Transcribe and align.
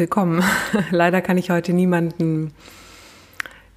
willkommen. 0.00 0.42
Leider 0.90 1.20
kann 1.20 1.36
ich 1.36 1.50
heute 1.50 1.74
niemanden, 1.74 2.54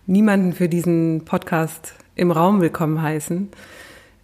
niemanden 0.07 0.53
für 0.53 0.69
diesen 0.69 1.25
Podcast 1.25 1.95
im 2.15 2.31
Raum 2.31 2.61
willkommen 2.61 3.01
heißen. 3.01 3.49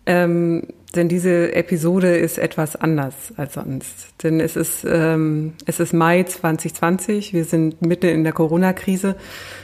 Ähm, 0.05 0.63
denn 0.95 1.09
diese 1.09 1.53
Episode 1.53 2.15
ist 2.15 2.39
etwas 2.39 2.77
anders 2.77 3.33
als 3.35 3.55
sonst. 3.55 4.13
Denn 4.23 4.39
es 4.39 4.55
ist, 4.55 4.85
ähm, 4.89 5.53
es 5.65 5.81
ist 5.81 5.93
Mai 5.93 6.23
2020. 6.23 7.33
Wir 7.33 7.43
sind 7.43 7.81
mitten 7.81 8.07
in 8.07 8.23
der 8.23 8.33
Corona-Krise 8.33 9.17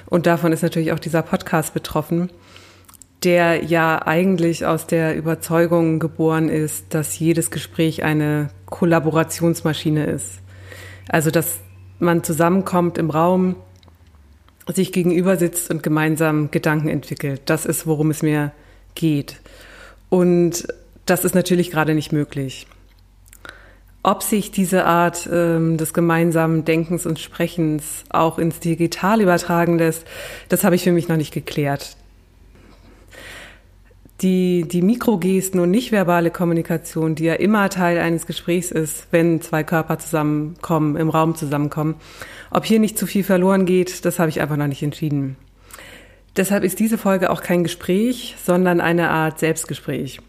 und 0.05 0.27
davon 0.27 0.52
ist 0.52 0.62
natürlich 0.62 0.91
auch 0.91 0.99
dieser 0.99 1.22
Podcast 1.22 1.73
betroffen, 1.73 2.30
der 3.23 3.63
ja 3.63 4.05
eigentlich 4.05 4.66
aus 4.66 4.88
der 4.88 5.16
Überzeugung 5.16 5.99
geboren 5.99 6.49
ist, 6.49 6.94
dass 6.94 7.17
jedes 7.17 7.49
Gespräch 7.49 8.04
eine 8.04 8.49
Kollaborationsmaschine 8.66 10.05
ist. 10.05 10.41
Also, 11.08 11.31
dass 11.31 11.59
man 11.99 12.23
zusammenkommt 12.23 12.98
im 12.98 13.09
Raum, 13.09 13.55
sich 14.73 14.91
gegenüber 14.91 15.38
sitzt 15.38 15.70
und 15.70 15.84
gemeinsam 15.84 16.49
Gedanken 16.52 16.90
entwickelt. 16.90 17.41
Das 17.45 17.66
ist, 17.66 17.85
worum 17.85 18.09
es 18.09 18.23
mir 18.23 18.52
geht. 18.95 19.40
Und 20.09 20.68
das 21.05 21.23
ist 21.23 21.35
natürlich 21.35 21.70
gerade 21.70 21.94
nicht 21.94 22.12
möglich. 22.12 22.68
Ob 24.02 24.23
sich 24.23 24.52
diese 24.52 24.85
Art 24.85 25.27
ähm, 25.31 25.77
des 25.77 25.94
gemeinsamen 25.94 26.66
Denkens 26.66 27.05
und 27.05 27.20
Sprechens 27.20 28.04
auch 28.09 28.38
ins 28.38 28.59
Digital 28.59 29.21
übertragen 29.21 29.77
lässt, 29.77 30.05
das 30.49 30.63
habe 30.63 30.76
ich 30.76 30.84
für 30.84 30.91
mich 30.91 31.07
noch 31.07 31.18
nicht 31.18 31.34
geklärt 31.34 31.96
die, 34.21 34.66
die 34.68 34.82
Mikrogesten 34.82 35.60
und 35.60 35.71
nichtverbale 35.71 36.32
Kommunikation, 36.32 37.16
die 37.16 37.26
ja 37.26 37.34
immer 37.34 37.70
Teil 37.70 37.98
eines 37.99 38.26
Gesprächs 38.26 38.72
ist, 38.72 39.07
wenn 39.12 39.41
zwei 39.41 39.63
Körper 39.63 39.99
zusammenkommen, 39.99 40.96
im 40.96 41.10
Raum 41.10 41.35
zusammenkommen, 41.35 41.96
ob 42.49 42.66
hier 42.66 42.80
nicht 42.80 42.98
zu 42.98 43.07
viel 43.07 43.24
verloren 43.24 43.66
geht, 43.66 44.05
das 44.05 44.20
habe 44.20 44.30
ich 44.30 44.40
einfach 44.40 44.57
noch 44.57 44.68
nicht 44.68 44.84
entschieden. 44.84 45.35
Deshalb 46.38 46.63
ist 46.63 46.80
diese 46.80 46.98
Folge 46.98 47.30
auch 47.30 47.41
kein 47.41 47.63
Gespräch, 47.63 48.35
sondern 48.44 48.82
eine 48.82 49.10
Art 49.10 49.40
Selbstgespräch. 49.40 50.20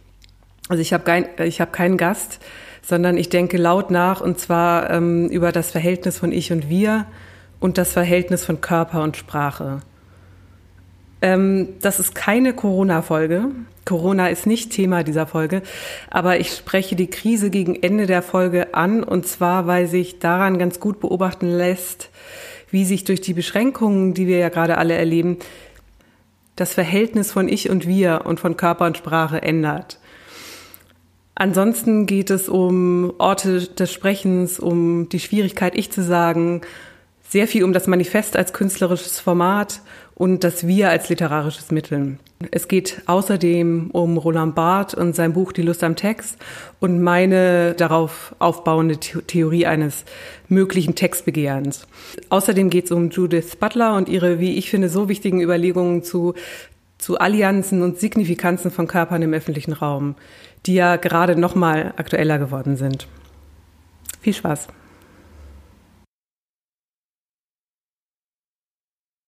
Also 0.68 0.80
ich 0.80 0.92
habe 0.92 1.04
kein, 1.04 1.26
ich 1.44 1.60
habe 1.60 1.70
keinen 1.70 1.96
Gast, 1.96 2.40
sondern 2.82 3.16
ich 3.16 3.28
denke 3.28 3.56
laut 3.56 3.90
nach 3.90 4.20
und 4.20 4.38
zwar 4.38 4.90
ähm, 4.90 5.28
über 5.28 5.52
das 5.52 5.70
Verhältnis 5.70 6.18
von 6.18 6.32
Ich 6.32 6.52
und 6.52 6.68
Wir 6.68 7.06
und 7.60 7.78
das 7.78 7.92
Verhältnis 7.92 8.44
von 8.44 8.60
Körper 8.60 9.02
und 9.02 9.16
Sprache. 9.16 9.80
Ähm, 11.22 11.74
das 11.80 12.00
ist 12.00 12.14
keine 12.14 12.52
Corona-Folge. 12.52 13.46
Corona 13.86 14.28
ist 14.28 14.46
nicht 14.46 14.72
Thema 14.72 15.04
dieser 15.04 15.26
Folge, 15.26 15.62
aber 16.10 16.40
ich 16.40 16.50
spreche 16.50 16.96
die 16.96 17.06
Krise 17.06 17.50
gegen 17.50 17.76
Ende 17.76 18.06
der 18.06 18.20
Folge 18.20 18.74
an 18.74 19.02
und 19.02 19.26
zwar, 19.26 19.66
weil 19.68 19.86
sich 19.86 20.18
daran 20.18 20.58
ganz 20.58 20.80
gut 20.80 21.00
beobachten 21.00 21.48
lässt, 21.48 22.10
wie 22.70 22.84
sich 22.84 23.04
durch 23.04 23.20
die 23.20 23.32
Beschränkungen, 23.32 24.12
die 24.12 24.26
wir 24.26 24.38
ja 24.38 24.48
gerade 24.48 24.76
alle 24.76 24.94
erleben, 24.94 25.38
das 26.56 26.74
Verhältnis 26.74 27.30
von 27.30 27.48
Ich 27.48 27.70
und 27.70 27.86
Wir 27.86 28.22
und 28.24 28.40
von 28.40 28.56
Körper 28.56 28.86
und 28.86 28.96
Sprache 28.96 29.40
ändert. 29.40 30.00
Ansonsten 31.36 32.06
geht 32.06 32.30
es 32.30 32.48
um 32.48 33.12
Orte 33.18 33.68
des 33.68 33.92
Sprechens, 33.92 34.58
um 34.58 35.08
die 35.10 35.20
Schwierigkeit, 35.20 35.76
Ich 35.76 35.92
zu 35.92 36.02
sagen, 36.02 36.62
sehr 37.28 37.46
viel 37.46 37.62
um 37.62 37.72
das 37.72 37.86
Manifest 37.86 38.36
als 38.36 38.52
künstlerisches 38.52 39.20
Format 39.20 39.80
und 40.14 40.42
das 40.42 40.66
Wir 40.66 40.90
als 40.90 41.08
literarisches 41.08 41.70
Mittel. 41.70 42.18
Es 42.50 42.68
geht 42.68 43.02
außerdem 43.06 43.90
um 43.92 44.18
Roland 44.18 44.54
Barth 44.54 44.92
und 44.92 45.16
sein 45.16 45.32
Buch 45.32 45.52
Die 45.52 45.62
Lust 45.62 45.82
am 45.82 45.96
Text 45.96 46.36
und 46.80 47.00
meine 47.02 47.72
darauf 47.74 48.34
aufbauende 48.38 48.98
Theorie 48.98 49.64
eines 49.64 50.04
möglichen 50.48 50.94
Textbegehrens. 50.94 51.86
Außerdem 52.28 52.68
geht 52.68 52.86
es 52.86 52.92
um 52.92 53.08
Judith 53.08 53.56
Butler 53.56 53.96
und 53.96 54.10
ihre, 54.10 54.38
wie 54.38 54.58
ich 54.58 54.68
finde, 54.68 54.90
so 54.90 55.08
wichtigen 55.08 55.40
Überlegungen 55.40 56.02
zu, 56.02 56.34
zu 56.98 57.18
Allianzen 57.18 57.80
und 57.82 57.98
Signifikanzen 57.98 58.70
von 58.70 58.86
Körpern 58.86 59.22
im 59.22 59.32
öffentlichen 59.32 59.72
Raum, 59.72 60.14
die 60.66 60.74
ja 60.74 60.96
gerade 60.96 61.36
noch 61.36 61.54
mal 61.54 61.94
aktueller 61.96 62.38
geworden 62.38 62.76
sind. 62.76 63.08
Viel 64.20 64.34
Spaß! 64.34 64.68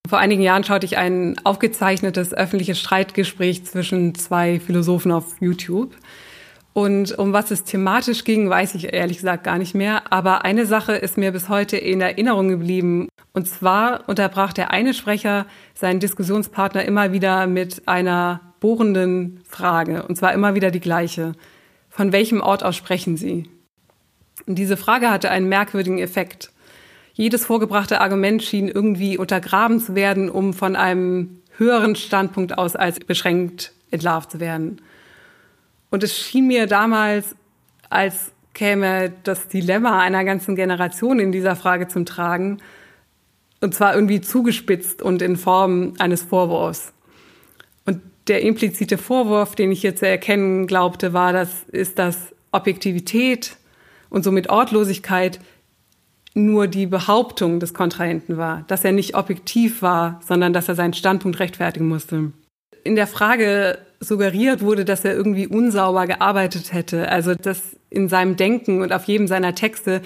Vor 0.08 0.18
einigen 0.18 0.40
Jahren 0.40 0.64
schaute 0.64 0.86
ich 0.86 0.96
ein 0.96 1.36
aufgezeichnetes 1.44 2.32
öffentliches 2.32 2.80
Streitgespräch 2.80 3.66
zwischen 3.66 4.14
zwei 4.14 4.58
Philosophen 4.58 5.12
auf 5.12 5.36
YouTube. 5.38 5.94
Und 6.72 7.18
um 7.18 7.34
was 7.34 7.50
es 7.50 7.64
thematisch 7.64 8.24
ging, 8.24 8.48
weiß 8.48 8.74
ich 8.74 8.94
ehrlich 8.94 9.18
gesagt 9.18 9.44
gar 9.44 9.58
nicht 9.58 9.74
mehr. 9.74 10.10
Aber 10.10 10.46
eine 10.46 10.64
Sache 10.64 10.94
ist 10.94 11.18
mir 11.18 11.30
bis 11.30 11.50
heute 11.50 11.76
in 11.76 12.00
Erinnerung 12.00 12.48
geblieben. 12.48 13.08
Und 13.34 13.48
zwar 13.48 14.08
unterbrach 14.08 14.54
der 14.54 14.70
eine 14.70 14.94
Sprecher 14.94 15.44
seinen 15.74 16.00
Diskussionspartner 16.00 16.86
immer 16.86 17.12
wieder 17.12 17.46
mit 17.46 17.86
einer 17.86 18.40
bohrenden 18.60 19.40
Frage. 19.46 20.04
Und 20.04 20.16
zwar 20.16 20.32
immer 20.32 20.54
wieder 20.54 20.70
die 20.70 20.80
gleiche. 20.80 21.32
Von 21.90 22.12
welchem 22.12 22.40
Ort 22.40 22.64
aus 22.64 22.76
sprechen 22.76 23.18
Sie? 23.18 23.50
Und 24.46 24.54
diese 24.54 24.78
Frage 24.78 25.10
hatte 25.10 25.30
einen 25.30 25.50
merkwürdigen 25.50 25.98
Effekt 25.98 26.50
jedes 27.18 27.44
vorgebrachte 27.44 28.00
Argument 28.00 28.44
schien 28.44 28.68
irgendwie 28.68 29.18
untergraben 29.18 29.80
zu 29.80 29.96
werden, 29.96 30.30
um 30.30 30.54
von 30.54 30.76
einem 30.76 31.42
höheren 31.56 31.96
Standpunkt 31.96 32.56
aus 32.56 32.76
als 32.76 33.00
beschränkt 33.00 33.72
entlarvt 33.90 34.30
zu 34.30 34.40
werden. 34.40 34.80
Und 35.90 36.04
es 36.04 36.16
schien 36.16 36.46
mir 36.46 36.68
damals, 36.68 37.34
als 37.90 38.30
käme 38.54 39.12
das 39.24 39.48
Dilemma 39.48 40.00
einer 40.00 40.24
ganzen 40.24 40.54
Generation 40.54 41.18
in 41.18 41.32
dieser 41.32 41.56
Frage 41.56 41.88
zum 41.88 42.06
Tragen, 42.06 42.58
und 43.60 43.74
zwar 43.74 43.96
irgendwie 43.96 44.20
zugespitzt 44.20 45.02
und 45.02 45.20
in 45.20 45.36
Form 45.36 45.94
eines 45.98 46.22
Vorwurfs. 46.22 46.92
Und 47.84 48.00
der 48.28 48.42
implizite 48.42 48.96
Vorwurf, 48.96 49.56
den 49.56 49.72
ich 49.72 49.82
jetzt 49.82 49.98
zu 49.98 50.06
erkennen 50.06 50.68
glaubte, 50.68 51.12
war, 51.12 51.32
dass 51.32 51.64
ist, 51.64 51.98
dass 51.98 52.32
Objektivität 52.52 53.56
und 54.08 54.22
somit 54.22 54.50
Ortlosigkeit 54.50 55.40
nur 56.34 56.66
die 56.66 56.86
Behauptung 56.86 57.60
des 57.60 57.74
Kontrahenten 57.74 58.36
war, 58.36 58.64
dass 58.68 58.84
er 58.84 58.92
nicht 58.92 59.16
objektiv 59.16 59.82
war, 59.82 60.20
sondern 60.26 60.52
dass 60.52 60.68
er 60.68 60.74
seinen 60.74 60.94
Standpunkt 60.94 61.40
rechtfertigen 61.40 61.88
musste. 61.88 62.32
In 62.84 62.96
der 62.96 63.06
Frage 63.06 63.78
suggeriert 64.00 64.62
wurde, 64.62 64.84
dass 64.84 65.04
er 65.04 65.14
irgendwie 65.14 65.46
unsauber 65.46 66.06
gearbeitet 66.06 66.72
hätte, 66.72 67.08
also 67.10 67.34
dass 67.34 67.76
in 67.90 68.08
seinem 68.08 68.36
Denken 68.36 68.82
und 68.82 68.92
auf 68.92 69.04
jedem 69.04 69.26
seiner 69.26 69.54
Texte 69.54 70.02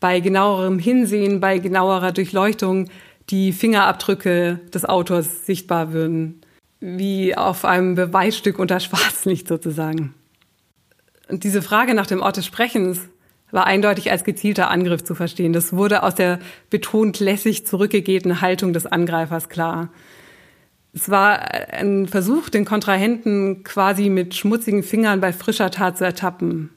bei 0.00 0.20
genauerem 0.20 0.78
Hinsehen, 0.78 1.40
bei 1.40 1.58
genauerer 1.58 2.12
Durchleuchtung 2.12 2.88
die 3.30 3.52
Fingerabdrücke 3.52 4.60
des 4.72 4.84
Autors 4.84 5.46
sichtbar 5.46 5.92
würden, 5.92 6.42
wie 6.80 7.34
auf 7.34 7.64
einem 7.64 7.94
Beweisstück 7.94 8.58
unter 8.58 8.80
Schwarzlicht 8.80 9.48
sozusagen. 9.48 10.14
Und 11.28 11.44
diese 11.44 11.62
Frage 11.62 11.94
nach 11.94 12.06
dem 12.06 12.20
Ort 12.20 12.36
des 12.36 12.46
Sprechens 12.46 13.08
war 13.54 13.68
eindeutig 13.68 14.10
als 14.10 14.24
gezielter 14.24 14.68
Angriff 14.68 15.04
zu 15.04 15.14
verstehen. 15.14 15.52
Das 15.52 15.72
wurde 15.72 16.02
aus 16.02 16.16
der 16.16 16.40
betont 16.70 17.20
lässig 17.20 17.64
zurückgegebenen 17.64 18.40
Haltung 18.40 18.72
des 18.72 18.84
Angreifers 18.84 19.48
klar. 19.48 19.90
Es 20.92 21.08
war 21.08 21.52
ein 21.72 22.08
Versuch, 22.08 22.48
den 22.48 22.64
Kontrahenten 22.64 23.62
quasi 23.62 24.08
mit 24.08 24.34
schmutzigen 24.34 24.82
Fingern 24.82 25.20
bei 25.20 25.32
frischer 25.32 25.70
Tat 25.70 25.98
zu 25.98 26.04
ertappen. 26.04 26.70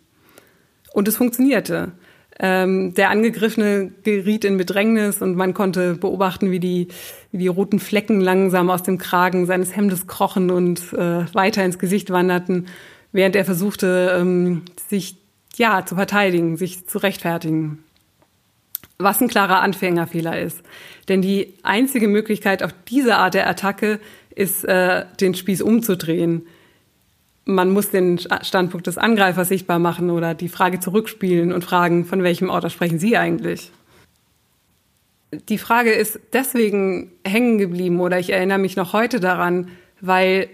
Und 0.93 1.07
es 1.07 1.17
funktionierte. 1.17 1.93
Ähm, 2.39 2.93
der 2.93 3.09
Angegriffene 3.09 3.91
geriet 4.03 4.45
in 4.45 4.57
Bedrängnis 4.57 5.23
und 5.23 5.35
man 5.35 5.55
konnte 5.55 5.95
beobachten, 5.95 6.51
wie 6.51 6.59
die, 6.59 6.89
wie 7.31 7.39
die 7.39 7.47
roten 7.47 7.79
Flecken 7.79 8.21
langsam 8.21 8.69
aus 8.69 8.83
dem 8.83 8.99
Kragen 8.99 9.47
seines 9.47 9.75
Hemdes 9.75 10.05
krochen 10.05 10.51
und 10.51 10.93
äh, 10.93 11.25
weiter 11.33 11.65
ins 11.65 11.79
Gesicht 11.79 12.11
wanderten, 12.11 12.67
während 13.11 13.35
er 13.35 13.45
versuchte, 13.45 14.15
ähm, 14.19 14.61
sich 14.87 15.26
ja, 15.57 15.85
zu 15.85 15.95
verteidigen, 15.95 16.57
sich 16.57 16.87
zu 16.87 16.99
rechtfertigen. 16.99 17.83
Was 18.99 19.21
ein 19.21 19.27
klarer 19.27 19.61
Anfängerfehler 19.61 20.39
ist. 20.39 20.63
Denn 21.07 21.21
die 21.21 21.53
einzige 21.63 22.07
Möglichkeit 22.07 22.63
auf 22.63 22.73
diese 22.87 23.17
Art 23.17 23.33
der 23.33 23.47
Attacke 23.47 23.99
ist, 24.33 24.63
äh, 24.65 25.05
den 25.19 25.35
Spieß 25.35 25.61
umzudrehen. 25.61 26.47
Man 27.45 27.71
muss 27.71 27.91
den 27.91 28.19
Standpunkt 28.19 28.87
des 28.87 28.97
Angreifers 28.97 29.47
sichtbar 29.47 29.79
machen 29.79 30.09
oder 30.09 30.33
die 30.33 30.49
Frage 30.49 30.79
zurückspielen 30.79 31.53
und 31.53 31.63
fragen, 31.63 32.05
von 32.05 32.23
welchem 32.23 32.49
Ort 32.49 32.69
sprechen 32.71 32.99
Sie 32.99 33.17
eigentlich? 33.17 33.71
Die 35.49 35.57
Frage 35.57 35.91
ist 35.91 36.19
deswegen 36.33 37.11
hängen 37.25 37.57
geblieben 37.57 37.99
oder 37.99 38.19
ich 38.19 38.31
erinnere 38.31 38.59
mich 38.59 38.75
noch 38.75 38.93
heute 38.93 39.19
daran, 39.19 39.69
weil 40.01 40.49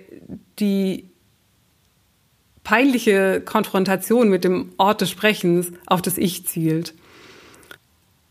die 0.59 1.05
peinliche 2.63 3.41
Konfrontation 3.41 4.29
mit 4.29 4.43
dem 4.43 4.71
Ort 4.77 5.01
des 5.01 5.09
Sprechens 5.09 5.71
auf 5.85 6.01
das 6.01 6.17
Ich 6.17 6.45
zielt. 6.45 6.93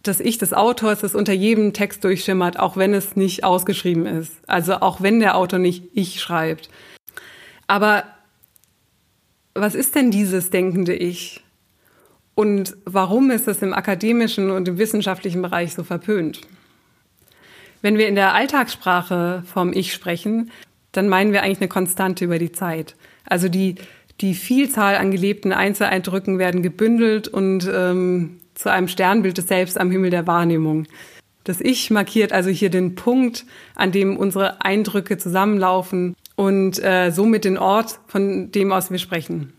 Das 0.03 0.21
Ich 0.21 0.39
des 0.39 0.53
Autors, 0.53 1.01
das 1.01 1.15
unter 1.15 1.33
jedem 1.33 1.73
Text 1.73 2.03
durchschimmert, 2.03 2.59
auch 2.59 2.77
wenn 2.77 2.93
es 2.95 3.15
nicht 3.15 3.45
ausgeschrieben 3.45 4.07
ist. 4.07 4.33
Also 4.47 4.77
auch 4.77 5.01
wenn 5.01 5.21
der 5.21 5.37
Autor 5.37 5.59
nicht 5.59 5.85
Ich 5.93 6.21
schreibt. 6.21 6.71
Aber 7.67 8.05
was 9.55 9.75
ist 9.75 9.95
denn 9.95 10.11
dieses 10.11 10.51
denkende 10.51 10.95
Ich? 10.95 11.43
Und 12.35 12.77
warum 12.85 13.31
ist 13.31 13.47
das 13.47 13.61
im 13.61 13.75
akademischen 13.75 14.51
und 14.51 14.67
im 14.67 14.79
wissenschaftlichen 14.79 15.43
Bereich 15.43 15.75
so 15.75 15.85
verpönt? 15.85 16.41
Wenn 17.83 17.99
wir 17.99 18.09
in 18.09 18.15
der 18.15 18.33
Alltagssprache 18.35 19.43
vom 19.45 19.73
Ich 19.73 19.93
sprechen, 19.93 20.51
dann 20.93 21.09
meinen 21.09 21.33
wir 21.33 21.43
eigentlich 21.43 21.61
eine 21.61 21.69
Konstante 21.69 22.25
über 22.25 22.39
die 22.39 22.53
Zeit. 22.53 22.97
Also 23.27 23.49
die, 23.49 23.75
die 24.23 24.35
Vielzahl 24.35 24.97
an 24.97 25.11
gelebten 25.11 25.53
Einzeleindrücken 25.53 26.39
werden 26.39 26.63
gebündelt 26.63 27.29
und 27.29 27.69
ähm, 27.73 28.39
zu 28.55 28.71
einem 28.71 28.89
Sternbild 28.89 29.37
des 29.37 29.49
Selbst 29.49 29.79
am 29.79 29.91
Himmel 29.91 30.11
der 30.11 30.27
Wahrnehmung. 30.27 30.87
Das 31.45 31.61
Ich 31.61 31.91
markiert 31.91 32.33
also 32.33 32.49
hier 32.49 32.71
den 32.71 32.95
Punkt, 32.95 33.45
an 33.75 33.91
dem 33.91 34.17
unsere 34.17 34.65
Eindrücke 34.65 35.19
zusammenlaufen 35.19 36.15
und 36.37 36.83
äh, 36.83 37.11
somit 37.11 37.45
den 37.45 37.59
Ort, 37.59 37.99
von 38.07 38.53
dem 38.53 38.71
aus 38.71 38.93
wir 38.93 38.99
sprechen. 38.99 39.53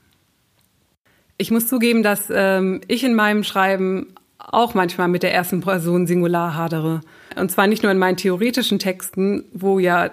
Ich 1.38 1.52
muss 1.52 1.68
zugeben, 1.68 2.02
dass 2.02 2.32
ähm, 2.34 2.80
ich 2.88 3.04
in 3.04 3.16
meinem 3.16 3.44
Schreiben 3.44 4.16
auch 4.38 4.74
manchmal 4.74 5.10
mit 5.10 5.24
der 5.24 5.34
ersten 5.34 5.60
Person 5.60 6.08
Singular 6.08 6.56
hadere. 6.56 7.02
Und 7.36 7.52
zwar 7.52 7.68
nicht 7.68 7.84
nur 7.84 7.92
in 7.92 7.98
meinen 7.98 8.18
theoretischen 8.18 8.80
Texten, 8.80 9.44
wo 9.54 9.80
ja 9.80 10.12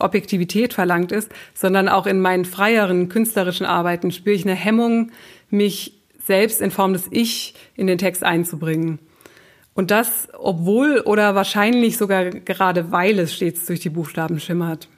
Objektivität 0.00 0.74
verlangt 0.74 1.12
ist, 1.12 1.30
sondern 1.54 1.88
auch 1.88 2.06
in 2.06 2.20
meinen 2.20 2.44
freieren 2.44 3.08
künstlerischen 3.08 3.66
Arbeiten 3.66 4.10
spüre 4.10 4.36
ich 4.36 4.44
eine 4.44 4.54
Hemmung, 4.54 5.10
mich 5.50 6.00
selbst 6.18 6.60
in 6.60 6.70
Form 6.70 6.92
des 6.92 7.06
Ich 7.10 7.54
in 7.76 7.86
den 7.86 7.98
Text 7.98 8.24
einzubringen. 8.24 8.98
Und 9.74 9.90
das, 9.90 10.28
obwohl 10.38 11.00
oder 11.00 11.34
wahrscheinlich 11.34 11.98
sogar 11.98 12.30
gerade 12.30 12.90
weil 12.92 13.18
es 13.18 13.34
stets 13.34 13.66
durch 13.66 13.80
die 13.80 13.90
Buchstaben 13.90 14.40
schimmert. 14.40 14.88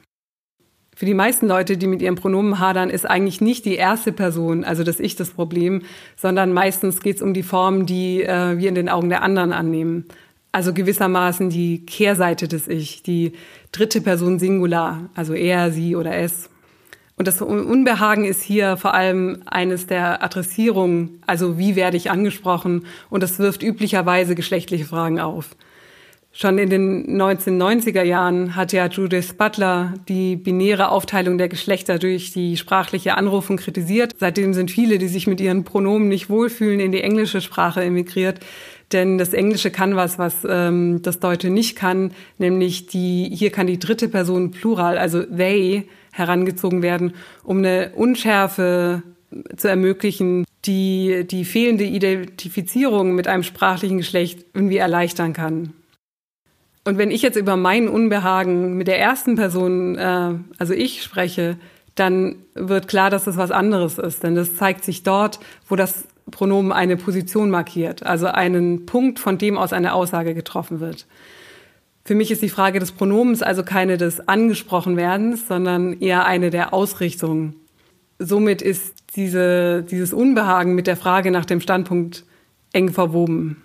Für 0.95 1.05
die 1.05 1.13
meisten 1.13 1.47
Leute, 1.47 1.77
die 1.77 1.87
mit 1.87 2.01
ihren 2.01 2.15
Pronomen 2.15 2.59
hadern, 2.59 2.89
ist 2.89 3.09
eigentlich 3.09 3.39
nicht 3.39 3.63
die 3.63 3.75
erste 3.75 4.11
Person, 4.11 4.65
also 4.65 4.83
das 4.83 4.99
Ich, 4.99 5.15
das 5.15 5.29
Problem, 5.29 5.83
sondern 6.17 6.51
meistens 6.51 7.01
geht 7.01 7.17
es 7.17 7.21
um 7.21 7.33
die 7.33 7.43
Form, 7.43 7.85
die 7.85 8.21
äh, 8.23 8.57
wir 8.57 8.67
in 8.67 8.75
den 8.75 8.89
Augen 8.89 9.07
der 9.07 9.21
anderen 9.21 9.53
annehmen. 9.53 10.05
Also 10.51 10.73
gewissermaßen 10.73 11.49
die 11.49 11.85
Kehrseite 11.85 12.47
des 12.47 12.67
Ich, 12.67 13.03
die 13.03 13.33
dritte 13.71 14.01
Person 14.01 14.39
Singular, 14.39 15.09
also 15.13 15.33
er, 15.33 15.71
sie 15.71 15.95
oder 15.95 16.15
es. 16.15 16.49
Und 17.19 17.27
das 17.27 17.41
Unbehagen 17.41 18.23
ist 18.23 18.41
hier 18.41 18.77
vor 18.77 18.93
allem 18.93 19.43
eines 19.45 19.87
der 19.87 20.23
Adressierungen, 20.23 21.21
also 21.27 21.57
wie 21.57 21.75
werde 21.75 21.97
ich 21.97 22.09
angesprochen? 22.09 22.85
Und 23.09 23.23
das 23.23 23.39
wirft 23.39 23.61
üblicherweise 23.61 24.35
geschlechtliche 24.35 24.85
Fragen 24.85 25.19
auf. 25.19 25.49
Schon 26.31 26.59
in 26.59 26.69
den 26.69 27.19
1990er 27.19 28.03
Jahren 28.03 28.55
hat 28.55 28.71
ja 28.71 28.87
Judith 28.87 29.33
Butler 29.33 29.95
die 30.07 30.35
binäre 30.35 30.89
Aufteilung 30.89 31.37
der 31.37 31.49
Geschlechter 31.49 31.99
durch 31.99 32.31
die 32.31 32.55
sprachliche 32.55 33.17
Anrufung 33.17 33.57
kritisiert. 33.57 34.15
Seitdem 34.19 34.53
sind 34.53 34.69
viele, 34.71 34.99
die 34.99 35.07
sich 35.07 35.25
mit 35.25 35.41
ihren 35.41 35.63
Pronomen 35.63 36.07
nicht 36.07 36.29
wohlfühlen, 36.29 36.79
in 36.79 36.91
die 36.91 37.01
englische 37.01 37.41
Sprache 37.41 37.83
emigriert. 37.83 38.39
Denn 38.91 39.17
das 39.17 39.33
Englische 39.33 39.69
kann 39.69 39.95
was, 39.95 40.17
was 40.17 40.35
ähm, 40.47 41.01
das 41.01 41.19
Deutsche 41.19 41.49
nicht 41.49 41.75
kann, 41.75 42.11
nämlich 42.37 42.87
die, 42.87 43.29
hier 43.31 43.51
kann 43.51 43.67
die 43.67 43.77
dritte 43.77 44.09
Person 44.09 44.51
Plural, 44.51 44.97
also 44.97 45.23
they, 45.23 45.87
herangezogen 46.11 46.81
werden, 46.81 47.13
um 47.43 47.59
eine 47.59 47.91
Unschärfe 47.95 49.03
zu 49.55 49.67
ermöglichen, 49.67 50.45
die 50.65 51.25
die 51.29 51.45
fehlende 51.45 51.83
Identifizierung 51.83 53.13
mit 53.13 53.27
einem 53.27 53.43
sprachlichen 53.43 53.97
Geschlecht 53.97 54.45
irgendwie 54.53 54.77
erleichtern 54.77 55.33
kann. 55.33 55.73
Und 56.83 56.97
wenn 56.97 57.11
ich 57.11 57.21
jetzt 57.21 57.37
über 57.37 57.55
mein 57.55 57.87
Unbehagen 57.87 58.75
mit 58.75 58.87
der 58.87 58.99
ersten 58.99 59.35
Person, 59.35 59.95
äh, 59.97 60.33
also 60.57 60.73
ich 60.73 61.03
spreche, 61.03 61.57
dann 61.95 62.37
wird 62.55 62.87
klar, 62.87 63.09
dass 63.09 63.25
das 63.25 63.37
was 63.37 63.51
anderes 63.51 63.97
ist. 63.97 64.23
Denn 64.23 64.35
das 64.35 64.55
zeigt 64.55 64.83
sich 64.83 65.03
dort, 65.03 65.39
wo 65.67 65.75
das 65.75 66.05
Pronomen 66.31 66.71
eine 66.71 66.97
Position 66.97 67.49
markiert, 67.49 68.03
also 68.03 68.27
einen 68.27 68.85
Punkt, 68.85 69.19
von 69.19 69.37
dem 69.37 69.57
aus 69.57 69.73
eine 69.73 69.93
Aussage 69.93 70.33
getroffen 70.33 70.79
wird. 70.79 71.07
Für 72.05 72.15
mich 72.15 72.31
ist 72.31 72.41
die 72.41 72.49
Frage 72.49 72.79
des 72.79 72.91
Pronomens 72.91 73.43
also 73.43 73.63
keine 73.63 73.97
des 73.97 74.27
Angesprochenwerdens, 74.27 75.47
sondern 75.47 75.99
eher 75.99 76.25
eine 76.25 76.49
der 76.49 76.73
Ausrichtung. 76.73 77.53
Somit 78.17 78.61
ist 78.61 78.95
diese, 79.15 79.83
dieses 79.83 80.13
Unbehagen 80.13 80.75
mit 80.75 80.87
der 80.87 80.97
Frage 80.97 81.31
nach 81.31 81.45
dem 81.45 81.61
Standpunkt 81.61 82.25
eng 82.73 82.89
verwoben. 82.91 83.61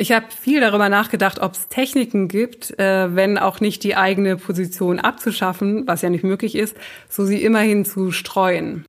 Ich 0.00 0.12
habe 0.12 0.26
viel 0.30 0.60
darüber 0.60 0.88
nachgedacht, 0.88 1.40
ob 1.40 1.52
es 1.52 1.68
Techniken 1.68 2.28
gibt, 2.28 2.78
äh, 2.78 3.14
wenn 3.14 3.36
auch 3.36 3.60
nicht 3.60 3.84
die 3.84 3.96
eigene 3.96 4.36
Position 4.36 4.98
abzuschaffen, 4.98 5.86
was 5.86 6.00
ja 6.00 6.08
nicht 6.08 6.24
möglich 6.24 6.54
ist, 6.54 6.74
so 7.10 7.26
sie 7.26 7.42
immerhin 7.42 7.84
zu 7.84 8.10
streuen. 8.10 8.86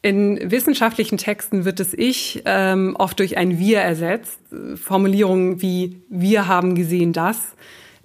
In 0.00 0.50
wissenschaftlichen 0.50 1.18
Texten 1.18 1.64
wird 1.64 1.80
das 1.80 1.92
Ich 1.92 2.42
ähm, 2.44 2.94
oft 2.96 3.18
durch 3.18 3.36
ein 3.36 3.58
Wir 3.58 3.80
ersetzt. 3.80 4.38
Formulierungen 4.76 5.60
wie 5.60 6.00
Wir 6.08 6.46
haben 6.46 6.76
gesehen 6.76 7.12
das. 7.12 7.54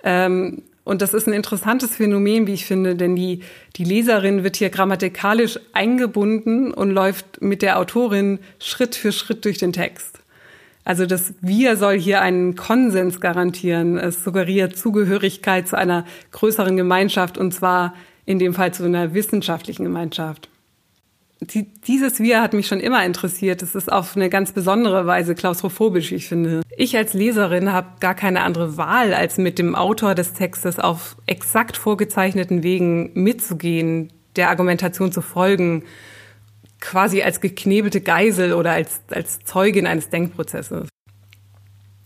Ähm, 0.04 0.64
und 0.84 1.02
das 1.02 1.14
ist 1.14 1.28
ein 1.28 1.34
interessantes 1.34 1.96
Phänomen, 1.96 2.48
wie 2.48 2.54
ich 2.54 2.66
finde, 2.66 2.96
denn 2.96 3.16
die, 3.16 3.42
die 3.78 3.86
Leserin 3.86 4.44
wird 4.44 4.58
hier 4.58 4.70
grammatikalisch 4.70 5.60
eingebunden 5.72 6.74
und 6.74 6.92
läuft 6.92 7.42
mit 7.42 7.62
der 7.62 7.80
Autorin 7.80 8.40
Schritt 8.60 8.96
für 8.96 9.12
Schritt 9.12 9.46
durch 9.46 9.60
den 9.60 9.72
Text. 9.72 10.20
Also 10.84 11.06
das 11.06 11.36
Wir 11.42 11.78
soll 11.78 11.98
hier 11.98 12.22
einen 12.22 12.56
Konsens 12.56 13.22
garantieren. 13.22 13.98
Es 13.98 14.24
suggeriert 14.24 14.76
Zugehörigkeit 14.76 15.68
zu 15.68 15.78
einer 15.78 16.06
größeren 16.32 16.76
Gemeinschaft 16.76 17.38
und 17.38 17.54
zwar 17.54 17.94
in 18.26 18.40
dem 18.40 18.54
Fall 18.54 18.74
zu 18.74 18.84
einer 18.84 19.14
wissenschaftlichen 19.14 19.84
Gemeinschaft. 19.84 20.50
Die, 21.48 21.64
dieses 21.88 22.20
Wir 22.20 22.42
hat 22.42 22.54
mich 22.54 22.68
schon 22.68 22.80
immer 22.80 23.06
interessiert. 23.06 23.62
Es 23.62 23.76
ist 23.76 23.92
auf 23.92 24.16
eine 24.16 24.30
ganz 24.30 24.52
besondere 24.52 25.06
Weise 25.06 25.36
klaustrophobisch, 25.36 26.12
ich 26.12 26.28
finde. 26.28 26.62
Ich 26.78 26.96
als 26.98 27.14
Leserin 27.14 27.72
habe 27.72 27.88
gar 28.00 28.16
keine 28.16 28.42
andere 28.42 28.78
Wahl, 28.78 29.14
als 29.14 29.38
mit 29.38 29.60
dem 29.60 29.76
Autor 29.76 30.16
des 30.16 30.34
Textes 30.34 30.80
auf 30.80 31.16
exakt 31.26 31.78
vorgezeichneten 31.78 32.64
Wegen 32.64 33.12
mitzugehen, 33.14 34.12
der 34.36 34.50
Argumentation 34.50 35.12
zu 35.12 35.22
folgen 35.22 35.84
quasi 36.84 37.22
als 37.22 37.40
geknebelte 37.40 38.02
Geisel 38.02 38.52
oder 38.54 38.74
als, 38.74 39.02
als 39.10 39.40
Zeugin 39.46 39.88
eines 39.88 40.10
Denkprozesses. 40.10 40.90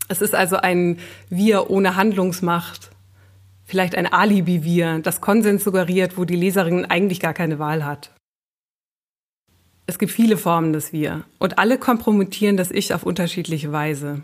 Es 0.07 0.21
ist 0.21 0.35
also 0.35 0.57
ein 0.57 0.99
Wir 1.29 1.71
ohne 1.71 1.95
Handlungsmacht, 1.95 2.91
vielleicht 3.65 3.95
ein 3.95 4.05
Alibi-Wir, 4.05 4.99
das 4.99 5.19
Konsens 5.19 5.63
suggeriert, 5.63 6.15
wo 6.17 6.25
die 6.25 6.35
Leserin 6.35 6.85
eigentlich 6.85 7.19
gar 7.19 7.33
keine 7.33 7.57
Wahl 7.57 7.83
hat. 7.83 8.11
Es 9.87 9.97
gibt 9.97 10.11
viele 10.11 10.37
Formen 10.37 10.73
des 10.73 10.91
Wir. 10.91 11.23
Und 11.39 11.57
alle 11.57 11.77
kompromittieren 11.77 12.57
das 12.57 12.71
Ich 12.71 12.93
auf 12.93 13.03
unterschiedliche 13.03 13.71
Weise. 13.71 14.21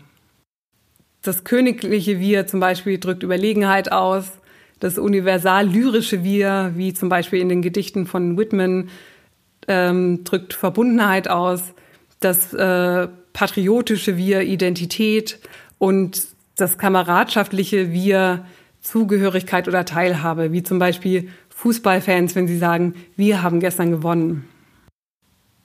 Das 1.22 1.42
königliche 1.42 2.20
Wir 2.20 2.46
zum 2.46 2.60
Beispiel 2.60 2.98
drückt 2.98 3.22
Überlegenheit 3.22 3.90
aus, 3.90 4.30
das 4.78 4.98
universal 4.98 5.66
lyrische 5.66 6.22
Wir, 6.22 6.72
wie 6.76 6.92
zum 6.92 7.08
Beispiel 7.08 7.40
in 7.40 7.48
den 7.48 7.62
Gedichten 7.62 8.06
von 8.06 8.36
Whitman, 8.36 8.90
ähm, 9.66 10.22
drückt 10.24 10.52
Verbundenheit 10.52 11.28
aus, 11.28 11.72
das 12.20 12.52
äh, 12.52 13.08
patriotische 13.32 14.18
Wir 14.18 14.42
Identität. 14.42 15.38
Und 15.78 16.26
das 16.56 16.76
kameradschaftliche 16.76 17.90
Wir 17.90 18.44
Zugehörigkeit 18.82 19.66
oder 19.66 19.86
Teilhabe, 19.86 20.52
wie 20.52 20.62
zum 20.62 20.78
Beispiel 20.78 21.30
Fußballfans, 21.48 22.34
wenn 22.34 22.46
sie 22.46 22.58
sagen, 22.58 22.94
wir 23.16 23.42
haben 23.42 23.60
gestern 23.60 23.90
gewonnen. 23.90 24.46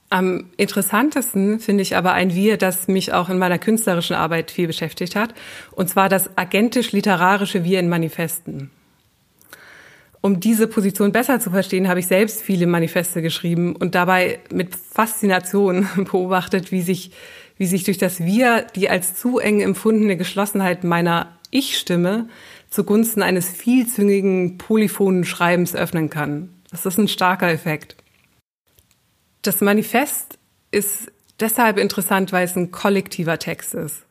Am 0.09 0.45
interessantesten 0.57 1.59
finde 1.59 1.83
ich 1.83 1.95
aber 1.95 2.13
ein 2.13 2.33
Wir, 2.33 2.57
das 2.57 2.87
mich 2.87 3.13
auch 3.13 3.29
in 3.29 3.37
meiner 3.37 3.59
künstlerischen 3.59 4.15
Arbeit 4.15 4.49
viel 4.49 4.67
beschäftigt 4.67 5.15
hat, 5.15 5.33
und 5.71 5.89
zwar 5.89 6.09
das 6.09 6.35
agentisch-literarische 6.37 7.63
Wir 7.63 7.79
in 7.79 7.89
Manifesten 7.89 8.71
um 10.21 10.39
diese 10.39 10.67
Position 10.67 11.11
besser 11.11 11.39
zu 11.39 11.49
verstehen, 11.49 11.87
habe 11.87 11.99
ich 11.99 12.07
selbst 12.07 12.41
viele 12.41 12.67
Manifeste 12.67 13.21
geschrieben 13.21 13.75
und 13.75 13.95
dabei 13.95 14.39
mit 14.51 14.75
Faszination 14.75 15.87
beobachtet, 16.11 16.71
wie 16.71 16.81
sich, 16.81 17.11
wie 17.57 17.67
sich 17.67 17.83
durch 17.83 17.97
das 17.97 18.19
Wir 18.19 18.65
die 18.75 18.89
als 18.89 19.15
zu 19.15 19.39
eng 19.39 19.61
empfundene 19.61 20.17
Geschlossenheit 20.17 20.83
meiner 20.83 21.37
Ich-Stimme 21.51 22.27
zugunsten 22.69 23.23
eines 23.23 23.49
vielzüngigen, 23.49 24.57
polyphonen 24.57 25.25
Schreibens 25.25 25.75
öffnen 25.75 26.09
kann. 26.09 26.49
Das 26.69 26.85
ist 26.85 26.99
ein 26.99 27.07
starker 27.07 27.49
Effekt. 27.49 27.95
Das 29.41 29.61
Manifest 29.61 30.37
ist 30.71 31.11
deshalb 31.39 31.77
interessant, 31.77 32.31
weil 32.31 32.45
es 32.45 32.55
ein 32.55 32.71
kollektiver 32.71 33.39
Text 33.39 33.73
ist. 33.73 34.03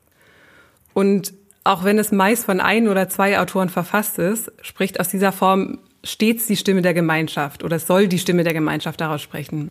Und 0.95 1.35
auch 1.65 1.85
wenn 1.85 1.99
es 1.99 2.13
meist 2.13 2.47
von 2.47 2.61
ein 2.61 2.89
oder 2.89 3.09
zwei 3.09 3.39
Autoren 3.39 3.69
verfasst 3.69 4.19
ist, 4.19 4.51
spricht 4.63 5.01
aus 5.01 5.09
dieser 5.09 5.33
Form 5.33 5.81
stets 6.03 6.47
die 6.47 6.57
Stimme 6.57 6.83
der 6.83 6.95
Gemeinschaft 6.95 7.63
oder 7.63 7.79
soll 7.79 8.09
die 8.09 8.19
Stimme 8.19 8.45
der 8.45 8.55
Gemeinschaft 8.55 9.01
daraus 9.01 9.21
sprechen. 9.21 9.71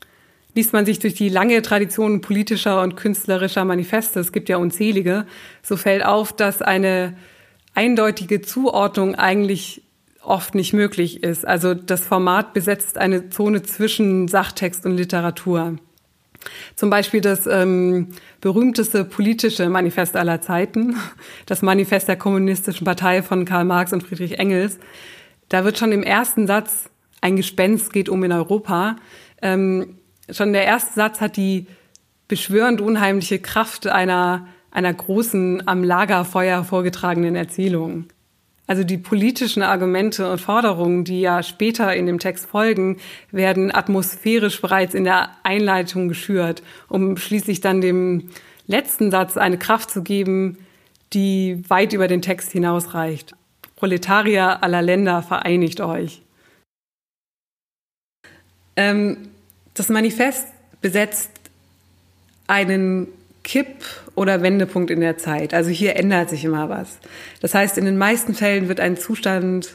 Liest 0.54 0.74
man 0.74 0.86
sich 0.86 1.00
durch 1.00 1.14
die 1.14 1.30
lange 1.30 1.62
Tradition 1.62 2.22
politischer 2.22 2.82
und 2.82 2.96
künstlerischer 2.96 3.66
Manifeste, 3.66 4.20
es 4.20 4.32
gibt 4.32 4.50
ja 4.50 4.58
unzählige, 4.58 5.26
so 5.64 5.78
fällt 5.78 6.06
auf, 6.06 6.34
dass 6.34 6.62
eine 6.62 7.18
eindeutige 7.74 8.42
Zuordnung 8.42 9.16
eigentlich 9.16 9.84
oft 10.28 10.56
nicht 10.56 10.74
möglich 10.74 11.24
ist. 11.24 11.48
Also 11.48 11.74
das 11.74 12.06
Format 12.06 12.54
besetzt 12.54 12.98
eine 12.98 13.30
Zone 13.30 13.64
zwischen 13.64 14.28
Sachtext 14.28 14.86
und 14.86 14.98
Literatur. 14.98 15.78
Zum 16.76 16.90
Beispiel 16.90 17.22
das 17.22 17.48
ähm, 17.48 18.10
berühmteste 18.42 19.04
politische 19.04 19.68
Manifest 19.70 20.16
aller 20.16 20.42
Zeiten, 20.42 20.96
das 21.46 21.62
Manifest 21.62 22.08
der 22.08 22.18
Kommunistischen 22.18 22.86
Partei 22.86 23.24
von 23.24 23.46
Karl 23.46 23.66
Marx 23.66 23.94
und 23.94 24.04
Friedrich 24.04 24.40
Engels. 24.40 24.78
Da 25.50 25.64
wird 25.64 25.78
schon 25.78 25.92
im 25.92 26.04
ersten 26.04 26.48
Satz 26.48 26.90
ein 27.22 27.36
Gespenst 27.36 27.94
geht 27.94 28.10
um 28.10 28.24
in 28.24 28.32
Europa. 28.32 28.98
Ähm, 29.42 29.98
schon 30.30 30.54
der 30.54 30.66
erste 30.66 30.94
Satz 30.94 31.20
hat 31.20 31.38
die 31.38 31.68
beschwörend 32.28 32.82
unheimliche 32.82 33.40
Kraft 33.40 33.88
einer, 33.88 34.48
einer 34.72 34.94
großen, 34.94 35.68
am 35.68 35.84
Lagerfeuer 35.84 36.64
vorgetragenen 36.64 37.36
Erzählung. 37.36 38.06
Also 38.68 38.84
die 38.84 38.98
politischen 38.98 39.64
Argumente 39.64 40.30
und 40.30 40.42
Forderungen, 40.42 41.06
die 41.06 41.22
ja 41.22 41.42
später 41.42 41.96
in 41.96 42.06
dem 42.06 42.20
Text 42.20 42.48
folgen, 42.48 42.98
werden 43.32 43.74
atmosphärisch 43.74 44.62
bereits 44.62 44.94
in 44.94 45.06
der 45.06 45.30
Einleitung 45.44 46.10
geschürt, 46.10 46.62
um 46.90 47.16
schließlich 47.16 47.62
dann 47.62 47.80
dem 47.80 48.30
letzten 48.68 49.10
Satz 49.10 49.38
eine 49.38 49.58
Kraft 49.58 49.90
zu 49.90 50.04
geben, 50.04 50.58
die 51.14 51.64
weit 51.70 51.94
über 51.94 52.10
den 52.10 52.22
Text 52.22 52.52
hinausreicht. 52.52 53.34
Proletarier 53.78 54.62
aller 54.62 54.82
Länder, 54.82 55.24
vereinigt 55.24 55.80
euch. 55.80 56.22
Ähm, 58.76 59.30
das 59.74 59.88
Manifest 59.88 60.48
besetzt 60.82 61.32
einen 62.48 63.08
Kipp- 63.48 63.86
oder 64.13 64.42
Wendepunkt 64.42 64.92
in 64.92 65.00
der 65.00 65.18
Zeit. 65.18 65.54
Also 65.54 65.70
hier 65.70 65.96
ändert 65.96 66.30
sich 66.30 66.44
immer 66.44 66.68
was. 66.68 67.00
Das 67.39 67.54
heißt, 67.54 67.77
in 67.77 67.86
den 67.86 67.98
meisten 67.98 68.36
Fällen 68.36 68.68
wird 68.68 68.82
ein 68.82 68.98
Zustand 68.98 69.70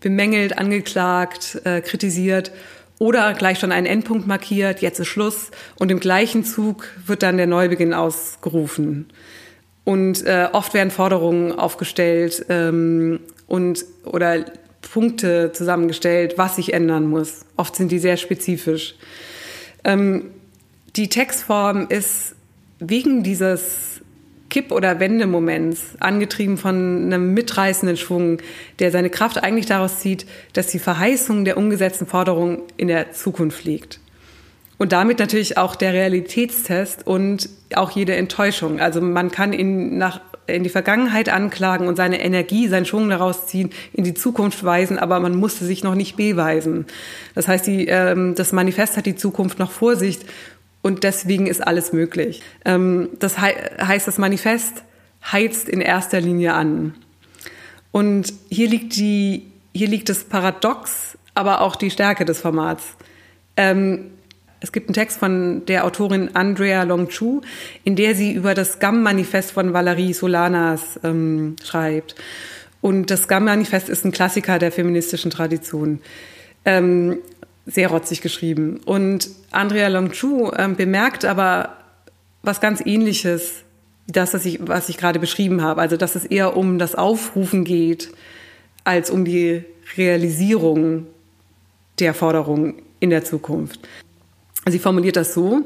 bemängelt, 0.00 0.58
angeklagt, 0.58 1.60
äh, 1.64 1.80
kritisiert 1.80 2.50
oder 2.98 3.32
gleich 3.34 3.60
schon 3.60 3.70
ein 3.70 3.86
Endpunkt 3.86 4.26
markiert, 4.26 4.82
jetzt 4.82 4.98
ist 4.98 5.06
Schluss 5.06 5.52
und 5.78 5.92
im 5.92 6.00
gleichen 6.00 6.44
Zug 6.44 6.88
wird 7.06 7.22
dann 7.22 7.36
der 7.36 7.46
Neubeginn 7.46 7.94
ausgerufen. 7.94 9.06
Und 9.84 10.26
äh, 10.26 10.48
oft 10.52 10.74
werden 10.74 10.90
Forderungen 10.90 11.52
aufgestellt 11.52 12.44
ähm, 12.48 13.20
und 13.46 13.84
oder 14.04 14.44
Punkte 14.80 15.52
zusammengestellt, 15.52 16.34
was 16.36 16.56
sich 16.56 16.74
ändern 16.74 17.06
muss. 17.06 17.44
Oft 17.56 17.76
sind 17.76 17.92
die 17.92 18.00
sehr 18.00 18.16
spezifisch. 18.16 18.96
Ähm, 19.84 20.32
die 20.96 21.08
Textform 21.08 21.86
ist 21.88 22.34
wegen 22.80 23.22
dieses 23.22 24.00
Kipp- 24.50 24.70
oder 24.70 25.00
Wendemoments, 25.00 25.96
angetrieben 25.98 26.58
von 26.58 27.06
einem 27.06 27.34
mitreißenden 27.34 27.96
Schwung, 27.96 28.38
der 28.78 28.92
seine 28.92 29.10
Kraft 29.10 29.42
eigentlich 29.42 29.66
daraus 29.66 29.98
zieht, 29.98 30.26
dass 30.52 30.68
die 30.68 30.78
Verheißung 30.78 31.44
der 31.44 31.56
umgesetzten 31.56 32.06
Forderung 32.06 32.62
in 32.76 32.86
der 32.88 33.10
Zukunft 33.10 33.64
liegt. 33.64 33.98
Und 34.76 34.92
damit 34.92 35.18
natürlich 35.18 35.56
auch 35.56 35.76
der 35.76 35.92
Realitätstest 35.92 37.06
und 37.06 37.48
auch 37.74 37.90
jede 37.92 38.14
Enttäuschung. 38.16 38.80
Also 38.80 39.00
man 39.00 39.30
kann 39.30 39.52
ihn 39.52 39.98
nach, 39.98 40.20
in 40.46 40.62
die 40.62 40.68
Vergangenheit 40.68 41.28
anklagen 41.28 41.88
und 41.88 41.96
seine 41.96 42.20
Energie, 42.20 42.68
seinen 42.68 42.84
Schwung 42.84 43.08
daraus 43.08 43.46
ziehen, 43.46 43.70
in 43.92 44.04
die 44.04 44.14
Zukunft 44.14 44.62
weisen, 44.64 44.98
aber 44.98 45.20
man 45.20 45.36
musste 45.36 45.64
sich 45.64 45.84
noch 45.84 45.94
nicht 45.94 46.16
beweisen. 46.16 46.86
Das 47.34 47.48
heißt, 47.48 47.66
die, 47.66 47.86
ähm, 47.86 48.34
das 48.34 48.52
Manifest 48.52 48.96
hat 48.96 49.06
die 49.06 49.16
Zukunft 49.16 49.58
noch 49.58 49.70
vor 49.70 49.96
sich 49.96 50.18
und 50.84 51.02
deswegen 51.02 51.46
ist 51.46 51.66
alles 51.66 51.94
möglich. 51.94 52.42
Ähm, 52.66 53.08
das 53.18 53.40
he 53.40 53.54
heißt, 53.82 54.06
das 54.06 54.18
Manifest 54.18 54.84
heizt 55.32 55.66
in 55.66 55.80
erster 55.80 56.20
Linie 56.20 56.52
an. 56.52 56.94
Und 57.90 58.34
hier 58.50 58.68
liegt 58.68 58.94
die, 58.96 59.50
hier 59.72 59.88
liegt 59.88 60.10
das 60.10 60.24
Paradox, 60.24 61.16
aber 61.32 61.62
auch 61.62 61.76
die 61.76 61.90
Stärke 61.90 62.26
des 62.26 62.42
Formats. 62.42 62.84
Ähm, 63.56 64.10
es 64.60 64.72
gibt 64.72 64.88
einen 64.88 64.94
Text 64.94 65.18
von 65.18 65.64
der 65.64 65.86
Autorin 65.86 66.36
Andrea 66.36 66.82
Longchu, 66.82 67.40
in 67.84 67.96
der 67.96 68.14
sie 68.14 68.32
über 68.32 68.52
das 68.52 68.78
GAM-Manifest 68.78 69.52
von 69.52 69.72
Valerie 69.72 70.12
Solanas 70.12 71.00
ähm, 71.02 71.56
schreibt. 71.64 72.14
Und 72.82 73.10
das 73.10 73.26
GAM-Manifest 73.26 73.88
ist 73.88 74.04
ein 74.04 74.12
Klassiker 74.12 74.58
der 74.58 74.70
feministischen 74.70 75.30
Tradition. 75.30 76.00
Ähm, 76.66 77.20
sehr 77.66 77.88
rotzig 77.88 78.20
geschrieben. 78.20 78.80
Und 78.84 79.30
Andrea 79.50 79.88
Longchu 79.88 80.52
ähm, 80.56 80.76
bemerkt 80.76 81.24
aber 81.24 81.76
was 82.42 82.60
ganz 82.60 82.82
Ähnliches, 82.84 83.62
das, 84.06 84.34
was 84.34 84.44
ich, 84.44 84.58
was 84.60 84.88
ich 84.88 84.98
gerade 84.98 85.18
beschrieben 85.18 85.62
habe. 85.62 85.80
Also, 85.80 85.96
dass 85.96 86.14
es 86.14 86.24
eher 86.24 86.56
um 86.56 86.78
das 86.78 86.94
Aufrufen 86.94 87.64
geht, 87.64 88.10
als 88.84 89.10
um 89.10 89.24
die 89.24 89.64
Realisierung 89.96 91.06
der 91.98 92.12
Forderung 92.12 92.82
in 93.00 93.10
der 93.10 93.24
Zukunft. 93.24 93.80
Sie 94.68 94.78
formuliert 94.78 95.16
das 95.16 95.32
so: 95.32 95.62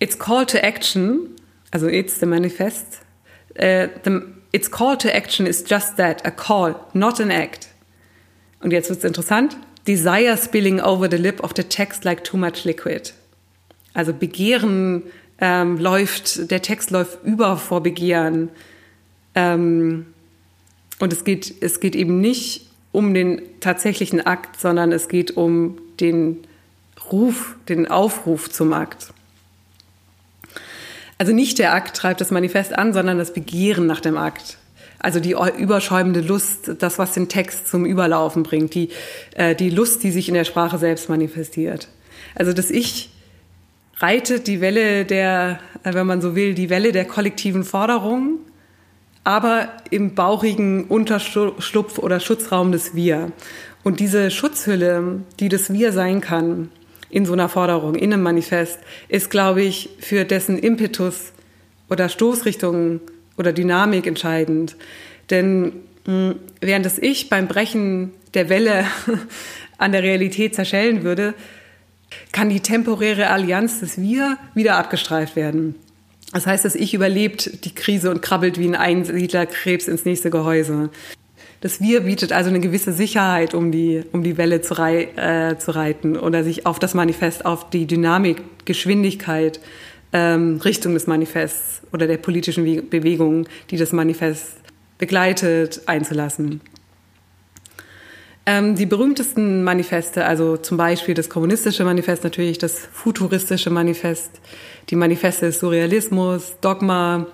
It's 0.00 0.18
call 0.18 0.46
to 0.46 0.58
action, 0.58 1.36
also 1.70 1.86
it's 1.86 2.18
the 2.18 2.26
manifest. 2.26 3.00
Uh, 3.56 3.88
the, 4.04 4.20
its 4.52 4.70
call 4.70 4.96
to 4.96 5.08
action 5.08 5.46
is 5.46 5.64
just 5.68 5.96
that, 5.96 6.24
a 6.26 6.30
call, 6.30 6.74
not 6.92 7.20
an 7.20 7.30
act. 7.30 7.68
Und 8.60 8.72
jetzt 8.72 8.88
wird 8.88 8.98
es 8.98 9.04
interessant 9.04 9.56
desire 9.88 10.36
spilling 10.36 10.80
over 10.80 11.08
the 11.10 11.16
lip 11.16 11.42
of 11.42 11.52
the 11.56 11.64
text 11.64 12.04
like 12.04 12.22
too 12.22 12.36
much 12.36 12.64
liquid. 12.64 13.14
Also 13.94 14.12
Begehren 14.12 15.02
ähm, 15.40 15.78
läuft, 15.78 16.50
der 16.50 16.62
Text 16.62 16.90
läuft 16.90 17.24
über 17.24 17.56
vor 17.56 17.82
Begehren. 17.82 18.50
Ähm, 19.34 20.06
und 21.00 21.12
es 21.12 21.24
geht, 21.24 21.54
es 21.62 21.80
geht 21.80 21.96
eben 21.96 22.20
nicht 22.20 22.66
um 22.92 23.14
den 23.14 23.40
tatsächlichen 23.60 24.24
Akt, 24.24 24.60
sondern 24.60 24.92
es 24.92 25.08
geht 25.08 25.36
um 25.36 25.78
den 26.00 26.38
Ruf, 27.10 27.56
den 27.68 27.90
Aufruf 27.90 28.50
zum 28.50 28.72
Akt. 28.72 29.12
Also 31.16 31.32
nicht 31.32 31.58
der 31.58 31.72
Akt 31.72 31.96
treibt 31.96 32.20
das 32.20 32.30
Manifest 32.30 32.76
an, 32.76 32.92
sondern 32.92 33.18
das 33.18 33.32
Begehren 33.32 33.86
nach 33.86 34.00
dem 34.00 34.16
Akt. 34.16 34.58
Also 34.98 35.20
die 35.20 35.36
überschäumende 35.58 36.20
Lust, 36.20 36.72
das, 36.78 36.98
was 36.98 37.12
den 37.12 37.28
Text 37.28 37.68
zum 37.68 37.84
Überlaufen 37.84 38.42
bringt, 38.42 38.74
die, 38.74 38.90
äh, 39.34 39.54
die 39.54 39.70
Lust, 39.70 40.02
die 40.02 40.10
sich 40.10 40.28
in 40.28 40.34
der 40.34 40.44
Sprache 40.44 40.78
selbst 40.78 41.08
manifestiert. 41.08 41.88
Also 42.34 42.52
das 42.52 42.70
Ich 42.70 43.10
reitet 43.98 44.46
die 44.46 44.60
Welle 44.60 45.04
der, 45.04 45.60
äh, 45.84 45.94
wenn 45.94 46.06
man 46.06 46.20
so 46.20 46.34
will, 46.34 46.54
die 46.54 46.70
Welle 46.70 46.92
der 46.92 47.04
kollektiven 47.04 47.64
Forderung, 47.64 48.38
aber 49.22 49.68
im 49.90 50.14
bauchigen 50.14 50.86
Unterschlupf 50.86 51.98
oder 51.98 52.18
Schutzraum 52.18 52.72
des 52.72 52.94
Wir. 52.94 53.30
Und 53.84 54.00
diese 54.00 54.30
Schutzhülle, 54.30 55.22
die 55.38 55.48
das 55.48 55.72
Wir 55.72 55.92
sein 55.92 56.20
kann, 56.20 56.70
in 57.10 57.24
so 57.24 57.32
einer 57.32 57.48
Forderung, 57.48 57.94
in 57.94 58.12
einem 58.12 58.22
Manifest, 58.22 58.78
ist, 59.08 59.30
glaube 59.30 59.62
ich, 59.62 59.90
für 60.00 60.24
dessen 60.24 60.58
Impetus 60.58 61.32
oder 61.88 62.08
Stoßrichtung 62.08 63.00
oder 63.38 63.52
Dynamik 63.52 64.06
entscheidend. 64.06 64.76
Denn 65.30 65.72
mh, 66.06 66.34
während 66.60 66.84
das 66.84 66.98
Ich 66.98 67.30
beim 67.30 67.48
Brechen 67.48 68.12
der 68.34 68.48
Welle 68.48 68.84
an 69.78 69.92
der 69.92 70.02
Realität 70.02 70.54
zerschellen 70.54 71.02
würde, 71.02 71.34
kann 72.32 72.48
die 72.48 72.60
temporäre 72.60 73.28
Allianz 73.28 73.80
des 73.80 74.00
Wir 74.00 74.38
wieder 74.54 74.76
abgestreift 74.76 75.36
werden. 75.36 75.74
Das 76.32 76.46
heißt, 76.46 76.64
das 76.64 76.74
Ich 76.74 76.92
überlebt 76.92 77.64
die 77.64 77.74
Krise 77.74 78.10
und 78.10 78.20
krabbelt 78.20 78.58
wie 78.58 78.66
ein 78.66 78.74
Einsiedlerkrebs 78.74 79.88
ins 79.88 80.04
nächste 80.04 80.30
Gehäuse. 80.30 80.90
Das 81.60 81.80
Wir 81.80 82.02
bietet 82.02 82.32
also 82.32 82.50
eine 82.50 82.60
gewisse 82.60 82.92
Sicherheit, 82.92 83.54
um 83.54 83.72
die, 83.72 84.02
um 84.12 84.22
die 84.22 84.36
Welle 84.36 84.60
zu, 84.60 84.74
rei 84.74 85.08
äh, 85.16 85.58
zu 85.58 85.74
reiten 85.74 86.16
oder 86.16 86.44
sich 86.44 86.66
auf 86.66 86.78
das 86.78 86.94
Manifest, 86.94 87.44
auf 87.46 87.70
die 87.70 87.86
Dynamik, 87.86 88.42
Geschwindigkeit 88.64 89.58
ähm, 90.12 90.60
Richtung 90.64 90.94
des 90.94 91.06
Manifests 91.06 91.77
oder 91.92 92.06
der 92.06 92.18
politischen 92.18 92.88
Bewegung, 92.88 93.46
die 93.70 93.76
das 93.76 93.92
Manifest 93.92 94.56
begleitet, 94.98 95.82
einzulassen. 95.86 96.60
Ähm, 98.46 98.76
die 98.76 98.86
berühmtesten 98.86 99.62
Manifeste, 99.62 100.24
also 100.24 100.56
zum 100.56 100.78
Beispiel 100.78 101.14
das 101.14 101.28
kommunistische 101.28 101.84
Manifest, 101.84 102.24
natürlich 102.24 102.56
das 102.56 102.78
futuristische 102.78 103.68
Manifest, 103.68 104.30
die 104.88 104.96
Manifeste 104.96 105.46
des 105.46 105.60
Surrealismus, 105.60 106.54
Dogma, 106.62 107.26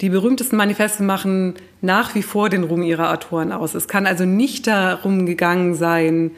die 0.00 0.08
berühmtesten 0.08 0.56
Manifeste 0.56 1.02
machen 1.02 1.54
nach 1.80 2.14
wie 2.14 2.22
vor 2.22 2.48
den 2.48 2.62
Ruhm 2.62 2.82
ihrer 2.82 3.12
Autoren 3.12 3.50
aus. 3.50 3.74
Es 3.74 3.88
kann 3.88 4.06
also 4.06 4.24
nicht 4.24 4.68
darum 4.68 5.26
gegangen 5.26 5.74
sein, 5.74 6.30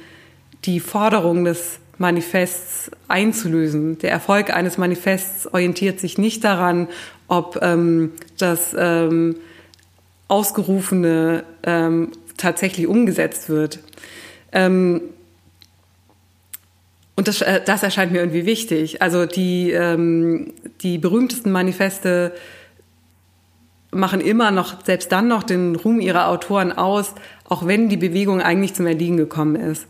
die 0.65 0.81
Forderung 0.81 1.45
des 1.45 1.81
Manifests 1.99 2.91
einzulösen. 3.09 3.99
Der 3.99 4.11
Erfolg 4.11 4.51
eines 4.51 4.79
Manifests 4.79 5.53
orientiert 5.53 6.01
sich 6.01 6.19
nicht 6.19 6.45
daran, 6.45 6.89
ob 7.29 7.59
ähm, 7.63 8.13
das 8.39 8.75
ähm, 8.79 9.37
Ausgerufene 10.29 11.45
ähm, 11.63 12.13
tatsächlich 12.37 12.87
umgesetzt 12.87 13.49
wird. 13.49 13.79
Ähm, 14.53 15.01
und 17.17 17.29
das, 17.29 17.43
äh, 17.43 17.61
das 17.65 17.83
erscheint 17.83 18.13
mir 18.13 18.19
irgendwie 18.19 18.47
wichtig. 18.47 19.03
Also 19.03 19.27
die, 19.27 19.71
ähm, 19.71 20.53
die 20.81 20.99
berühmtesten 20.99 21.53
Manifeste 21.53 22.33
machen 23.91 24.21
immer 24.21 24.51
noch, 24.51 24.85
selbst 24.85 25.13
dann 25.13 25.29
noch 25.29 25.45
den 25.45 25.77
Ruhm 25.77 26.01
ihrer 26.01 26.29
Autoren 26.29 26.73
aus, 26.73 27.15
auch 27.45 27.67
wenn 27.67 27.89
die 27.89 27.97
Bewegung 27.97 28.41
eigentlich 28.43 28.75
zum 28.75 28.87
Erliegen 28.87 29.17
gekommen 29.17 29.55
ist. 29.55 29.87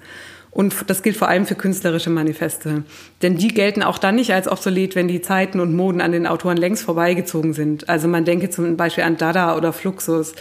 Und 0.54 0.88
das 0.88 1.02
gilt 1.02 1.16
vor 1.16 1.28
allem 1.28 1.46
für 1.46 1.56
künstlerische 1.56 2.10
Manifeste. 2.10 2.84
Denn 3.22 3.36
die 3.36 3.48
gelten 3.48 3.82
auch 3.82 3.98
dann 3.98 4.14
nicht 4.14 4.32
als 4.32 4.46
obsolet, 4.46 4.94
wenn 4.94 5.08
die 5.08 5.20
Zeiten 5.20 5.58
und 5.58 5.74
Moden 5.74 6.00
an 6.00 6.12
den 6.12 6.28
Autoren 6.28 6.56
längst 6.56 6.84
vorbeigezogen 6.84 7.54
sind. 7.54 7.88
Also 7.88 8.06
man 8.06 8.24
denke 8.24 8.50
zum 8.50 8.76
Beispiel 8.76 9.02
an 9.02 9.16
Dada 9.16 9.56
oder 9.56 9.72
Fluxus 9.72 10.32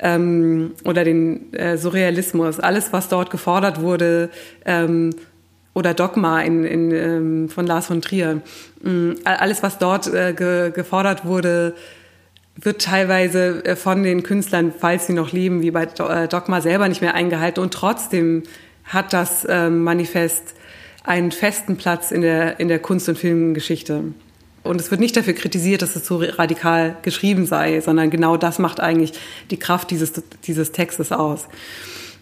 ähm, 0.00 0.72
oder 0.84 1.04
den 1.04 1.54
äh, 1.54 1.78
Surrealismus. 1.78 2.58
Alles, 2.58 2.92
was 2.92 3.08
dort 3.08 3.30
gefordert 3.30 3.80
wurde, 3.80 4.30
ähm, 4.66 5.10
oder 5.74 5.94
Dogma 5.94 6.40
in, 6.42 6.64
in, 6.64 6.90
ähm, 6.90 7.48
von 7.48 7.66
Lars 7.66 7.86
von 7.86 8.02
Trier. 8.02 8.42
Ähm, 8.84 9.14
alles, 9.24 9.62
was 9.62 9.78
dort 9.78 10.12
äh, 10.12 10.34
ge, 10.34 10.70
gefordert 10.72 11.24
wurde, 11.24 11.74
wird 12.56 12.82
teilweise 12.82 13.64
äh, 13.64 13.76
von 13.76 14.02
den 14.02 14.22
Künstlern, 14.22 14.72
falls 14.76 15.06
sie 15.06 15.14
noch 15.14 15.32
leben, 15.32 15.62
wie 15.62 15.70
bei 15.70 15.84
äh, 15.84 16.28
Dogma 16.28 16.60
selber 16.60 16.88
nicht 16.88 17.00
mehr 17.00 17.14
eingehalten. 17.14 17.62
Und 17.62 17.72
trotzdem 17.72 18.42
hat 18.92 19.12
das 19.12 19.46
ähm, 19.48 19.82
Manifest 19.84 20.54
einen 21.04 21.32
festen 21.32 21.76
Platz 21.76 22.10
in 22.10 22.20
der, 22.20 22.60
in 22.60 22.68
der 22.68 22.78
Kunst- 22.78 23.08
und 23.08 23.18
Filmgeschichte. 23.18 24.04
Und 24.62 24.80
es 24.80 24.90
wird 24.90 25.00
nicht 25.00 25.16
dafür 25.16 25.32
kritisiert, 25.32 25.82
dass 25.82 25.96
es 25.96 26.06
so 26.06 26.18
radikal 26.22 26.96
geschrieben 27.02 27.46
sei, 27.46 27.80
sondern 27.80 28.10
genau 28.10 28.36
das 28.36 28.58
macht 28.58 28.78
eigentlich 28.78 29.12
die 29.50 29.56
Kraft 29.56 29.90
dieses, 29.90 30.12
dieses 30.46 30.70
Textes 30.70 31.10
aus. 31.10 31.48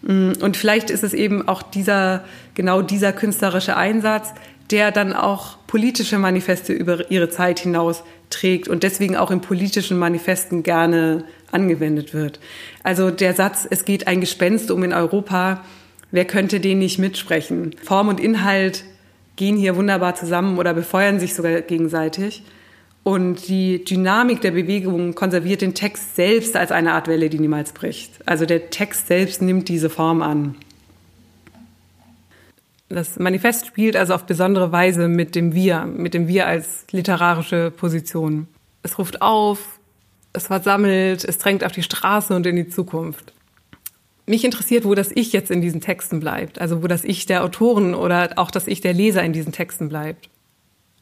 Mm, 0.03 0.33
und 0.41 0.57
vielleicht 0.57 0.89
ist 0.89 1.05
es 1.05 1.13
eben 1.13 1.47
auch 1.47 1.63
dieser, 1.63 2.25
genau 2.55 2.81
dieser 2.81 3.13
künstlerische 3.13 3.77
Einsatz, 3.77 4.33
der 4.71 4.93
dann 4.93 5.13
auch 5.13 5.59
politische 5.67 6.19
Manifeste 6.19 6.73
über 6.73 7.11
ihre 7.11 7.29
Zeit 7.29 7.59
hinaus 7.59 8.05
trägt 8.31 8.69
und 8.69 8.85
deswegen 8.85 9.17
auch 9.17 9.31
in 9.31 9.41
politischen 9.41 9.99
Manifesten 9.99 10.63
gerne 10.63 11.25
angewendet 11.51 12.15
wird. 12.15 12.39
Also 12.85 13.11
der 13.11 13.35
Satz, 13.35 13.67
es 13.69 13.85
geht 13.85 14.07
ein 14.07 14.21
Gespenst 14.21 14.71
um 14.71 14.85
in 14.85 14.93
Europa, 14.93 15.65
wer 16.11 16.25
könnte 16.25 16.61
den 16.61 16.79
nicht 16.79 16.99
mitsprechen? 16.99 17.75
Form 17.83 18.09
und 18.09 18.21
Inhalt 18.21 18.85
gehen 19.37 19.57
hier 19.57 19.77
wunderbar 19.77 20.15
zusammen 20.15 20.59
oder 20.59 20.75
befeuern 20.75 21.19
sich 21.19 21.35
sogar 21.35 21.61
gegenseitig. 21.63 22.43
Und 23.03 23.49
die 23.49 23.83
Dynamik 23.85 24.43
der 24.43 24.51
Bewegung 24.51 25.15
konserviert 25.15 25.63
den 25.63 25.75
Text 25.75 26.17
selbst 26.17 26.57
als 26.57 26.71
eine 26.71 26.93
Art 26.93 27.09
Welle, 27.09 27.31
die 27.31 27.39
niemals 27.39 27.73
bricht. 27.73 28.13
Also 28.27 28.45
der 28.45 28.71
Text 28.71 29.07
selbst 29.07 29.41
nimmt 29.41 29.69
diese 29.69 29.89
Form 29.89 30.21
an. 30.21 30.57
Das 32.91 33.19
Manifest 33.19 33.67
spielt 33.67 33.97
also 33.97 34.15
auf 34.15 34.27
besondere 34.27 34.73
Weise 34.73 35.09
mit 35.09 35.35
dem 35.35 35.55
Wir, 35.55 35.87
mit 35.87 36.13
dem 36.13 36.27
Wir 36.27 36.47
als 36.47 36.85
literarische 36.91 37.71
Position. 37.71 38.49
Es 38.83 38.99
ruft 38.99 39.23
auf, 39.23 39.79
es 40.33 40.49
versammelt, 40.49 41.25
es 41.25 41.39
drängt 41.39 41.65
auf 41.65 41.73
die 41.73 41.83
Straße 41.83 42.35
und 42.35 42.47
in 42.47 42.57
die 42.57 42.69
Zukunft. 42.69 43.33
Mich 44.31 44.45
interessiert, 44.45 44.85
wo 44.85 44.95
das 44.95 45.11
Ich 45.13 45.33
jetzt 45.33 45.51
in 45.51 45.61
diesen 45.61 45.81
Texten 45.81 46.21
bleibt, 46.21 46.61
also 46.61 46.85
wo 46.85 46.87
das 46.87 47.05
Ich 47.05 47.27
der 47.27 47.43
Autoren 47.43 47.95
oder 47.95 48.31
auch 48.37 48.53
das 48.53 48.69
Ich 48.69 48.81
der 48.81 48.95
Leser 48.95 49.25
in 49.25 49.33
diesen 49.33 49.53
Texten 49.53 49.89
bleibt. 49.89 50.31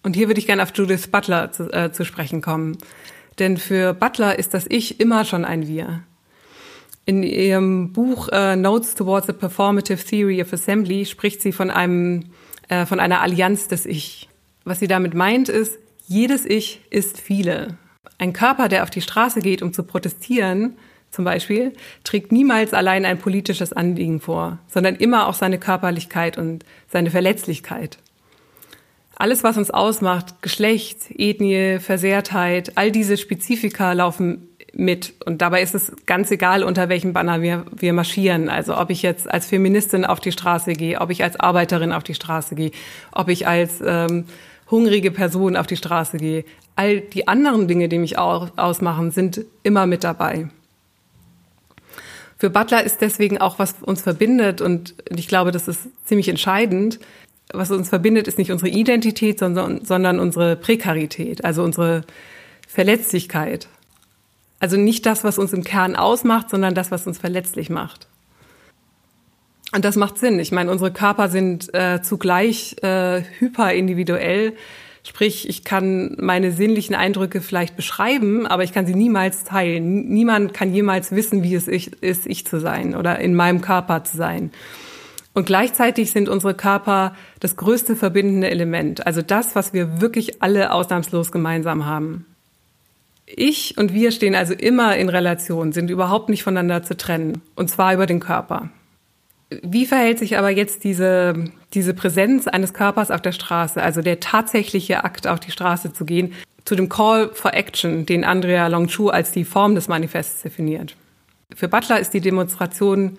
Und 0.03 0.17
hier 0.17 0.29
würde 0.29 0.41
ich 0.41 0.47
gerne 0.47 0.63
auf 0.63 0.73
Judith 0.75 1.09
Butler 1.09 1.53
zu, 1.53 1.71
äh, 1.71 1.93
zu 1.93 2.07
sprechen 2.07 2.41
kommen. 2.41 2.79
Denn 3.39 3.59
für 3.59 3.93
Butler 3.93 4.39
ist 4.39 4.55
das 4.55 4.65
Ich 4.67 4.99
immer 4.99 5.27
schon 5.27 5.45
ein 5.45 5.69
Wir. 5.69 6.03
In 7.05 7.23
ihrem 7.23 7.93
Buch 7.93 8.31
äh, 8.33 8.57
Notes 8.57 8.95
Towards 8.95 9.29
a 9.29 9.35
Performative 9.35 10.03
Theory 10.03 10.41
of 10.41 10.53
Assembly 10.53 11.05
spricht 11.05 11.43
sie 11.43 11.53
von 11.53 11.71
einem, 11.71 12.31
äh, 12.69 12.87
von 12.87 12.99
einer 12.99 13.21
Allianz 13.21 13.69
des 13.69 13.85
Ich. 13.85 14.31
Was 14.65 14.81
sie 14.81 14.89
damit 14.89 15.13
meint 15.13 15.51
ist, 15.51 15.79
jedes 16.07 16.47
Ich 16.47 16.81
ist 16.89 17.21
viele. 17.21 17.77
Ein 18.17 18.33
Körper, 18.33 18.69
der 18.69 18.85
auf 18.85 18.91
die 18.91 19.03
Straße 19.03 19.41
geht, 19.41 19.61
um 19.61 19.75
zu 19.75 19.83
protestieren, 19.83 20.79
zum 21.11 21.25
Beispiel, 21.25 21.73
trägt 22.05 22.33
niemals 22.33 22.75
allein 22.75 23.05
ein 23.05 23.19
politisches 23.19 23.73
Anliegen 23.73 24.21
vor, 24.21 24.59
sondern 24.69 24.97
immer 24.97 25.29
auch 25.29 25.35
seine 25.35 25.59
Körperlichkeit 25.59 26.39
und 26.39 26.65
seine 26.91 27.11
Verletzlichkeit. 27.11 27.99
Alles, 29.17 29.43
was 29.43 29.57
uns 29.57 29.71
ausmacht, 29.71 30.43
Geschlecht, 30.43 31.11
Ethnie, 31.11 31.81
Versehrtheit, 31.81 32.77
all 32.77 32.93
diese 32.93 33.17
Spezifika 33.17 33.93
laufen 33.93 34.49
mit. 34.73 35.15
Und 35.25 35.43
dabei 35.43 35.61
ist 35.61 35.75
es 35.75 35.93
ganz 36.07 36.31
egal, 36.31 36.63
unter 36.63 36.89
welchem 36.89 37.13
Banner 37.13 37.43
wir, 37.43 37.65
wir 37.75 37.93
marschieren. 37.93 38.49
Also 38.49 38.79
ob 38.79 38.91
ich 38.91 39.03
jetzt 39.03 39.29
als 39.29 39.47
Feministin 39.47 40.05
auf 40.05 40.21
die 40.21 40.31
Straße 40.31 40.73
gehe, 40.75 41.01
ob 41.01 41.11
ich 41.11 41.25
als 41.25 41.39
Arbeiterin 41.39 41.93
auf 41.93 42.05
die 42.05 42.15
Straße 42.15 42.55
gehe, 42.55 42.71
ob 43.11 43.29
ich 43.29 43.49
als 43.49 43.83
ähm, 43.85 44.27
hungrige 44.71 45.11
Person 45.11 45.57
auf 45.57 45.67
die 45.67 45.77
Straße 45.77 46.19
gehe. 46.19 46.45
All 46.77 47.01
die 47.01 47.27
anderen 47.27 47.67
Dinge, 47.67 47.89
die 47.89 47.99
mich 47.99 48.19
auch 48.19 48.57
ausmachen, 48.57 49.11
sind 49.11 49.45
immer 49.65 49.87
mit 49.87 50.05
dabei. 50.05 50.49
Für 52.39 52.51
Butler 52.51 52.85
ist 52.85 53.01
deswegen 53.01 53.39
auch, 53.39 53.59
was 53.59 53.75
uns 53.83 54.03
verbindet, 54.03 54.61
und 54.61 54.95
ich 55.11 55.27
glaube, 55.27 55.51
das 55.51 55.67
ist 55.67 55.81
ziemlich 56.05 56.29
entscheidend, 56.29 57.01
was 57.53 57.71
uns 57.71 57.89
verbindet, 57.89 58.29
ist 58.29 58.39
nicht 58.39 58.53
unsere 58.53 58.71
Identität, 58.71 59.39
sondern, 59.39 59.85
sondern 59.85 60.21
unsere 60.21 60.55
Prekarität, 60.55 61.45
also 61.45 61.63
unsere 61.63 62.05
Verletzlichkeit. 62.69 63.69
Also 64.61 64.77
nicht 64.77 65.07
das, 65.07 65.25
was 65.25 65.39
uns 65.39 65.53
im 65.53 65.65
Kern 65.65 65.97
ausmacht, 65.97 66.51
sondern 66.51 66.75
das, 66.75 66.91
was 66.91 67.07
uns 67.07 67.19
verletzlich 67.19 67.71
macht. 67.71 68.07
Und 69.73 69.85
das 69.85 69.97
macht 69.97 70.19
Sinn. 70.19 70.39
Ich 70.39 70.53
meine, 70.53 70.71
unsere 70.71 70.93
Körper 70.93 71.29
sind 71.29 71.73
äh, 71.75 72.03
zugleich 72.03 72.77
äh, 72.83 73.23
hyperindividuell. 73.39 74.55
Sprich, 75.05 75.49
ich 75.49 75.65
kann 75.65 76.17
meine 76.19 76.53
sinnlichen 76.53 76.95
Eindrücke 76.95 77.41
vielleicht 77.41 77.77
beschreiben, 77.77 78.47
aber 78.47 78.65
ich 78.65 78.73
kann 78.73 78.87
sie 78.87 78.95
niemals 78.95 79.45
teilen. 79.45 80.09
Niemand 80.09 80.55
kann 80.55 80.75
jemals 80.75 81.13
wissen, 81.13 81.43
wie 81.43 81.55
es 81.55 81.69
ist, 81.69 82.27
ich 82.27 82.47
zu 82.47 82.61
sein 82.61 82.95
oder 82.95 83.19
in 83.19 83.35
meinem 83.35 83.61
Körper 83.61 84.05
zu 84.05 84.17
sein. 84.17 84.51
Und 85.35 85.47
gleichzeitig 85.47 86.11
sind 86.11 86.29
unsere 86.29 86.55
Körper 86.55 87.15
das 87.39 87.55
größte 87.57 87.95
verbindende 87.95 88.51
Element, 88.51 89.07
also 89.07 89.23
das, 89.23 89.55
was 89.55 89.73
wir 89.73 90.01
wirklich 90.01 90.43
alle 90.43 90.73
ausnahmslos 90.73 91.31
gemeinsam 91.31 91.87
haben. 91.87 92.27
Ich 93.25 93.77
und 93.79 93.93
wir 93.93 94.11
stehen 94.11 94.35
also 94.35 94.55
immer 94.55 94.97
in 94.97 95.09
Relation, 95.09 95.73
sind 95.73 95.91
überhaupt 95.91 96.29
nicht 96.29 96.43
voneinander 96.43 96.83
zu 96.83 96.97
trennen, 96.97 97.43
und 97.55 97.71
zwar 97.71 97.95
über 97.95 98.07
den 98.07 98.21
Körper. 98.21 98.71
Wie 99.51 99.87
verhält 99.87 100.19
sich 100.19 100.37
aber 100.37 100.51
jetzt 100.51 100.85
diese, 100.85 101.45
diese 101.73 101.95
Präsenz 101.95 102.47
eines 102.47 102.75
Körpers 102.75 103.11
auf 103.11 103.23
der 103.23 103.33
Straße, 103.33 103.83
also 103.83 104.03
der 104.03 104.21
tatsächliche 104.21 105.05
Akt, 105.05 105.27
auf 105.27 105.41
die 105.41 105.51
Straße 105.51 105.93
zu 105.93 106.05
gehen, 106.05 106.35
zu 106.65 106.75
dem 106.75 106.91
Call 106.91 107.31
for 107.33 107.55
Action, 107.55 108.05
den 108.05 108.25
Andrea 108.25 108.67
Longchu 108.67 109.09
als 109.09 109.33
die 109.33 109.45
Form 109.45 109.75
des 109.75 109.89
Manifests 109.89 110.43
definiert? 110.43 110.97
Für 111.55 111.69
Butler 111.69 111.99
ist 111.99 112.13
die 112.13 112.21
Demonstration 112.21 113.19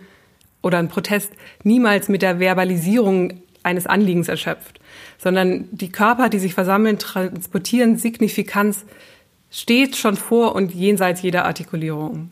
oder 0.61 0.77
ein 0.77 0.87
Protest 0.87 1.31
niemals 1.63 2.09
mit 2.09 2.21
der 2.21 2.39
Verbalisierung 2.39 3.41
eines 3.63 3.87
Anliegens 3.87 4.27
erschöpft, 4.27 4.79
sondern 5.17 5.67
die 5.71 5.91
Körper, 5.91 6.29
die 6.29 6.39
sich 6.39 6.53
versammeln, 6.53 6.99
transportieren 6.99 7.97
Signifikanz 7.97 8.85
steht 9.49 9.95
schon 9.95 10.15
vor 10.15 10.53
und 10.55 10.73
jenseits 10.73 11.21
jeder 11.23 11.45
Artikulierung. 11.45 12.29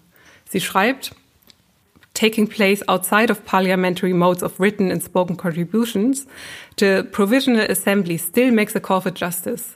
Sie 0.48 0.62
schreibt, 0.62 1.16
taking 2.18 2.48
place 2.48 2.82
outside 2.88 3.30
of 3.30 3.46
parliamentary 3.46 4.12
modes 4.12 4.42
of 4.42 4.60
written 4.60 4.92
and 4.92 5.04
spoken 5.04 5.36
contributions, 5.36 6.26
the 6.78 7.08
Provisional 7.12 7.62
Assembly 7.70 8.18
still 8.18 8.52
makes 8.52 8.76
a 8.76 8.80
call 8.80 9.02
for 9.02 9.12
justice. 9.12 9.76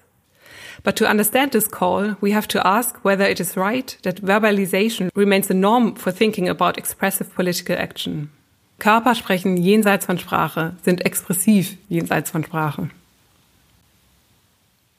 But 0.83 0.95
to 0.95 1.07
understand 1.07 1.51
this 1.51 1.67
call, 1.67 2.15
we 2.19 2.31
have 2.31 2.47
to 2.47 2.65
ask 2.65 3.05
whether 3.05 3.25
it 3.25 3.39
is 3.39 3.55
right 3.55 3.95
that 4.01 4.23
verbalization 4.23 5.11
remains 5.15 5.47
the 5.47 5.53
norm 5.53 5.93
for 5.95 6.11
thinking 6.11 6.49
about 6.49 6.79
expressive 6.79 7.31
political 7.35 7.75
action. 7.77 8.31
Körper 8.79 9.13
sprechen 9.13 9.57
jenseits 9.61 10.07
von 10.07 10.17
Sprache, 10.17 10.73
sind 10.83 11.05
expressiv 11.05 11.77
jenseits 11.89 12.31
von 12.31 12.43
Sprache. 12.43 12.89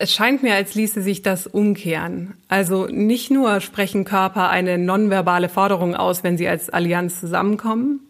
Es 0.02 0.12
scheint 0.12 0.42
mir, 0.42 0.56
als 0.56 0.74
ließe 0.74 1.00
sich 1.00 1.22
das 1.22 1.46
umkehren. 1.46 2.34
Also 2.48 2.88
nicht 2.88 3.30
nur 3.30 3.60
sprechen 3.60 4.04
Körper 4.04 4.50
eine 4.50 4.76
nonverbale 4.76 5.48
Forderung 5.48 5.94
aus, 5.94 6.24
wenn 6.24 6.36
sie 6.36 6.48
als 6.48 6.70
Allianz 6.70 7.20
zusammenkommen, 7.20 8.00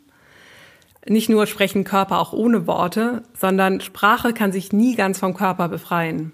nicht 1.07 1.28
nur 1.28 1.46
sprechen 1.46 1.85
Körper 1.85 2.18
auch 2.18 2.33
ohne 2.33 2.66
Worte, 2.66 3.24
sondern 3.38 3.83
Sprache 3.83 4.33
kann 4.33 4.52
sich 4.52 4.72
nie 4.72 4.96
ganz 4.96 5.18
vom 5.18 5.35
Körper 5.35 5.68
befreien. 5.68 6.33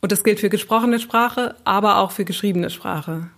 Und 0.00 0.12
das 0.12 0.24
gilt 0.24 0.40
für 0.40 0.48
gesprochene 0.48 0.98
Sprache, 0.98 1.54
aber 1.64 1.98
auch 1.98 2.10
für 2.10 2.24
geschriebene 2.24 2.70
Sprache. 2.70 3.28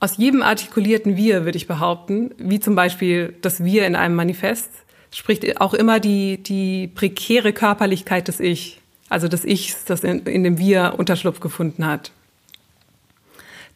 Aus 0.00 0.16
jedem 0.16 0.40
artikulierten 0.40 1.18
Wir, 1.18 1.44
würde 1.44 1.58
ich 1.58 1.66
behaupten, 1.66 2.30
wie 2.38 2.60
zum 2.60 2.76
Beispiel 2.76 3.36
das 3.42 3.62
Wir 3.62 3.86
in 3.86 3.94
einem 3.94 4.14
Manifest, 4.14 4.70
spricht 5.10 5.60
auch 5.60 5.74
immer 5.74 6.00
die, 6.00 6.42
die 6.42 6.88
prekäre 6.88 7.52
Körperlichkeit 7.52 8.28
des 8.28 8.40
Ich 8.40 8.80
also 9.08 9.28
des 9.28 9.44
Ichs, 9.44 9.84
das 9.84 10.04
in, 10.04 10.20
in 10.26 10.44
dem 10.44 10.58
Wir 10.58 10.94
Unterschlupf 10.98 11.40
gefunden 11.40 11.86
hat. 11.86 12.12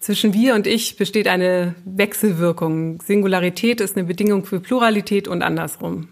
Zwischen 0.00 0.32
wir 0.32 0.54
und 0.54 0.66
ich 0.66 0.96
besteht 0.96 1.28
eine 1.28 1.74
Wechselwirkung. 1.84 3.02
Singularität 3.02 3.82
ist 3.82 3.96
eine 3.96 4.06
Bedingung 4.06 4.46
für 4.46 4.58
Pluralität 4.58 5.28
und 5.28 5.42
andersrum. 5.42 6.08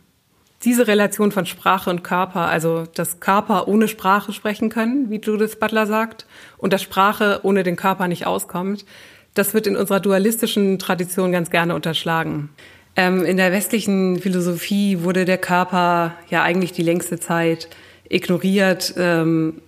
Diese 0.64 0.86
Relation 0.86 1.32
von 1.32 1.46
Sprache 1.46 1.88
und 1.88 2.04
Körper, 2.04 2.48
also 2.48 2.84
dass 2.94 3.20
Körper 3.20 3.66
ohne 3.66 3.88
Sprache 3.88 4.32
sprechen 4.32 4.68
können, 4.68 5.08
wie 5.08 5.20
Judith 5.20 5.56
Butler 5.58 5.86
sagt, 5.86 6.26
und 6.58 6.72
dass 6.72 6.82
Sprache 6.82 7.40
ohne 7.44 7.62
den 7.62 7.76
Körper 7.76 8.08
nicht 8.08 8.26
auskommt, 8.26 8.84
das 9.34 9.54
wird 9.54 9.66
in 9.66 9.76
unserer 9.76 10.00
dualistischen 10.00 10.78
Tradition 10.78 11.32
ganz 11.32 11.50
gerne 11.50 11.74
unterschlagen. 11.74 12.50
Ähm, 12.96 13.24
in 13.24 13.36
der 13.36 13.52
westlichen 13.52 14.18
Philosophie 14.18 15.02
wurde 15.02 15.24
der 15.24 15.38
Körper 15.38 16.14
ja 16.28 16.42
eigentlich 16.42 16.72
die 16.72 16.82
längste 16.82 17.20
Zeit 17.20 17.68
ignoriert 18.08 18.94
ähm, 18.96 19.60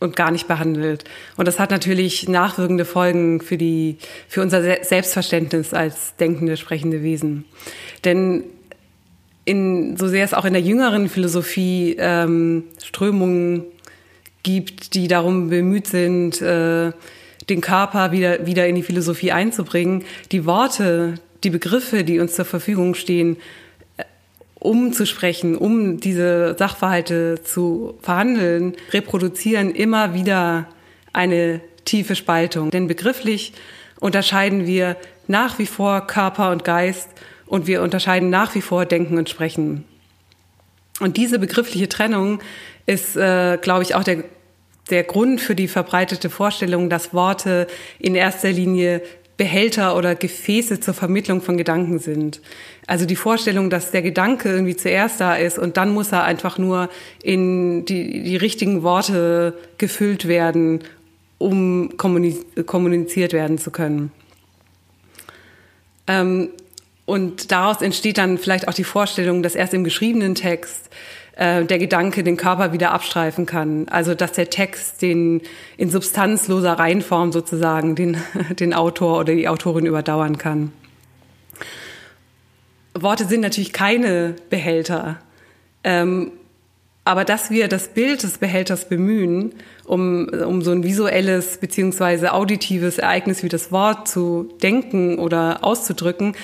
und 0.00 0.16
gar 0.16 0.30
nicht 0.30 0.48
behandelt. 0.48 1.04
Und 1.36 1.46
das 1.46 1.58
hat 1.58 1.70
natürlich 1.70 2.28
nachwirkende 2.28 2.84
Folgen 2.84 3.40
für 3.40 3.56
die, 3.56 3.98
für 4.28 4.42
unser 4.42 4.62
Selbstverständnis 4.82 5.72
als 5.72 6.16
denkende, 6.16 6.56
sprechende 6.56 7.02
Wesen. 7.02 7.44
Denn 8.04 8.44
in, 9.44 9.96
so 9.96 10.08
sehr 10.08 10.24
es 10.24 10.34
auch 10.34 10.44
in 10.44 10.52
der 10.52 10.62
jüngeren 10.62 11.08
Philosophie 11.08 11.96
ähm, 11.98 12.64
Strömungen 12.82 13.64
gibt, 14.42 14.94
die 14.94 15.08
darum 15.08 15.50
bemüht 15.50 15.86
sind, 15.86 16.40
äh, 16.42 16.92
den 17.48 17.60
Körper 17.60 18.12
wieder, 18.12 18.46
wieder 18.46 18.66
in 18.66 18.76
die 18.76 18.82
Philosophie 18.82 19.32
einzubringen, 19.32 20.04
die 20.30 20.46
Worte, 20.46 21.14
die 21.44 21.50
Begriffe, 21.50 22.04
die 22.04 22.20
uns 22.20 22.34
zur 22.34 22.44
Verfügung 22.44 22.94
stehen, 22.94 23.36
äh, 24.62 24.68
um 24.68 24.92
zu 24.92 25.06
sprechen, 25.06 25.56
um 25.56 25.98
diese 25.98 26.56
Sachverhalte 26.58 27.42
zu 27.42 27.94
verhandeln, 28.00 28.74
reproduzieren 28.92 29.74
immer 29.74 30.14
wieder 30.14 30.68
eine 31.12 31.60
tiefe 31.84 32.14
Spaltung. 32.14 32.70
Denn 32.70 32.86
begrifflich 32.86 33.52
unterscheiden 34.00 34.66
wir 34.66 34.96
nach 35.26 35.58
wie 35.58 35.66
vor 35.66 36.06
Körper 36.06 36.50
und 36.50 36.64
Geist 36.64 37.08
und 37.46 37.66
wir 37.66 37.82
unterscheiden 37.82 38.30
nach 38.30 38.54
wie 38.54 38.62
vor 38.62 38.86
Denken 38.86 39.18
und 39.18 39.28
Sprechen. 39.28 39.84
Und 41.00 41.16
diese 41.16 41.38
begriffliche 41.38 41.88
Trennung 41.88 42.40
ist, 42.86 43.16
äh, 43.16 43.58
glaube 43.60 43.82
ich, 43.82 43.94
auch 43.94 44.04
der, 44.04 44.24
der 44.90 45.04
Grund 45.04 45.40
für 45.40 45.54
die 45.54 45.68
verbreitete 45.68 46.30
Vorstellung, 46.30 46.90
dass 46.90 47.14
Worte 47.14 47.66
in 47.98 48.14
erster 48.14 48.50
Linie 48.50 49.02
Behälter 49.42 49.96
oder 49.96 50.14
Gefäße 50.14 50.78
zur 50.78 50.94
Vermittlung 50.94 51.42
von 51.42 51.56
Gedanken 51.56 51.98
sind. 51.98 52.40
Also 52.86 53.06
die 53.06 53.16
Vorstellung, 53.16 53.70
dass 53.70 53.90
der 53.90 54.00
Gedanke 54.00 54.48
irgendwie 54.48 54.76
zuerst 54.76 55.20
da 55.20 55.34
ist 55.34 55.58
und 55.58 55.76
dann 55.76 55.92
muss 55.92 56.12
er 56.12 56.22
einfach 56.22 56.58
nur 56.58 56.88
in 57.24 57.84
die, 57.84 58.22
die 58.22 58.36
richtigen 58.36 58.84
Worte 58.84 59.58
gefüllt 59.78 60.28
werden, 60.28 60.84
um 61.38 61.96
kommuniziert 61.96 63.32
werden 63.32 63.58
zu 63.58 63.72
können. 63.72 64.12
Ähm, 66.06 66.50
und 67.04 67.50
daraus 67.50 67.82
entsteht 67.82 68.18
dann 68.18 68.38
vielleicht 68.38 68.68
auch 68.68 68.74
die 68.74 68.84
Vorstellung, 68.84 69.42
dass 69.42 69.56
erst 69.56 69.74
im 69.74 69.82
geschriebenen 69.82 70.36
Text 70.36 70.88
äh, 71.42 71.64
der 71.64 71.78
Gedanke 71.80 72.22
den 72.22 72.36
Körper 72.36 72.72
wieder 72.72 72.92
abstreifen 72.92 73.46
kann. 73.46 73.88
Also 73.88 74.14
dass 74.14 74.30
der 74.30 74.48
Text 74.48 75.02
den 75.02 75.40
in 75.76 75.90
substanzloser 75.90 76.74
Reihenform 76.74 77.32
sozusagen 77.32 77.96
den, 77.96 78.16
den 78.60 78.72
Autor 78.72 79.18
oder 79.18 79.34
die 79.34 79.48
Autorin 79.48 79.84
überdauern 79.84 80.38
kann. 80.38 80.72
Worte 82.94 83.24
sind 83.24 83.40
natürlich 83.40 83.72
keine 83.72 84.36
Behälter. 84.50 85.18
Ähm, 85.82 86.30
aber 87.04 87.24
dass 87.24 87.50
wir 87.50 87.66
das 87.66 87.88
Bild 87.88 88.22
des 88.22 88.38
Behälters 88.38 88.88
bemühen, 88.88 89.54
um, 89.84 90.28
um 90.28 90.62
so 90.62 90.70
ein 90.70 90.84
visuelles 90.84 91.58
beziehungsweise 91.58 92.32
auditives 92.32 92.98
Ereignis 92.98 93.42
wie 93.42 93.48
das 93.48 93.72
Wort 93.72 94.06
zu 94.06 94.48
denken 94.62 95.18
oder 95.18 95.64
auszudrücken, 95.64 96.36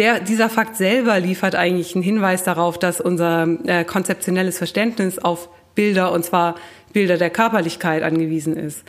der, 0.00 0.18
dieser 0.18 0.48
Fakt 0.48 0.76
selber 0.76 1.20
liefert 1.20 1.54
eigentlich 1.54 1.94
einen 1.94 2.02
Hinweis 2.02 2.42
darauf, 2.42 2.78
dass 2.78 3.02
unser 3.02 3.46
äh, 3.66 3.84
konzeptionelles 3.84 4.56
Verständnis 4.56 5.18
auf 5.18 5.50
Bilder, 5.74 6.12
und 6.12 6.24
zwar 6.24 6.54
Bilder 6.94 7.18
der 7.18 7.28
Körperlichkeit, 7.28 8.02
angewiesen 8.02 8.56
ist. 8.56 8.82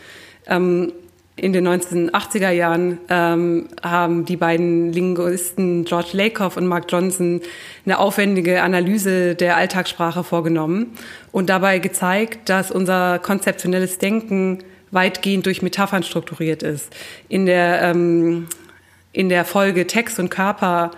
Ähm, 0.47 0.93
in 1.35 1.51
den 1.51 1.67
1980er 1.67 2.51
Jahren 2.51 2.97
ähm, 3.09 3.67
haben 3.83 4.23
die 4.23 4.37
beiden 4.37 4.93
Linguisten 4.93 5.83
George 5.83 6.11
Lakoff 6.13 6.55
und 6.55 6.67
Mark 6.67 6.85
Johnson 6.87 7.41
eine 7.85 7.99
aufwendige 7.99 8.61
Analyse 8.61 9.35
der 9.35 9.57
Alltagssprache 9.57 10.23
vorgenommen 10.23 10.93
und 11.33 11.49
dabei 11.49 11.79
gezeigt, 11.79 12.47
dass 12.47 12.71
unser 12.71 13.19
konzeptionelles 13.19 13.97
Denken 13.97 14.59
weitgehend 14.91 15.45
durch 15.45 15.61
Metaphern 15.61 16.03
strukturiert 16.03 16.63
ist. 16.63 16.89
In 17.27 17.45
der 17.45 17.81
ähm, 17.81 18.47
in 19.13 19.29
der 19.29 19.45
Folge 19.45 19.87
Text 19.87 20.19
und 20.19 20.29
Körper 20.29 20.91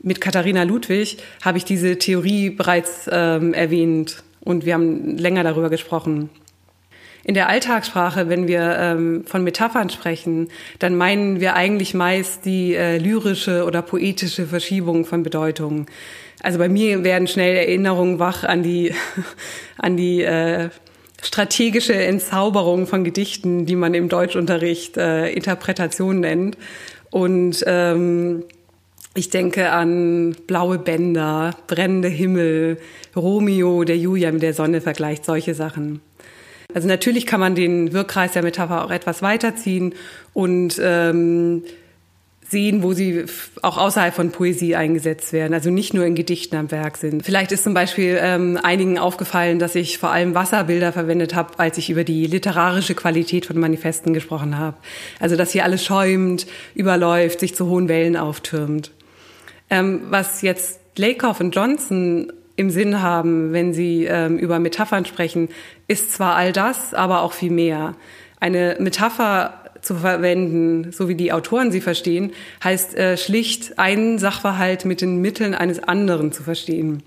mit 0.00 0.20
Katharina 0.20 0.62
Ludwig 0.62 1.18
habe 1.44 1.58
ich 1.58 1.64
diese 1.64 1.98
Theorie 1.98 2.50
bereits 2.50 3.08
ähm, 3.10 3.52
erwähnt 3.52 4.22
und 4.40 4.64
wir 4.64 4.74
haben 4.74 5.18
länger 5.18 5.42
darüber 5.42 5.70
gesprochen. 5.70 6.30
In 7.24 7.34
der 7.34 7.48
Alltagssprache, 7.48 8.28
wenn 8.28 8.48
wir 8.48 8.76
ähm, 8.78 9.24
von 9.26 9.44
Metaphern 9.44 9.90
sprechen, 9.90 10.48
dann 10.78 10.96
meinen 10.96 11.40
wir 11.40 11.56
eigentlich 11.56 11.92
meist 11.92 12.46
die 12.46 12.74
äh, 12.74 12.96
lyrische 12.96 13.64
oder 13.64 13.82
poetische 13.82 14.46
Verschiebung 14.46 15.04
von 15.04 15.24
Bedeutung. 15.24 15.86
Also 16.42 16.58
bei 16.58 16.68
mir 16.68 17.02
werden 17.04 17.26
schnell 17.26 17.56
Erinnerungen 17.56 18.18
wach 18.18 18.44
an 18.44 18.62
die, 18.62 18.94
an 19.78 19.96
die 19.96 20.22
äh, 20.22 20.70
strategische 21.20 21.94
Entzauberung 21.94 22.86
von 22.86 23.04
Gedichten, 23.04 23.66
die 23.66 23.76
man 23.76 23.92
im 23.94 24.08
Deutschunterricht 24.08 24.96
äh, 24.96 25.30
Interpretation 25.30 26.20
nennt. 26.20 26.56
Und 27.10 27.64
ähm, 27.66 28.44
ich 29.14 29.30
denke 29.30 29.70
an 29.70 30.36
blaue 30.46 30.78
Bänder, 30.78 31.54
brennende 31.66 32.08
Himmel, 32.08 32.78
Romeo, 33.16 33.84
der 33.84 33.96
Julia 33.96 34.30
mit 34.30 34.42
der 34.42 34.54
Sonne 34.54 34.80
vergleicht, 34.80 35.24
solche 35.24 35.54
Sachen. 35.54 36.00
Also 36.74 36.86
natürlich 36.86 37.26
kann 37.26 37.40
man 37.40 37.54
den 37.54 37.92
Wirkkreis 37.92 38.32
der 38.32 38.42
Metapher 38.42 38.84
auch 38.84 38.90
etwas 38.90 39.22
weiterziehen 39.22 39.94
und 40.34 40.78
ähm, 40.82 41.64
sehen, 42.50 42.82
wo 42.82 42.94
sie 42.94 43.26
auch 43.62 43.76
außerhalb 43.76 44.14
von 44.14 44.30
Poesie 44.30 44.74
eingesetzt 44.74 45.32
werden, 45.32 45.52
also 45.52 45.70
nicht 45.70 45.92
nur 45.92 46.06
in 46.06 46.14
Gedichten 46.14 46.56
am 46.56 46.70
Werk 46.70 46.96
sind. 46.96 47.24
Vielleicht 47.24 47.52
ist 47.52 47.64
zum 47.64 47.74
Beispiel 47.74 48.18
ähm, 48.20 48.58
einigen 48.62 48.98
aufgefallen, 48.98 49.58
dass 49.58 49.74
ich 49.74 49.98
vor 49.98 50.10
allem 50.10 50.34
Wasserbilder 50.34 50.92
verwendet 50.92 51.34
habe, 51.34 51.58
als 51.58 51.76
ich 51.76 51.90
über 51.90 52.04
die 52.04 52.26
literarische 52.26 52.94
Qualität 52.94 53.44
von 53.44 53.58
Manifesten 53.58 54.14
gesprochen 54.14 54.56
habe. 54.56 54.76
Also 55.20 55.36
dass 55.36 55.52
hier 55.52 55.64
alles 55.64 55.84
schäumt, 55.84 56.46
überläuft, 56.74 57.40
sich 57.40 57.54
zu 57.54 57.68
hohen 57.68 57.88
Wellen 57.88 58.16
auftürmt. 58.16 58.92
Ähm, 59.68 60.02
was 60.08 60.40
jetzt 60.40 60.80
Lakoff 60.96 61.40
und 61.40 61.54
Johnson 61.54 62.32
im 62.56 62.70
Sinn 62.70 63.02
haben, 63.02 63.52
wenn 63.52 63.72
sie 63.74 64.06
ähm, 64.06 64.38
über 64.38 64.58
Metaphern 64.58 65.04
sprechen, 65.04 65.48
ist 65.86 66.12
zwar 66.12 66.34
all 66.34 66.52
das, 66.52 66.94
aber 66.94 67.22
auch 67.22 67.32
viel 67.32 67.52
mehr. 67.52 67.94
Eine 68.40 68.76
Metapher 68.80 69.67
zu 69.82 69.96
verwenden, 69.96 70.92
so 70.92 71.08
wie 71.08 71.14
die 71.14 71.32
Autoren 71.32 71.72
sie 71.72 71.80
verstehen, 71.80 72.32
heißt 72.62 72.96
äh, 72.96 73.16
schlicht, 73.16 73.78
einen 73.78 74.18
Sachverhalt 74.18 74.84
mit 74.84 75.00
den 75.00 75.20
Mitteln 75.20 75.54
eines 75.54 75.82
anderen 75.82 76.32
zu 76.32 76.42
verstehen. 76.42 77.02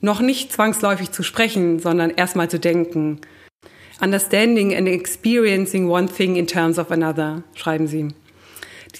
Noch 0.00 0.20
nicht 0.20 0.52
zwangsläufig 0.52 1.10
zu 1.10 1.22
sprechen, 1.22 1.80
sondern 1.80 2.10
erstmal 2.10 2.48
zu 2.48 2.58
denken. 2.58 3.20
Understanding 4.00 4.76
and 4.76 4.86
experiencing 4.86 5.88
one 5.88 6.06
thing 6.06 6.36
in 6.36 6.46
terms 6.46 6.78
of 6.78 6.92
another, 6.92 7.42
schreiben 7.54 7.88
sie. 7.88 8.08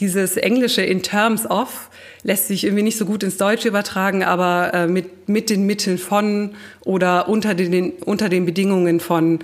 Dieses 0.01 0.37
englische 0.37 0.83
in 0.83 1.03
terms 1.03 1.49
of 1.49 1.89
lässt 2.23 2.49
sich 2.49 2.65
irgendwie 2.65 2.83
nicht 2.83 2.99
so 2.99 3.05
gut 3.05 3.23
ins 3.23 3.37
Deutsche 3.37 3.69
übertragen, 3.69 4.25
aber 4.25 4.73
äh, 4.75 4.87
mit, 4.87 5.29
mit 5.29 5.51
den 5.51 5.67
Mitteln 5.67 5.99
von 5.99 6.51
oder 6.81 7.29
unter 7.29 7.55
den, 7.55 7.93
unter 7.93 8.29
den 8.29 8.45
Bedingungen 8.45 9.01
von 9.01 9.39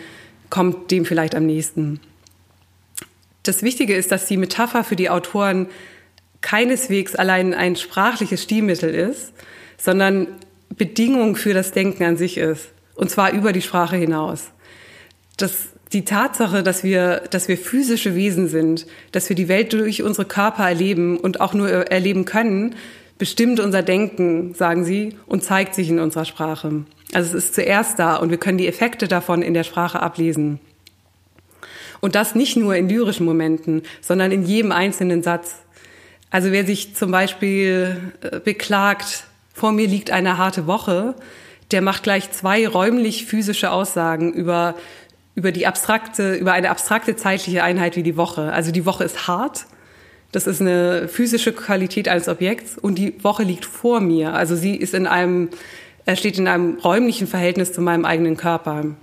kommt 0.51 0.91
dem 0.91 1.05
vielleicht 1.05 1.35
am 1.35 1.47
nächsten. 1.47 2.01
Das 3.45 3.63
Wichtige 3.63 3.95
ist, 3.95 4.11
dass 4.11 4.27
die 4.27 4.37
Metapher 4.37 4.83
für 4.85 4.97
die 4.97 5.11
Autoren 5.11 5.69
keineswegs 6.41 7.15
allein 7.15 7.55
ein 7.55 7.77
sprachliches 7.77 8.43
Stilmittel 8.43 8.93
ist, 8.93 9.33
sondern 9.79 10.27
Bedingung 10.71 11.37
für 11.37 11.55
das 11.55 11.73
Denken 11.73 12.05
an 12.05 12.17
sich 12.17 12.39
ist. 12.39 12.69
Und 12.95 13.11
zwar 13.11 13.33
über 13.33 13.53
die 13.53 13.63
Sprache 13.63 13.97
hinaus. 13.97 14.51
Das, 15.37 15.69
die 15.93 16.05
Tatsache, 16.05 16.63
dass 16.63 16.85
wir, 16.85 17.23
dass 17.31 17.49
wir 17.49 17.59
physische 17.59 18.15
Wesen 18.15 18.49
sind, 18.49 18.87
dass 19.13 19.29
wir 19.29 19.37
die 19.37 19.49
Welt 19.49 19.73
durch 19.73 20.03
unsere 20.03 20.27
Körper 20.27 20.69
erleben 20.69 21.19
und 21.19 21.41
auch 21.41 21.55
nur 21.55 21.69
erleben 21.69 22.25
können, 22.25 22.75
bestimmt 23.19 23.61
unser 23.61 23.83
Denken, 23.83 24.55
sagen 24.55 24.85
sie, 24.85 25.17
und 25.27 25.45
zeigt 25.45 25.75
sich 25.75 25.89
in 25.89 25.99
unserer 25.99 26.25
Sprache. 26.25 26.85
Also 27.13 27.37
es 27.37 27.45
ist 27.45 27.55
zuerst 27.55 27.99
da 27.99 28.17
und 28.17 28.31
wir 28.31 28.39
können 28.39 28.59
die 28.59 28.69
Effekte 28.69 29.07
davon 29.07 29.43
in 29.43 29.55
der 29.55 29.65
Sprache 29.65 30.01
ablesen. 30.01 30.61
Und 32.05 32.15
das 32.17 32.35
nicht 32.35 32.59
nur 32.59 32.77
in 32.77 32.91
lyrischen 32.91 33.25
Momenten, 33.25 33.81
sondern 34.03 34.31
in 34.31 34.45
jedem 34.45 34.73
einzelnen 34.73 35.23
Satz. 35.23 35.55
Also 36.29 36.53
wer 36.53 36.67
sich 36.67 36.95
zum 36.95 37.11
Beispiel 37.11 38.13
äh, 38.21 38.41
beklagt, 38.41 39.25
vor 39.55 39.73
mir 39.73 39.89
liegt 39.89 40.11
eine 40.11 40.37
harte 40.37 40.67
Woche, 40.67 41.15
der 41.71 41.81
macht 41.81 42.03
gleich 42.03 42.31
zwei 42.31 42.69
räumlich 42.69 43.25
physische 43.25 43.71
Aussagen 43.71 44.35
über, 44.35 44.75
über 45.35 45.51
die 45.51 45.67
abstrakte, 45.67 46.35
über 46.35 46.53
eine 46.53 46.69
abstrakte 46.69 47.17
zeitliche 47.17 47.63
Einheit 47.63 47.97
wie 47.97 48.03
die 48.03 48.19
Woche. 48.19 48.53
Also 48.53 48.71
die 48.71 48.85
Woche 48.85 49.05
ist 49.05 49.27
hart. 49.27 49.65
Das 50.31 50.47
ist 50.47 50.61
eine 50.61 51.09
physische 51.09 51.55
Qualität 51.55 52.07
eines 52.09 52.29
Objekts 52.29 52.77
und 52.77 52.99
die 52.99 53.25
Woche 53.25 53.45
liegt 53.45 53.65
vor 53.65 54.01
mir. 54.01 54.35
Also 54.35 54.57
sie 54.57 54.77
ist 54.77 54.93
in 54.93 55.07
einem, 55.07 55.49
steht 56.13 56.39
in 56.39 56.49
einem 56.49 56.77
räumlichen 56.81 57.27
Verhältnis 57.27 57.73
zu 57.73 57.81
meinem 57.81 58.05
eigenen 58.05 58.37
Körper. 58.37 58.95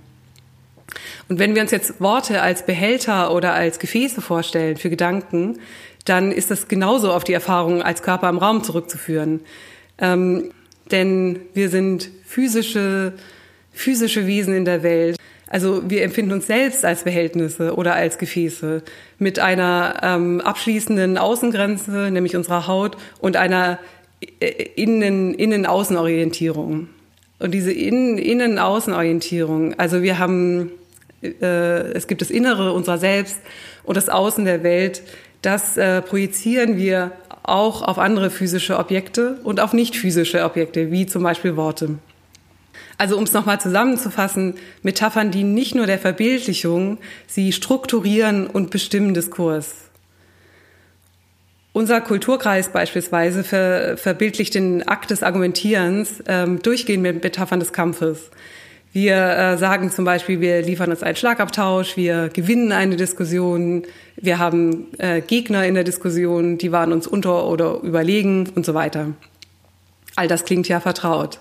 Und 1.28 1.38
wenn 1.38 1.54
wir 1.54 1.62
uns 1.62 1.70
jetzt 1.70 2.00
Worte 2.00 2.42
als 2.42 2.66
Behälter 2.66 3.34
oder 3.34 3.54
als 3.54 3.78
Gefäße 3.78 4.20
vorstellen 4.20 4.76
für 4.76 4.90
Gedanken, 4.90 5.58
dann 6.04 6.32
ist 6.32 6.50
das 6.50 6.68
genauso 6.68 7.12
auf 7.12 7.24
die 7.24 7.32
Erfahrung 7.32 7.82
als 7.82 8.02
Körper 8.02 8.28
im 8.28 8.38
Raum 8.38 8.64
zurückzuführen. 8.64 9.40
Ähm, 9.98 10.50
denn 10.90 11.40
wir 11.54 11.68
sind 11.68 12.10
physische, 12.24 13.12
physische 13.72 14.26
Wesen 14.26 14.54
in 14.54 14.64
der 14.64 14.82
Welt. 14.82 15.16
Also 15.48 15.88
wir 15.88 16.02
empfinden 16.02 16.32
uns 16.32 16.46
selbst 16.46 16.84
als 16.84 17.04
Behältnisse 17.04 17.76
oder 17.76 17.94
als 17.94 18.18
Gefäße 18.18 18.82
mit 19.18 19.38
einer 19.38 20.00
ähm, 20.02 20.40
abschließenden 20.40 21.18
Außengrenze, 21.18 22.10
nämlich 22.10 22.34
unserer 22.36 22.66
Haut, 22.66 22.96
und 23.20 23.36
einer 23.36 23.78
äh, 24.40 24.46
Innen, 24.76 25.34
Innen-Außenorientierung. 25.34 26.88
Und 27.38 27.50
diese 27.52 27.72
Innen-Außenorientierung, 27.72 29.78
also 29.78 30.02
wir 30.02 30.18
haben, 30.18 30.70
es 31.22 32.06
gibt 32.06 32.20
das 32.20 32.30
Innere 32.30 32.72
unserer 32.72 32.98
selbst 32.98 33.40
und 33.84 33.96
das 33.96 34.08
Außen 34.08 34.44
der 34.44 34.62
Welt, 34.62 35.02
das 35.40 35.76
äh, 35.76 36.02
projizieren 36.02 36.76
wir 36.76 37.12
auch 37.42 37.82
auf 37.82 37.98
andere 37.98 38.30
physische 38.30 38.78
Objekte 38.78 39.38
und 39.42 39.60
auf 39.60 39.72
nicht 39.72 39.96
physische 39.96 40.44
Objekte, 40.44 40.90
wie 40.90 41.06
zum 41.06 41.22
Beispiel 41.22 41.56
Worte. 41.56 41.98
Also 42.98 43.16
um 43.16 43.24
es 43.24 43.32
nochmal 43.32 43.60
zusammenzufassen, 43.60 44.54
Metaphern 44.82 45.30
dienen 45.30 45.54
nicht 45.54 45.74
nur 45.74 45.86
der 45.86 45.98
Verbildlichung, 45.98 46.98
sie 47.26 47.52
strukturieren 47.52 48.46
und 48.46 48.70
bestimmen 48.70 49.14
Diskurs. 49.14 49.74
Unser 51.72 52.02
Kulturkreis 52.02 52.68
beispielsweise 52.68 53.44
ver, 53.44 53.96
verbildlicht 53.96 54.54
den 54.54 54.86
Akt 54.86 55.10
des 55.10 55.22
Argumentierens 55.22 56.22
ähm, 56.28 56.60
durchgehend 56.62 57.02
mit 57.02 57.24
Metaphern 57.24 57.60
des 57.60 57.72
Kampfes. 57.72 58.30
Wir 58.92 59.16
äh, 59.16 59.56
sagen 59.56 59.90
zum 59.90 60.04
Beispiel, 60.04 60.40
wir 60.40 60.60
liefern 60.60 60.90
uns 60.90 61.02
einen 61.02 61.16
Schlagabtausch, 61.16 61.96
wir 61.96 62.28
gewinnen 62.28 62.72
eine 62.72 62.96
Diskussion, 62.96 63.84
wir 64.16 64.38
haben 64.38 64.88
äh, 64.98 65.22
Gegner 65.22 65.66
in 65.66 65.74
der 65.74 65.84
Diskussion, 65.84 66.58
die 66.58 66.72
waren 66.72 66.92
uns 66.92 67.06
unter 67.06 67.46
oder 67.46 67.80
überlegen 67.80 68.50
und 68.54 68.66
so 68.66 68.74
weiter. 68.74 69.08
All 70.14 70.28
das 70.28 70.44
klingt 70.44 70.68
ja 70.68 70.78
vertraut. 70.78 71.40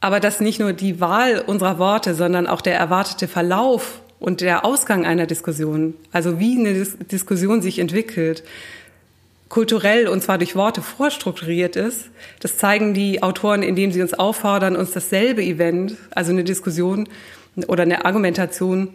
Aber 0.00 0.20
dass 0.20 0.40
nicht 0.40 0.60
nur 0.60 0.74
die 0.74 1.00
Wahl 1.00 1.42
unserer 1.46 1.78
Worte, 1.78 2.14
sondern 2.14 2.46
auch 2.46 2.60
der 2.60 2.76
erwartete 2.76 3.26
Verlauf 3.26 4.02
und 4.20 4.42
der 4.42 4.66
Ausgang 4.66 5.06
einer 5.06 5.26
Diskussion, 5.26 5.94
also 6.12 6.38
wie 6.38 6.58
eine 6.58 6.74
Dis 6.74 6.98
Diskussion 6.98 7.62
sich 7.62 7.78
entwickelt, 7.78 8.44
kulturell 9.48 10.08
und 10.08 10.22
zwar 10.22 10.38
durch 10.38 10.56
Worte 10.56 10.82
vorstrukturiert 10.82 11.76
ist. 11.76 12.10
Das 12.40 12.58
zeigen 12.58 12.94
die 12.94 13.22
Autoren, 13.22 13.62
indem 13.62 13.92
sie 13.92 14.02
uns 14.02 14.14
auffordern, 14.14 14.76
uns 14.76 14.92
dasselbe 14.92 15.42
Event, 15.42 15.96
also 16.14 16.32
eine 16.32 16.44
Diskussion 16.44 17.08
oder 17.68 17.82
eine 17.82 18.04
Argumentation 18.04 18.88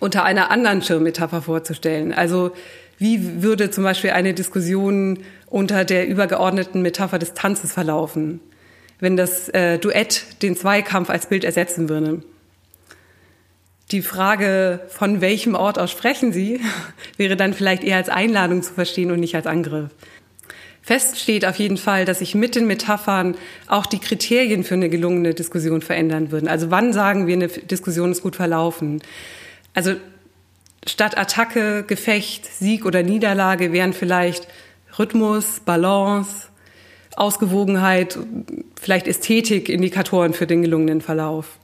unter 0.00 0.24
einer 0.24 0.50
anderen 0.50 0.82
Schirmmetapher 0.82 1.42
vorzustellen. 1.42 2.12
Also 2.12 2.52
wie 2.98 3.42
würde 3.42 3.70
zum 3.70 3.84
Beispiel 3.84 4.10
eine 4.10 4.34
Diskussion 4.34 5.20
unter 5.46 5.84
der 5.84 6.06
übergeordneten 6.06 6.82
Metapher 6.82 7.18
des 7.18 7.34
Tanzes 7.34 7.72
verlaufen? 7.72 8.40
wenn 9.02 9.16
das 9.16 9.48
äh, 9.48 9.78
Duett 9.78 10.40
den 10.42 10.56
Zweikampf 10.56 11.10
als 11.10 11.26
Bild 11.26 11.42
ersetzen 11.42 11.88
würde. 11.88 12.22
Die 13.92 14.00
Frage, 14.00 14.80
von 14.88 15.20
welchem 15.20 15.54
Ort 15.54 15.78
aus 15.78 15.90
sprechen 15.90 16.32
Sie, 16.32 16.60
wäre 17.18 17.36
dann 17.36 17.52
vielleicht 17.52 17.84
eher 17.84 17.98
als 17.98 18.08
Einladung 18.08 18.62
zu 18.62 18.72
verstehen 18.72 19.10
und 19.10 19.20
nicht 19.20 19.36
als 19.36 19.46
Angriff. 19.46 19.90
Fest 20.80 21.20
steht 21.20 21.44
auf 21.44 21.56
jeden 21.56 21.76
Fall, 21.76 22.06
dass 22.06 22.18
sich 22.18 22.34
mit 22.34 22.56
den 22.56 22.66
Metaphern 22.66 23.36
auch 23.68 23.86
die 23.86 24.00
Kriterien 24.00 24.64
für 24.64 24.74
eine 24.74 24.88
gelungene 24.88 25.34
Diskussion 25.34 25.80
verändern 25.80 26.32
würden. 26.32 26.48
Also 26.48 26.70
wann 26.70 26.92
sagen 26.92 27.26
wir, 27.26 27.34
eine 27.34 27.48
Diskussion 27.48 28.10
ist 28.10 28.22
gut 28.22 28.34
verlaufen? 28.34 29.00
Also 29.74 29.94
statt 30.84 31.16
Attacke, 31.16 31.84
Gefecht, 31.84 32.46
Sieg 32.46 32.84
oder 32.84 33.02
Niederlage 33.02 33.72
wären 33.72 33.92
vielleicht 33.92 34.48
Rhythmus, 34.98 35.60
Balance, 35.60 36.48
Ausgewogenheit, 37.14 38.18
vielleicht 38.80 39.06
Ästhetik 39.06 39.68
Indikatoren 39.68 40.32
für 40.32 40.46
den 40.46 40.62
gelungenen 40.62 41.00
Verlauf. 41.00 41.58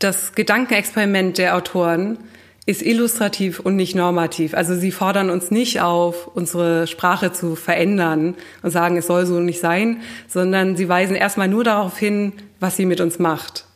Das 0.00 0.34
Gedankenexperiment 0.34 1.38
der 1.38 1.56
Autoren 1.56 2.18
ist 2.66 2.82
illustrativ 2.82 3.60
und 3.60 3.76
nicht 3.76 3.94
normativ. 3.94 4.54
Also 4.54 4.74
sie 4.74 4.90
fordern 4.90 5.30
uns 5.30 5.52
nicht 5.52 5.80
auf, 5.80 6.26
unsere 6.34 6.88
Sprache 6.88 7.32
zu 7.32 7.54
verändern 7.54 8.34
und 8.62 8.70
sagen, 8.70 8.96
es 8.96 9.06
soll 9.06 9.26
so 9.26 9.38
nicht 9.38 9.60
sein, 9.60 10.00
sondern 10.26 10.76
sie 10.76 10.88
weisen 10.88 11.14
erstmal 11.14 11.48
nur 11.48 11.64
darauf 11.64 11.96
hin, 11.96 12.32
was 12.58 12.76
sie 12.76 12.86
mit 12.86 13.00
uns 13.00 13.18
macht. 13.20 13.66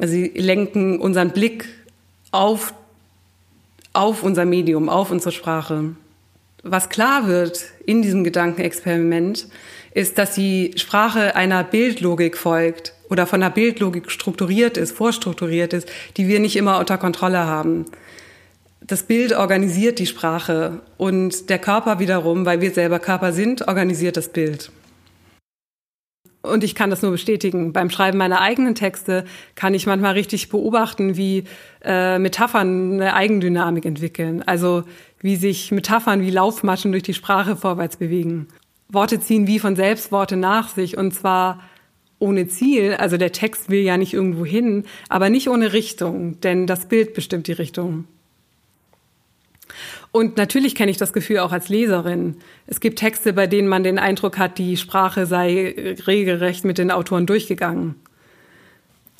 Also 0.00 0.12
sie 0.14 0.32
lenken 0.34 0.98
unseren 0.98 1.30
Blick 1.30 1.66
auf, 2.32 2.74
auf 3.92 4.24
unser 4.24 4.44
Medium, 4.44 4.88
auf 4.88 5.12
unsere 5.12 5.32
Sprache 5.32 5.94
was 6.70 6.88
klar 6.88 7.26
wird 7.28 7.64
in 7.84 8.02
diesem 8.02 8.24
Gedankenexperiment, 8.24 9.48
ist, 9.92 10.18
dass 10.18 10.34
die 10.34 10.72
Sprache 10.76 11.36
einer 11.36 11.64
Bildlogik 11.64 12.36
folgt 12.36 12.92
oder 13.08 13.26
von 13.26 13.42
einer 13.42 13.50
Bildlogik 13.50 14.10
strukturiert 14.10 14.76
ist, 14.76 14.92
vorstrukturiert 14.92 15.72
ist, 15.72 15.88
die 16.16 16.28
wir 16.28 16.40
nicht 16.40 16.56
immer 16.56 16.78
unter 16.78 16.98
Kontrolle 16.98 17.38
haben. 17.38 17.86
Das 18.80 19.02
Bild 19.02 19.32
organisiert 19.32 19.98
die 19.98 20.06
Sprache 20.06 20.80
und 20.96 21.50
der 21.50 21.58
Körper 21.58 21.98
wiederum, 21.98 22.46
weil 22.46 22.60
wir 22.60 22.70
selber 22.70 22.98
Körper 22.98 23.32
sind, 23.32 23.66
organisiert 23.66 24.16
das 24.16 24.28
Bild. 24.28 24.70
Und 26.42 26.62
ich 26.62 26.74
kann 26.74 26.90
das 26.90 27.02
nur 27.02 27.10
bestätigen. 27.10 27.72
Beim 27.72 27.90
Schreiben 27.90 28.18
meiner 28.18 28.40
eigenen 28.40 28.74
Texte 28.74 29.24
kann 29.56 29.74
ich 29.74 29.86
manchmal 29.86 30.12
richtig 30.12 30.48
beobachten, 30.48 31.16
wie 31.16 31.44
äh, 31.84 32.18
Metaphern 32.18 32.94
eine 32.94 33.14
Eigendynamik 33.14 33.84
entwickeln. 33.84 34.44
Also 34.46 34.84
wie 35.20 35.36
sich 35.36 35.72
Metaphern 35.72 36.20
wie 36.20 36.30
Laufmaschen 36.30 36.92
durch 36.92 37.02
die 37.02 37.14
Sprache 37.14 37.56
vorwärts 37.56 37.96
bewegen. 37.96 38.48
Worte 38.88 39.18
ziehen 39.18 39.48
wie 39.48 39.58
von 39.58 39.74
selbst 39.74 40.12
Worte 40.12 40.36
nach 40.36 40.68
sich 40.68 40.96
und 40.96 41.12
zwar 41.12 41.60
ohne 42.18 42.48
Ziel, 42.48 42.94
also 42.94 43.16
der 43.16 43.32
Text 43.32 43.68
will 43.70 43.80
ja 43.80 43.96
nicht 43.96 44.14
irgendwo 44.14 44.44
hin, 44.44 44.84
aber 45.08 45.28
nicht 45.28 45.48
ohne 45.48 45.72
Richtung, 45.72 46.40
denn 46.40 46.66
das 46.66 46.86
Bild 46.86 47.14
bestimmt 47.14 47.46
die 47.46 47.52
Richtung. 47.52 48.04
Und 50.12 50.38
natürlich 50.38 50.74
kenne 50.74 50.90
ich 50.90 50.96
das 50.96 51.12
Gefühl 51.12 51.40
auch 51.40 51.52
als 51.52 51.68
Leserin. 51.68 52.36
Es 52.66 52.80
gibt 52.80 52.98
Texte, 52.98 53.34
bei 53.34 53.46
denen 53.46 53.68
man 53.68 53.82
den 53.82 53.98
Eindruck 53.98 54.38
hat, 54.38 54.56
die 54.56 54.78
Sprache 54.78 55.26
sei 55.26 55.96
regelrecht 56.06 56.64
mit 56.64 56.78
den 56.78 56.90
Autoren 56.90 57.26
durchgegangen. 57.26 57.96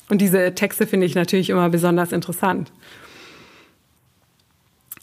Und 0.09 0.21
diese 0.21 0.55
Texte 0.55 0.87
finde 0.87 1.05
ich 1.05 1.13
natürlich 1.13 1.49
immer 1.49 1.69
besonders 1.69 2.11
interessant. 2.11 2.71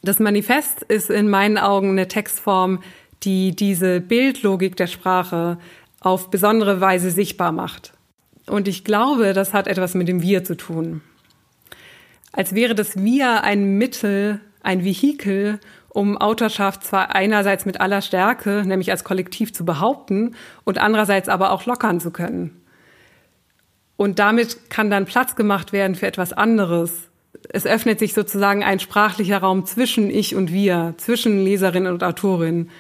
Das 0.02 0.18
Manifest 0.18 0.82
ist 0.82 1.10
in 1.10 1.28
meinen 1.28 1.58
Augen 1.58 1.90
eine 1.90 2.08
Textform, 2.08 2.82
die 3.22 3.54
diese 3.54 4.00
Bildlogik 4.00 4.76
der 4.76 4.86
Sprache 4.86 5.58
auf 6.04 6.30
besondere 6.30 6.80
Weise 6.80 7.10
sichtbar 7.10 7.52
macht. 7.52 7.92
Und 8.46 8.68
ich 8.68 8.84
glaube, 8.84 9.32
das 9.32 9.54
hat 9.54 9.66
etwas 9.66 9.94
mit 9.94 10.06
dem 10.06 10.22
Wir 10.22 10.44
zu 10.44 10.56
tun. 10.56 11.00
Als 12.32 12.54
wäre 12.54 12.74
das 12.74 13.02
Wir 13.02 13.42
ein 13.42 13.78
Mittel, 13.78 14.40
ein 14.62 14.84
Vehikel, 14.84 15.58
um 15.88 16.18
Autorschaft 16.18 16.84
zwar 16.84 17.14
einerseits 17.14 17.64
mit 17.64 17.80
aller 17.80 18.02
Stärke, 18.02 18.64
nämlich 18.66 18.90
als 18.90 19.04
Kollektiv 19.04 19.52
zu 19.52 19.64
behaupten, 19.64 20.34
und 20.64 20.78
andererseits 20.78 21.28
aber 21.28 21.52
auch 21.52 21.64
lockern 21.64 22.00
zu 22.00 22.10
können. 22.10 22.60
Und 23.96 24.18
damit 24.18 24.70
kann 24.70 24.90
dann 24.90 25.06
Platz 25.06 25.36
gemacht 25.36 25.72
werden 25.72 25.94
für 25.94 26.06
etwas 26.06 26.32
anderes, 26.32 27.08
es 27.50 27.66
öffnet 27.66 27.98
sich 27.98 28.14
sozusagen 28.14 28.64
ein 28.64 28.80
sprachlicher 28.80 29.38
Raum 29.38 29.66
zwischen 29.66 30.10
ich 30.10 30.34
und 30.34 30.52
wir, 30.52 30.94
zwischen 30.96 31.44
Leserin 31.44 31.86
und 31.86 32.02
Autorin. 32.02 32.70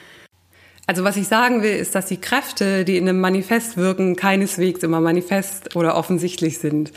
Also 0.86 1.02
was 1.02 1.16
ich 1.16 1.28
sagen 1.28 1.62
will, 1.62 1.74
ist, 1.74 1.94
dass 1.94 2.06
die 2.06 2.18
Kräfte, 2.18 2.84
die 2.84 2.98
in 2.98 3.08
einem 3.08 3.20
Manifest 3.20 3.76
wirken, 3.76 4.16
keineswegs 4.16 4.82
immer 4.82 5.00
manifest 5.00 5.76
oder 5.76 5.96
offensichtlich 5.96 6.58
sind. 6.58 6.92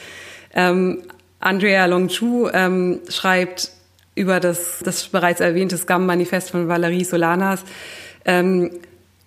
Ähm, 0.54 1.04
Andrea 1.40 1.86
Longchu 1.86 2.50
ähm, 2.52 3.00
schreibt 3.08 3.72
über 4.16 4.40
das, 4.40 4.80
das 4.84 5.08
bereits 5.08 5.40
erwähnte 5.40 5.78
Scam-Manifest 5.78 6.52
von 6.52 6.68
Valerie 6.68 7.04
Solanas, 7.04 7.64
ähm, 8.26 8.72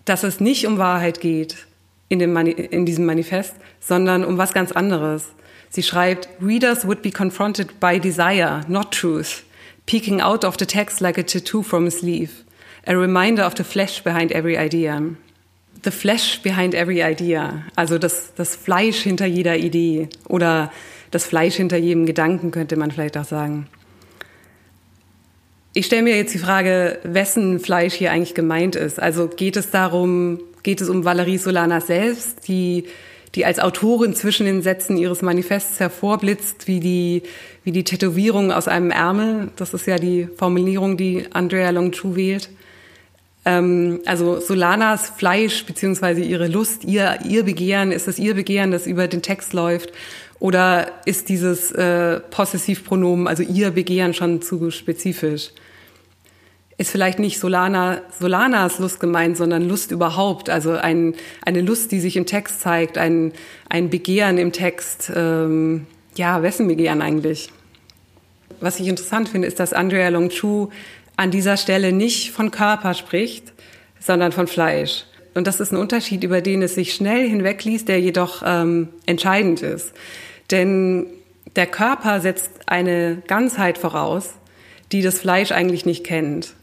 dass 0.04 0.24
es 0.24 0.40
nicht 0.40 0.66
um 0.66 0.78
Wahrheit 0.78 1.20
geht 1.20 1.66
in, 2.08 2.18
dem 2.18 2.36
in 2.36 2.84
diesem 2.84 3.06
Manifest, 3.06 3.54
sondern 3.78 4.24
um 4.24 4.36
was 4.36 4.52
ganz 4.52 4.72
anderes. 4.72 5.28
Sie 5.70 5.84
schreibt, 5.84 6.28
Readers 6.42 6.84
would 6.84 7.00
be 7.00 7.12
confronted 7.12 7.78
by 7.78 8.00
desire, 8.00 8.62
not 8.66 8.90
truth, 8.90 9.44
peeking 9.86 10.20
out 10.20 10.44
of 10.44 10.56
the 10.58 10.66
text 10.66 11.00
like 11.00 11.16
a 11.16 11.22
tattoo 11.22 11.62
from 11.62 11.86
a 11.86 11.90
sleeve, 11.90 12.44
a 12.86 12.92
reminder 12.92 13.46
of 13.46 13.54
the 13.56 13.64
flesh 13.64 14.02
behind 14.02 14.32
every 14.32 14.56
idea. 14.56 15.00
The 15.82 15.90
flesh 15.90 16.42
behind 16.42 16.74
every 16.74 17.02
idea, 17.02 17.64
also 17.74 17.98
das, 17.98 18.34
das 18.36 18.54
Fleisch 18.54 18.98
hinter 18.98 19.24
jeder 19.24 19.56
Idee 19.56 20.08
oder 20.28 20.70
das 21.10 21.24
Fleisch 21.24 21.56
hinter 21.56 21.78
jedem 21.78 22.04
Gedanken, 22.04 22.50
könnte 22.50 22.76
man 22.76 22.90
vielleicht 22.90 23.16
auch 23.16 23.24
sagen. 23.24 23.66
Ich 25.72 25.86
stelle 25.86 26.02
mir 26.02 26.16
jetzt 26.16 26.34
die 26.34 26.38
Frage, 26.38 26.98
wessen 27.04 27.60
Fleisch 27.60 27.94
hier 27.94 28.12
eigentlich 28.12 28.34
gemeint 28.34 28.76
ist. 28.76 29.00
Also 29.00 29.28
geht 29.28 29.56
es 29.56 29.70
darum, 29.70 30.40
geht 30.62 30.80
es 30.80 30.90
um 30.90 31.04
Valerie 31.04 31.38
Solana 31.38 31.80
selbst, 31.80 32.46
die 32.48 32.84
die 33.34 33.44
als 33.44 33.60
Autorin 33.60 34.14
zwischen 34.14 34.46
den 34.46 34.62
Sätzen 34.62 34.96
ihres 34.96 35.22
Manifests 35.22 35.78
hervorblitzt, 35.78 36.66
wie 36.66 36.80
die, 36.80 37.22
wie 37.62 37.72
die 37.72 37.84
Tätowierung 37.84 38.50
aus 38.50 38.66
einem 38.66 38.90
Ärmel. 38.90 39.50
Das 39.56 39.72
ist 39.72 39.86
ja 39.86 39.98
die 39.98 40.28
Formulierung, 40.36 40.96
die 40.96 41.26
Andrea 41.32 41.70
Longchu 41.70 42.16
wählt. 42.16 42.50
Ähm, 43.44 44.00
also 44.06 44.40
Solanas 44.40 45.10
Fleisch 45.10 45.64
beziehungsweise 45.64 46.20
ihre 46.20 46.48
Lust, 46.48 46.84
ihr, 46.84 47.18
ihr 47.24 47.44
Begehren, 47.44 47.92
ist 47.92 48.08
es 48.08 48.18
ihr 48.18 48.34
Begehren, 48.34 48.70
das 48.70 48.86
über 48.86 49.08
den 49.08 49.22
Text 49.22 49.52
läuft? 49.52 49.92
Oder 50.38 50.92
ist 51.04 51.28
dieses 51.28 51.70
äh, 51.72 52.20
Possessivpronomen, 52.20 53.28
also 53.28 53.42
ihr 53.42 53.70
Begehren, 53.70 54.14
schon 54.14 54.42
zu 54.42 54.70
spezifisch? 54.70 55.50
ist 56.80 56.90
vielleicht 56.90 57.18
nicht 57.18 57.38
Solana, 57.38 58.00
Solanas 58.18 58.78
Lust 58.78 59.00
gemeint, 59.00 59.36
sondern 59.36 59.68
Lust 59.68 59.90
überhaupt. 59.90 60.48
Also 60.48 60.72
ein, 60.72 61.14
eine 61.44 61.60
Lust, 61.60 61.92
die 61.92 62.00
sich 62.00 62.16
im 62.16 62.24
Text 62.24 62.62
zeigt, 62.62 62.96
ein, 62.96 63.32
ein 63.68 63.90
Begehren 63.90 64.38
im 64.38 64.50
Text. 64.50 65.12
Ähm, 65.14 65.86
ja, 66.16 66.42
wessen 66.42 66.68
Begehren 66.68 67.02
eigentlich? 67.02 67.50
Was 68.60 68.80
ich 68.80 68.88
interessant 68.88 69.28
finde, 69.28 69.46
ist, 69.46 69.60
dass 69.60 69.74
Andrea 69.74 70.08
Longchu 70.08 70.70
an 71.20 71.30
dieser 71.30 71.58
Stelle 71.58 71.92
nicht 71.92 72.30
von 72.30 72.50
Körper 72.50 72.94
spricht, 72.94 73.52
sondern 73.98 74.32
von 74.32 74.46
Fleisch. 74.46 75.04
Und 75.34 75.46
das 75.46 75.60
ist 75.60 75.70
ein 75.70 75.76
Unterschied, 75.76 76.24
über 76.24 76.40
den 76.40 76.62
es 76.62 76.76
sich 76.76 76.94
schnell 76.94 77.28
hinwegliest, 77.28 77.88
der 77.88 78.00
jedoch 78.00 78.42
ähm, 78.42 78.88
entscheidend 79.04 79.60
ist. 79.60 79.92
Denn 80.50 81.08
der 81.56 81.66
Körper 81.66 82.22
setzt 82.22 82.50
eine 82.64 83.22
Ganzheit 83.26 83.76
voraus, 83.76 84.30
die 84.92 85.02
das 85.02 85.20
Fleisch 85.20 85.52
eigentlich 85.52 85.84
nicht 85.84 86.04
kennt. 86.04 86.54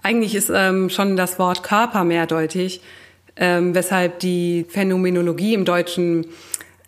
Eigentlich 0.00 0.36
ist 0.36 0.52
ähm, 0.54 0.88
schon 0.88 1.16
das 1.16 1.40
Wort 1.40 1.64
Körper 1.64 2.04
mehrdeutig, 2.04 2.82
ähm, 3.34 3.74
weshalb 3.74 4.20
die 4.20 4.64
Phänomenologie 4.68 5.54
im 5.54 5.64
Deutschen 5.64 6.26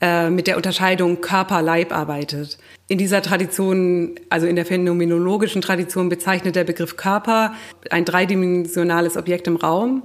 äh, 0.02 0.30
mit 0.30 0.48
der 0.48 0.56
Unterscheidung 0.56 1.20
Körper-Leib 1.20 1.92
arbeitet. 1.92 2.58
In 2.88 2.98
dieser 2.98 3.22
Tradition, 3.22 4.16
also 4.30 4.48
in 4.48 4.56
der 4.56 4.66
phänomenologischen 4.66 5.62
Tradition, 5.62 6.08
bezeichnet 6.08 6.56
der 6.56 6.64
Begriff 6.64 6.96
Körper 6.96 7.54
ein 7.88 8.04
dreidimensionales 8.04 9.16
Objekt 9.16 9.46
im 9.46 9.54
Raum 9.54 10.02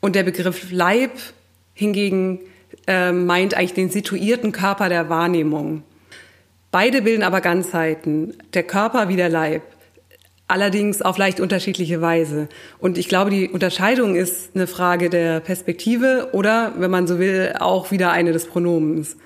und 0.00 0.16
der 0.16 0.24
Begriff 0.24 0.72
Leib 0.72 1.12
hingegen 1.74 2.40
äh, 2.88 3.12
meint 3.12 3.54
eigentlich 3.54 3.74
den 3.74 3.88
situierten 3.88 4.50
Körper 4.50 4.88
der 4.88 5.08
Wahrnehmung. 5.08 5.84
Beide 6.72 7.02
bilden 7.02 7.22
aber 7.22 7.40
Ganzheiten, 7.40 8.34
der 8.52 8.64
Körper 8.64 9.08
wie 9.08 9.16
der 9.16 9.28
Leib. 9.28 9.62
Allerdings 10.48 11.02
auf 11.02 11.18
leicht 11.18 11.38
unterschiedliche 11.38 12.00
Weise. 12.00 12.48
Und 12.80 12.98
ich 12.98 13.08
glaube, 13.08 13.30
die 13.30 13.48
Unterscheidung 13.48 14.16
ist 14.16 14.56
eine 14.56 14.66
Frage 14.66 15.08
der 15.08 15.38
Perspektive 15.38 16.30
oder, 16.32 16.72
wenn 16.78 16.90
man 16.90 17.06
so 17.06 17.20
will, 17.20 17.54
auch 17.60 17.92
wieder 17.92 18.10
eine 18.10 18.32
des 18.32 18.46
Pronomens. 18.46 19.16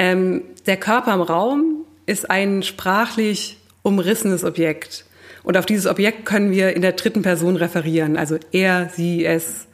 Ähm, 0.00 0.44
der 0.64 0.78
Körper 0.78 1.12
im 1.12 1.20
Raum 1.20 1.84
ist 2.06 2.30
ein 2.30 2.62
sprachlich 2.62 3.58
umrissenes 3.82 4.44
Objekt. 4.44 5.04
Und 5.42 5.58
auf 5.58 5.66
dieses 5.66 5.86
Objekt 5.86 6.24
können 6.24 6.50
wir 6.52 6.74
in 6.74 6.80
der 6.80 6.92
dritten 6.92 7.20
Person 7.20 7.56
referieren, 7.56 8.16
also 8.16 8.38
er, 8.50 8.88
sie, 8.88 9.26
es. 9.26 9.66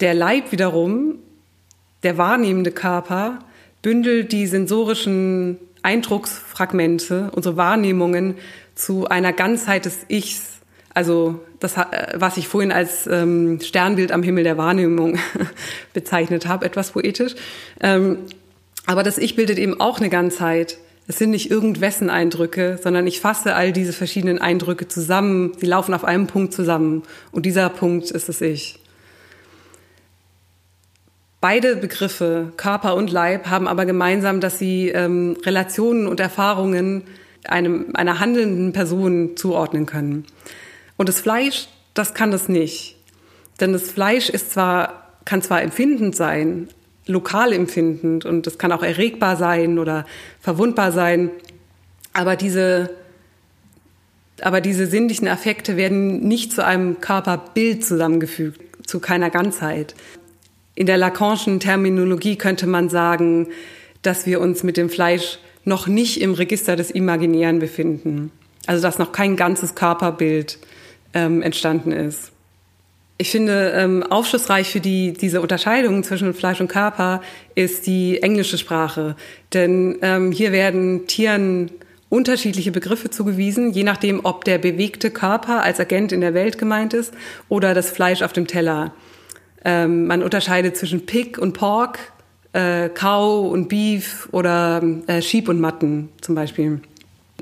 Der 0.00 0.12
Leib 0.12 0.52
wiederum, 0.52 1.20
der 2.02 2.18
wahrnehmende 2.18 2.70
Körper, 2.70 3.38
bündelt 3.80 4.30
die 4.30 4.46
sensorischen 4.46 5.58
Eindrucksfragmente, 5.82 7.30
unsere 7.32 7.56
Wahrnehmungen 7.56 8.34
zu 8.74 9.06
einer 9.06 9.32
Ganzheit 9.32 9.86
des 9.86 10.00
Ichs. 10.08 10.58
Also 10.92 11.40
das, 11.60 11.78
äh, 11.78 12.12
was 12.16 12.36
ich 12.36 12.46
vorhin 12.46 12.72
als 12.72 13.06
ähm, 13.06 13.58
Sternbild 13.62 14.12
am 14.12 14.22
Himmel 14.22 14.44
der 14.44 14.58
Wahrnehmung 14.58 15.18
bezeichnet 15.94 16.46
habe, 16.46 16.66
etwas 16.66 16.90
poetisch. 16.90 17.34
Ähm, 17.80 18.18
aber 18.86 19.02
das 19.02 19.18
Ich 19.18 19.36
bildet 19.36 19.58
eben 19.58 19.80
auch 19.80 19.98
eine 19.98 20.10
Ganzheit. 20.10 20.78
Es 21.06 21.18
sind 21.18 21.30
nicht 21.30 21.50
irgendwessen 21.50 22.08
Eindrücke, 22.10 22.78
sondern 22.82 23.06
ich 23.06 23.20
fasse 23.20 23.54
all 23.54 23.72
diese 23.72 23.92
verschiedenen 23.92 24.38
Eindrücke 24.38 24.88
zusammen. 24.88 25.52
Sie 25.58 25.66
laufen 25.66 25.94
auf 25.94 26.04
einem 26.04 26.26
Punkt 26.26 26.52
zusammen. 26.54 27.02
Und 27.30 27.46
dieser 27.46 27.68
Punkt 27.68 28.10
ist 28.10 28.28
das 28.28 28.40
Ich. 28.40 28.78
Beide 31.40 31.76
Begriffe, 31.76 32.52
Körper 32.56 32.94
und 32.94 33.12
Leib, 33.12 33.48
haben 33.48 33.68
aber 33.68 33.84
gemeinsam, 33.84 34.40
dass 34.40 34.58
sie 34.58 34.88
ähm, 34.88 35.36
Relationen 35.44 36.06
und 36.06 36.18
Erfahrungen 36.20 37.02
einem, 37.46 37.88
einer 37.92 38.18
handelnden 38.18 38.72
Person 38.72 39.36
zuordnen 39.36 39.84
können. 39.84 40.24
Und 40.96 41.10
das 41.10 41.20
Fleisch, 41.20 41.68
das 41.92 42.14
kann 42.14 42.30
das 42.30 42.48
nicht. 42.48 42.96
Denn 43.60 43.74
das 43.74 43.90
Fleisch 43.90 44.30
ist 44.30 44.52
zwar, 44.52 45.10
kann 45.26 45.42
zwar 45.42 45.60
empfindend 45.60 46.16
sein, 46.16 46.68
lokal 47.06 47.52
empfindend 47.52 48.24
und 48.24 48.46
es 48.46 48.58
kann 48.58 48.72
auch 48.72 48.82
erregbar 48.82 49.36
sein 49.36 49.78
oder 49.78 50.06
verwundbar 50.40 50.92
sein, 50.92 51.30
aber 52.12 52.36
diese, 52.36 52.90
aber 54.40 54.60
diese 54.60 54.86
sinnlichen 54.86 55.28
Affekte 55.28 55.76
werden 55.76 56.26
nicht 56.26 56.52
zu 56.52 56.64
einem 56.64 57.00
Körperbild 57.00 57.84
zusammengefügt, 57.84 58.60
zu 58.86 59.00
keiner 59.00 59.30
Ganzheit. 59.30 59.94
In 60.74 60.86
der 60.86 60.96
Lacanischen 60.96 61.60
Terminologie 61.60 62.36
könnte 62.36 62.66
man 62.66 62.88
sagen, 62.88 63.48
dass 64.02 64.26
wir 64.26 64.40
uns 64.40 64.62
mit 64.62 64.76
dem 64.76 64.90
Fleisch 64.90 65.38
noch 65.64 65.86
nicht 65.86 66.20
im 66.20 66.34
Register 66.34 66.76
des 66.76 66.90
Imaginären 66.90 67.58
befinden. 67.58 68.30
Also 68.66 68.82
dass 68.82 68.98
noch 68.98 69.12
kein 69.12 69.36
ganzes 69.36 69.74
Körperbild 69.74 70.58
ähm, 71.12 71.42
entstanden 71.42 71.92
ist. 71.92 72.33
Ich 73.16 73.30
finde, 73.30 73.72
ähm, 73.76 74.02
aufschlussreich 74.02 74.70
für 74.70 74.80
die, 74.80 75.12
diese 75.12 75.40
Unterscheidung 75.40 76.02
zwischen 76.02 76.34
Fleisch 76.34 76.60
und 76.60 76.66
Körper 76.66 77.22
ist 77.54 77.86
die 77.86 78.20
englische 78.22 78.58
Sprache. 78.58 79.14
Denn 79.52 79.98
ähm, 80.02 80.32
hier 80.32 80.50
werden 80.50 81.06
Tieren 81.06 81.70
unterschiedliche 82.08 82.72
Begriffe 82.72 83.10
zugewiesen, 83.10 83.72
je 83.72 83.84
nachdem, 83.84 84.24
ob 84.24 84.44
der 84.44 84.58
bewegte 84.58 85.10
Körper 85.10 85.62
als 85.62 85.78
Agent 85.78 86.10
in 86.10 86.20
der 86.20 86.34
Welt 86.34 86.58
gemeint 86.58 86.92
ist 86.92 87.14
oder 87.48 87.72
das 87.72 87.90
Fleisch 87.90 88.22
auf 88.22 88.32
dem 88.32 88.48
Teller. 88.48 88.92
Ähm, 89.64 90.06
man 90.06 90.22
unterscheidet 90.22 90.76
zwischen 90.76 91.06
Pig 91.06 91.38
und 91.38 91.52
Pork, 91.52 91.98
äh, 92.52 92.88
Cow 92.88 93.50
und 93.50 93.68
Beef 93.68 94.28
oder 94.32 94.82
äh, 95.06 95.22
Sheep 95.22 95.48
und 95.48 95.60
Matten 95.60 96.08
zum 96.20 96.34
Beispiel. 96.34 96.80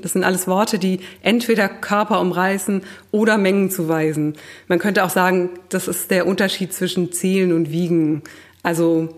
Das 0.03 0.11
sind 0.11 0.25
alles 0.25 0.47
Worte, 0.47 0.79
die 0.79 0.99
entweder 1.21 1.69
Körper 1.69 2.19
umreißen 2.19 2.81
oder 3.11 3.37
Mengen 3.37 3.71
zuweisen. 3.71 4.35
Man 4.67 4.77
könnte 4.77 5.05
auch 5.05 5.09
sagen, 5.09 5.49
das 5.69 5.87
ist 5.87 6.11
der 6.11 6.27
Unterschied 6.27 6.73
zwischen 6.73 7.13
Zählen 7.13 7.53
und 7.53 7.71
Wiegen. 7.71 8.21
Also 8.63 9.15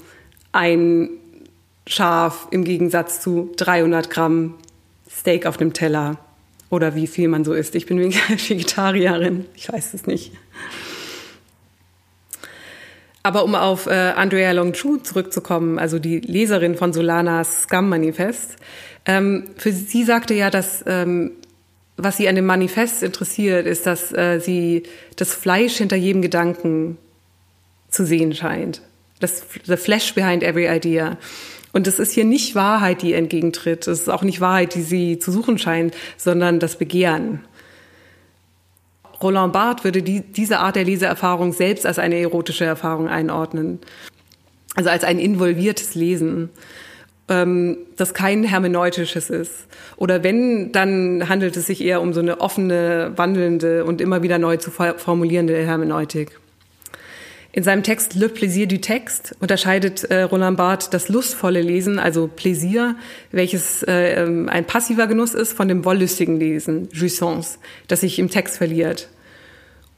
ein 0.51 1.09
Schaf 1.87 2.47
im 2.51 2.63
Gegensatz 2.63 3.19
zu 3.19 3.51
300 3.57 4.11
Gramm 4.11 4.53
Steak 5.09 5.47
auf 5.47 5.57
dem 5.57 5.73
Teller 5.73 6.19
oder 6.69 6.93
wie 6.93 7.07
viel 7.07 7.29
man 7.29 7.43
so 7.43 7.53
isst. 7.53 7.73
Ich 7.73 7.87
bin 7.87 7.99
Vegetarierin, 8.13 9.45
ich 9.55 9.71
weiß 9.71 9.95
es 9.95 10.05
nicht. 10.05 10.33
Aber 13.23 13.43
um 13.43 13.55
auf 13.55 13.87
äh, 13.87 14.13
Andrea 14.15 14.51
Longchu 14.51 14.97
zurückzukommen, 14.97 15.79
also 15.79 15.97
die 15.97 16.19
Leserin 16.19 16.75
von 16.75 16.93
Solanas 16.93 17.63
Scum-Manifest, 17.63 18.57
ähm, 19.05 19.45
für 19.57 19.71
sie 19.71 20.03
sagte 20.03 20.33
ja, 20.33 20.49
dass 20.49 20.83
ähm, 20.87 21.31
was 21.97 22.17
sie 22.17 22.27
an 22.27 22.35
dem 22.35 22.45
Manifest 22.45 23.03
interessiert, 23.03 23.65
ist, 23.65 23.85
dass 23.85 24.11
äh, 24.11 24.39
sie 24.39 24.83
das 25.15 25.33
Fleisch 25.33 25.77
hinter 25.77 25.95
jedem 25.95 26.21
Gedanken 26.21 26.97
zu 27.89 28.05
sehen 28.05 28.33
scheint. 28.33 28.81
Das 29.19 29.45
the 29.65 29.77
flesh 29.77 30.13
behind 30.13 30.43
every 30.43 30.67
idea. 30.67 31.17
Und 31.71 31.87
es 31.87 31.99
ist 31.99 32.11
hier 32.11 32.25
nicht 32.25 32.55
Wahrheit, 32.55 33.01
die 33.01 33.13
entgegentritt. 33.13 33.87
Es 33.87 34.01
ist 34.01 34.09
auch 34.09 34.23
nicht 34.23 34.41
Wahrheit, 34.41 34.75
die 34.75 34.81
sie 34.81 35.19
zu 35.19 35.31
suchen 35.31 35.57
scheint, 35.57 35.93
sondern 36.17 36.59
das 36.59 36.77
Begehren. 36.77 37.41
Roland 39.21 39.53
Barth 39.53 39.83
würde 39.83 40.01
die, 40.01 40.21
diese 40.21 40.59
Art 40.59 40.75
der 40.75 40.83
Leseerfahrung 40.83 41.53
selbst 41.53 41.85
als 41.85 41.99
eine 41.99 42.17
erotische 42.17 42.65
Erfahrung 42.65 43.07
einordnen. 43.07 43.79
Also 44.75 44.89
als 44.89 45.03
ein 45.05 45.19
involviertes 45.19 45.95
Lesen, 45.95 46.49
ähm, 47.29 47.77
das 47.97 48.13
kein 48.13 48.43
hermeneutisches 48.43 49.29
ist. 49.29 49.67
Oder 49.97 50.23
wenn, 50.23 50.71
dann 50.71 51.27
handelt 51.29 51.57
es 51.57 51.67
sich 51.67 51.83
eher 51.83 52.01
um 52.01 52.13
so 52.13 52.19
eine 52.19 52.41
offene, 52.41 53.13
wandelnde 53.15 53.85
und 53.85 54.01
immer 54.01 54.21
wieder 54.21 54.37
neu 54.37 54.57
zu 54.57 54.71
formulierende 54.71 55.57
Hermeneutik. 55.57 56.39
In 57.55 57.63
seinem 57.63 57.83
Text 57.83 58.15
Le 58.15 58.27
Plaisir 58.27 58.67
du 58.67 58.81
Texte 58.81 59.33
unterscheidet 59.39 60.03
äh, 60.03 60.23
Roland 60.23 60.57
Barthes 60.57 60.89
das 60.89 61.07
lustvolle 61.07 61.61
Lesen, 61.61 61.99
also 61.99 62.27
Plaisir, 62.27 62.97
welches 63.31 63.81
äh, 63.83 64.21
ähm, 64.21 64.49
ein 64.49 64.65
passiver 64.65 65.07
Genuss 65.07 65.33
ist, 65.33 65.53
von 65.53 65.69
dem 65.69 65.85
wollüstigen 65.85 66.37
Lesen, 66.37 66.89
Jouissance, 66.91 67.57
das 67.87 68.01
sich 68.01 68.19
im 68.19 68.29
Text 68.29 68.57
verliert. 68.57 69.07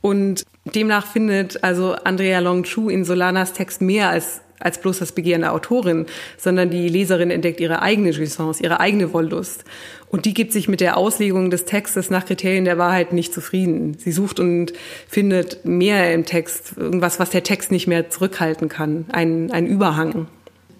Und 0.01 0.43
demnach 0.75 1.07
findet 1.07 1.63
also 1.63 1.95
Andrea 2.03 2.41
Longchu 2.41 2.89
in 2.89 3.03
Solanas 3.03 3.53
Text 3.53 3.81
mehr 3.81 4.09
als 4.09 4.41
als 4.59 4.79
bloß 4.79 4.99
das 4.99 5.11
Begehren 5.11 5.41
der 5.41 5.53
Autorin, 5.53 6.05
sondern 6.37 6.69
die 6.69 6.89
Leserin 6.89 7.31
entdeckt 7.31 7.59
ihre 7.59 7.81
eigene 7.81 8.09
Jouissance, 8.11 8.61
ihre 8.63 8.79
eigene 8.79 9.13
Wollust. 9.13 9.63
Und 10.09 10.25
die 10.25 10.33
gibt 10.33 10.53
sich 10.53 10.67
mit 10.67 10.79
der 10.81 10.97
Auslegung 10.97 11.49
des 11.49 11.65
Textes 11.65 12.09
nach 12.09 12.25
Kriterien 12.25 12.65
der 12.65 12.77
Wahrheit 12.77 13.13
nicht 13.13 13.33
zufrieden. 13.33 13.97
Sie 13.99 14.11
sucht 14.11 14.39
und 14.39 14.73
findet 15.07 15.65
mehr 15.65 16.13
im 16.13 16.25
Text, 16.25 16.73
irgendwas, 16.77 17.19
was 17.19 17.29
der 17.29 17.43
Text 17.43 17.71
nicht 17.71 17.87
mehr 17.87 18.09
zurückhalten 18.09 18.69
kann, 18.69 19.05
ein, 19.11 19.51
ein 19.51 19.67
Überhang. 19.67 20.27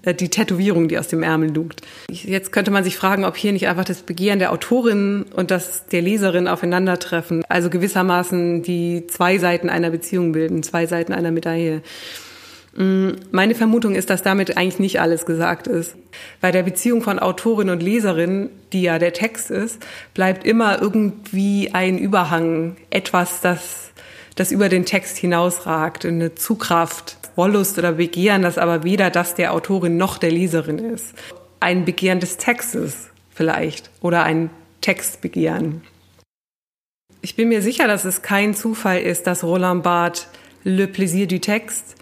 äh, 0.03 0.13
die 0.13 0.29
Tätowierung, 0.29 0.87
die 0.87 0.97
aus 0.97 1.07
dem 1.09 1.23
Ärmel 1.23 1.53
lugt. 1.53 1.81
Jetzt 2.09 2.51
könnte 2.51 2.71
man 2.71 2.83
sich 2.83 2.95
fragen, 2.95 3.25
ob 3.25 3.35
hier 3.35 3.51
nicht 3.51 3.67
einfach 3.67 3.85
das 3.85 4.01
Begehren 4.01 4.39
der 4.39 4.51
Autorin 4.51 5.25
und 5.35 5.51
das 5.51 5.87
der 5.87 6.01
Leserin 6.01 6.47
aufeinandertreffen. 6.47 7.43
Also 7.49 7.69
gewissermaßen 7.69 8.63
die 8.63 9.05
zwei 9.07 9.37
Seiten 9.37 9.69
einer 9.69 9.89
Beziehung 9.89 10.31
bilden, 10.31 10.63
zwei 10.63 10.87
Seiten 10.87 11.13
einer 11.13 11.31
Medaille. 11.31 11.81
Mm, 12.77 13.13
meine 13.31 13.55
Vermutung 13.55 13.95
ist, 13.95 14.11
dass 14.11 14.21
damit 14.21 14.55
eigentlich 14.55 14.79
nicht 14.79 15.01
alles 15.01 15.25
gesagt 15.25 15.65
ist. 15.65 15.95
Bei 16.39 16.51
der 16.51 16.61
Beziehung 16.61 17.01
von 17.01 17.17
Autorin 17.17 17.71
und 17.71 17.81
Leserin, 17.81 18.51
die 18.71 18.83
ja 18.83 18.99
der 18.99 19.13
Text 19.13 19.49
ist, 19.49 19.83
bleibt 20.13 20.45
immer 20.45 20.79
irgendwie 20.79 21.71
ein 21.73 21.97
Überhang, 21.97 22.77
etwas, 22.91 23.41
das, 23.41 23.89
das 24.35 24.51
über 24.51 24.69
den 24.69 24.85
Text 24.85 25.17
hinausragt, 25.17 26.05
eine 26.05 26.35
Zugkraft, 26.35 27.17
Wollust 27.35 27.79
oder 27.79 27.93
Begehren, 27.93 28.43
das 28.43 28.59
aber 28.59 28.83
weder 28.83 29.09
das 29.09 29.33
der 29.33 29.53
Autorin 29.53 29.97
noch 29.97 30.19
der 30.19 30.31
Leserin 30.31 30.77
ist. 30.77 31.15
Ein 31.59 31.83
Begehren 31.83 32.19
des 32.19 32.37
Textes 32.37 33.09
vielleicht 33.33 33.89
oder 34.01 34.23
ein 34.23 34.51
Textbegehren. 34.81 35.81
Ich 37.21 37.35
bin 37.35 37.49
mir 37.49 37.63
sicher, 37.63 37.87
dass 37.87 38.05
es 38.05 38.21
kein 38.21 38.53
Zufall 38.53 39.01
ist, 39.01 39.25
dass 39.25 39.43
Roland 39.43 39.81
Barthes 39.81 40.27
Le 40.63 40.87
Plaisir 40.87 41.27
du 41.27 41.39
Texte 41.39 41.96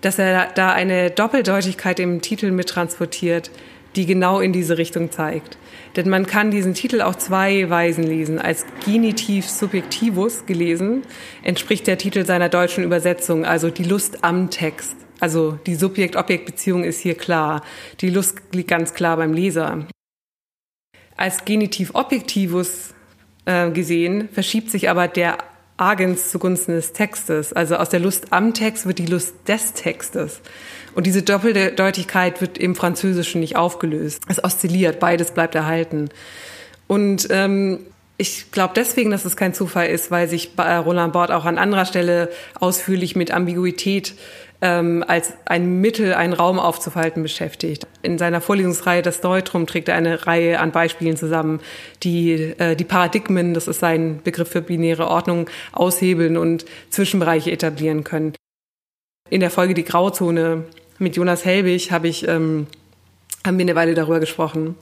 dass 0.00 0.18
er 0.18 0.48
da 0.54 0.72
eine 0.72 1.10
Doppeldeutigkeit 1.10 2.00
im 2.00 2.20
Titel 2.20 2.50
mittransportiert, 2.50 3.50
die 3.96 4.06
genau 4.06 4.40
in 4.40 4.52
diese 4.52 4.78
Richtung 4.78 5.10
zeigt. 5.10 5.58
Denn 5.96 6.08
man 6.08 6.26
kann 6.26 6.50
diesen 6.50 6.74
Titel 6.74 7.00
auch 7.00 7.16
zwei 7.16 7.68
Weisen 7.68 8.04
lesen. 8.04 8.38
Als 8.38 8.64
Genitiv 8.84 9.48
Subjektivus 9.48 10.46
gelesen 10.46 11.02
entspricht 11.42 11.86
der 11.86 11.98
Titel 11.98 12.24
seiner 12.24 12.48
deutschen 12.48 12.84
Übersetzung, 12.84 13.44
also 13.44 13.70
die 13.70 13.84
Lust 13.84 14.22
am 14.22 14.50
Text. 14.50 14.94
Also 15.18 15.58
die 15.66 15.74
Subjekt-Objekt-Beziehung 15.74 16.84
ist 16.84 17.00
hier 17.00 17.14
klar. 17.14 17.62
Die 18.00 18.10
Lust 18.10 18.38
liegt 18.52 18.68
ganz 18.68 18.94
klar 18.94 19.16
beim 19.16 19.32
Leser. 19.32 19.86
Als 21.16 21.44
Genitiv 21.44 21.94
Objektivus 21.94 22.94
äh, 23.44 23.70
gesehen 23.70 24.28
verschiebt 24.32 24.70
sich 24.70 24.88
aber 24.88 25.08
der 25.08 25.38
Agens 25.80 26.30
zugunsten 26.30 26.72
des 26.72 26.92
Textes. 26.92 27.52
Also 27.52 27.76
aus 27.76 27.88
der 27.88 28.00
Lust 28.00 28.32
am 28.32 28.54
Text 28.54 28.86
wird 28.86 28.98
die 28.98 29.06
Lust 29.06 29.34
des 29.48 29.72
Textes. 29.72 30.40
Und 30.94 31.06
diese 31.06 31.22
Doppeldeutigkeit 31.22 32.40
wird 32.40 32.58
im 32.58 32.74
Französischen 32.74 33.40
nicht 33.40 33.56
aufgelöst. 33.56 34.22
Es 34.28 34.42
oszilliert, 34.42 35.00
beides 35.00 35.30
bleibt 35.30 35.54
erhalten. 35.54 36.10
Und 36.86 37.28
ähm, 37.30 37.80
ich 38.18 38.50
glaube 38.50 38.74
deswegen, 38.76 39.10
dass 39.10 39.24
es 39.24 39.36
kein 39.36 39.54
Zufall 39.54 39.86
ist, 39.86 40.10
weil 40.10 40.28
sich 40.28 40.50
Roland 40.58 41.14
Bord 41.14 41.30
auch 41.30 41.46
an 41.46 41.56
anderer 41.56 41.86
Stelle 41.86 42.28
ausführlich 42.58 43.16
mit 43.16 43.30
Ambiguität 43.30 44.14
ähm, 44.62 45.04
als 45.06 45.32
ein 45.46 45.80
Mittel, 45.80 46.14
einen 46.14 46.32
Raum 46.32 46.58
aufzufalten 46.58 47.22
beschäftigt. 47.22 47.86
In 48.02 48.18
seiner 48.18 48.40
Vorlesungsreihe 48.40 49.02
Das 49.02 49.22
Neutrum 49.22 49.66
trägt 49.66 49.88
er 49.88 49.94
eine 49.94 50.26
Reihe 50.26 50.60
an 50.60 50.72
Beispielen 50.72 51.16
zusammen, 51.16 51.60
die 52.02 52.54
äh, 52.58 52.76
die 52.76 52.84
Paradigmen, 52.84 53.54
das 53.54 53.68
ist 53.68 53.80
sein 53.80 54.20
Begriff 54.22 54.50
für 54.50 54.62
binäre 54.62 55.08
Ordnung, 55.08 55.48
aushebeln 55.72 56.36
und 56.36 56.66
Zwischenbereiche 56.90 57.50
etablieren 57.50 58.04
können. 58.04 58.34
In 59.30 59.40
der 59.40 59.50
Folge 59.50 59.74
Die 59.74 59.84
Grauzone 59.84 60.64
mit 60.98 61.16
Jonas 61.16 61.44
Helbig 61.44 61.92
habe 61.92 62.08
ich, 62.08 62.28
ähm, 62.28 62.66
haben 63.46 63.56
wir 63.56 63.64
eine 63.64 63.74
Weile 63.74 63.94
darüber 63.94 64.20
gesprochen. 64.20 64.76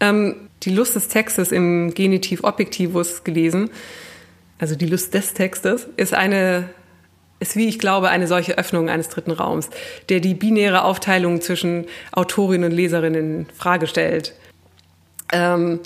Ähm, 0.00 0.48
die 0.62 0.70
Lust 0.70 0.94
des 0.96 1.08
Textes 1.08 1.52
im 1.52 1.94
Genitiv 1.94 2.44
Objektivus 2.44 3.24
gelesen, 3.24 3.70
also 4.58 4.74
die 4.74 4.86
Lust 4.86 5.14
des 5.14 5.32
Textes, 5.32 5.86
ist 5.96 6.12
eine 6.12 6.68
ist, 7.38 7.56
wie 7.56 7.68
ich 7.68 7.78
glaube, 7.78 8.08
eine 8.08 8.26
solche 8.26 8.56
Öffnung 8.58 8.88
eines 8.88 9.08
dritten 9.08 9.30
Raums, 9.30 9.70
der 10.08 10.20
die 10.20 10.34
binäre 10.34 10.84
Aufteilung 10.84 11.40
zwischen 11.40 11.86
Autorin 12.12 12.64
und 12.64 12.72
Leserin 12.72 13.14
in 13.14 13.46
Frage 13.56 13.86
stellt. 13.86 14.34
Ähm, 15.32 15.80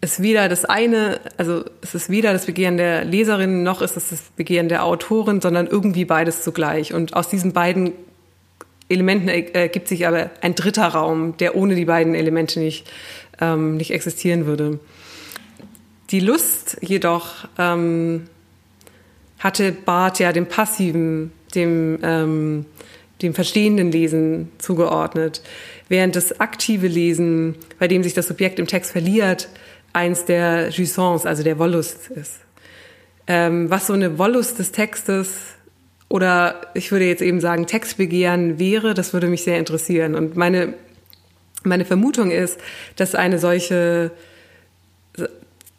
ist 0.00 0.20
weder 0.20 0.48
das 0.48 0.64
eine, 0.64 1.20
also 1.36 1.64
es 1.80 1.94
ist 1.94 2.10
weder 2.10 2.32
das 2.32 2.46
Begehren 2.46 2.76
der 2.76 3.04
Leserin 3.04 3.62
noch 3.62 3.82
ist 3.82 3.96
es 3.96 4.08
das 4.08 4.22
Begehren 4.36 4.68
der 4.68 4.84
Autorin, 4.84 5.40
sondern 5.40 5.68
irgendwie 5.68 6.04
beides 6.04 6.42
zugleich. 6.42 6.92
Und 6.92 7.14
aus 7.14 7.28
diesen 7.28 7.52
beiden 7.52 7.92
Elementen 8.88 9.28
ergibt 9.28 9.86
sich 9.86 10.06
aber 10.06 10.30
ein 10.40 10.56
dritter 10.56 10.88
Raum, 10.88 11.36
der 11.36 11.54
ohne 11.54 11.76
die 11.76 11.84
beiden 11.84 12.16
Elemente 12.16 12.58
nicht, 12.58 12.90
ähm, 13.40 13.76
nicht 13.76 13.92
existieren 13.92 14.44
würde. 14.44 14.80
Die 16.10 16.20
Lust 16.20 16.78
jedoch 16.82 17.46
ähm, 17.56 18.24
hatte 19.42 19.72
Barth 19.72 20.20
ja 20.20 20.32
dem 20.32 20.46
passiven, 20.46 21.32
dem, 21.54 21.98
ähm, 22.02 22.66
dem 23.20 23.34
verstehenden 23.34 23.90
Lesen 23.90 24.52
zugeordnet, 24.58 25.42
während 25.88 26.14
das 26.14 26.40
aktive 26.40 26.86
Lesen, 26.86 27.56
bei 27.78 27.88
dem 27.88 28.04
sich 28.04 28.14
das 28.14 28.28
Subjekt 28.28 28.60
im 28.60 28.68
Text 28.68 28.92
verliert, 28.92 29.48
eins 29.92 30.24
der 30.24 30.70
Jouissance, 30.70 31.28
also 31.28 31.42
der 31.42 31.58
Wollust 31.58 32.08
ist. 32.10 32.40
Ähm, 33.26 33.68
was 33.68 33.88
so 33.88 33.92
eine 33.92 34.18
Wollust 34.18 34.58
des 34.58 34.72
Textes 34.72 35.54
oder 36.08 36.60
ich 36.74 36.92
würde 36.92 37.06
jetzt 37.06 37.22
eben 37.22 37.40
sagen 37.40 37.66
Textbegehren 37.66 38.58
wäre, 38.58 38.94
das 38.94 39.12
würde 39.12 39.26
mich 39.26 39.42
sehr 39.42 39.58
interessieren. 39.58 40.14
Und 40.14 40.36
meine, 40.36 40.74
meine 41.64 41.84
Vermutung 41.84 42.30
ist, 42.30 42.60
dass 42.96 43.14
eine 43.14 43.38
solche 43.38 44.12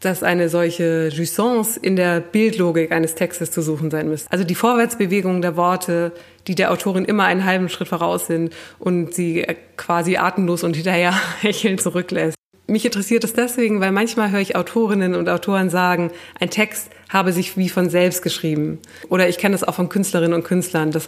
dass 0.06 0.24
eine 0.24 0.50
solche 0.50 1.10
Jouissance 1.10 1.80
in 1.80 1.96
der 1.96 2.20
Bildlogik 2.20 2.92
eines 2.92 3.16
Textes 3.16 3.52
zu 3.52 3.62
suchen 3.62 3.92
sein 3.92 4.10
müsste. 4.10 4.32
Also 4.32 4.44
die 4.44 4.56
Vorwärtsbewegung 4.56 5.42
der 5.42 5.56
Worte, 5.56 6.12
die 6.48 6.56
der 6.56 6.72
Autorin 6.72 7.06
immer 7.06 7.24
einen 7.26 7.46
halben 7.46 7.70
Schritt 7.70 7.88
voraus 7.88 8.28
sind 8.28 8.54
und 8.80 9.14
sie 9.14 9.46
quasi 9.78 10.18
atemlos 10.18 10.64
und 10.64 10.76
hinterher 10.76 11.14
hecheln 11.42 11.78
zurücklässt. 11.78 12.36
Mich 12.66 12.86
interessiert 12.86 13.24
es 13.26 13.34
deswegen, 13.34 13.82
weil 13.82 13.92
manchmal 13.92 14.32
höre 14.32 14.40
ich 14.40 14.56
Autorinnen 14.56 15.16
und 15.16 15.28
Autoren 15.28 15.70
sagen, 15.70 16.12
ein 16.40 16.50
Text 16.50 16.90
habe 17.10 17.34
sich 17.34 17.58
wie 17.58 17.70
von 17.70 17.90
selbst 17.90 18.24
geschrieben. 18.24 18.80
Oder 19.10 19.28
ich 19.28 19.38
kenne 19.38 19.54
das 19.54 19.66
auch 19.66 19.76
von 19.76 19.90
Künstlerinnen 19.90 20.34
und 20.34 20.44
Künstlern, 20.44 20.92
dass 20.92 21.08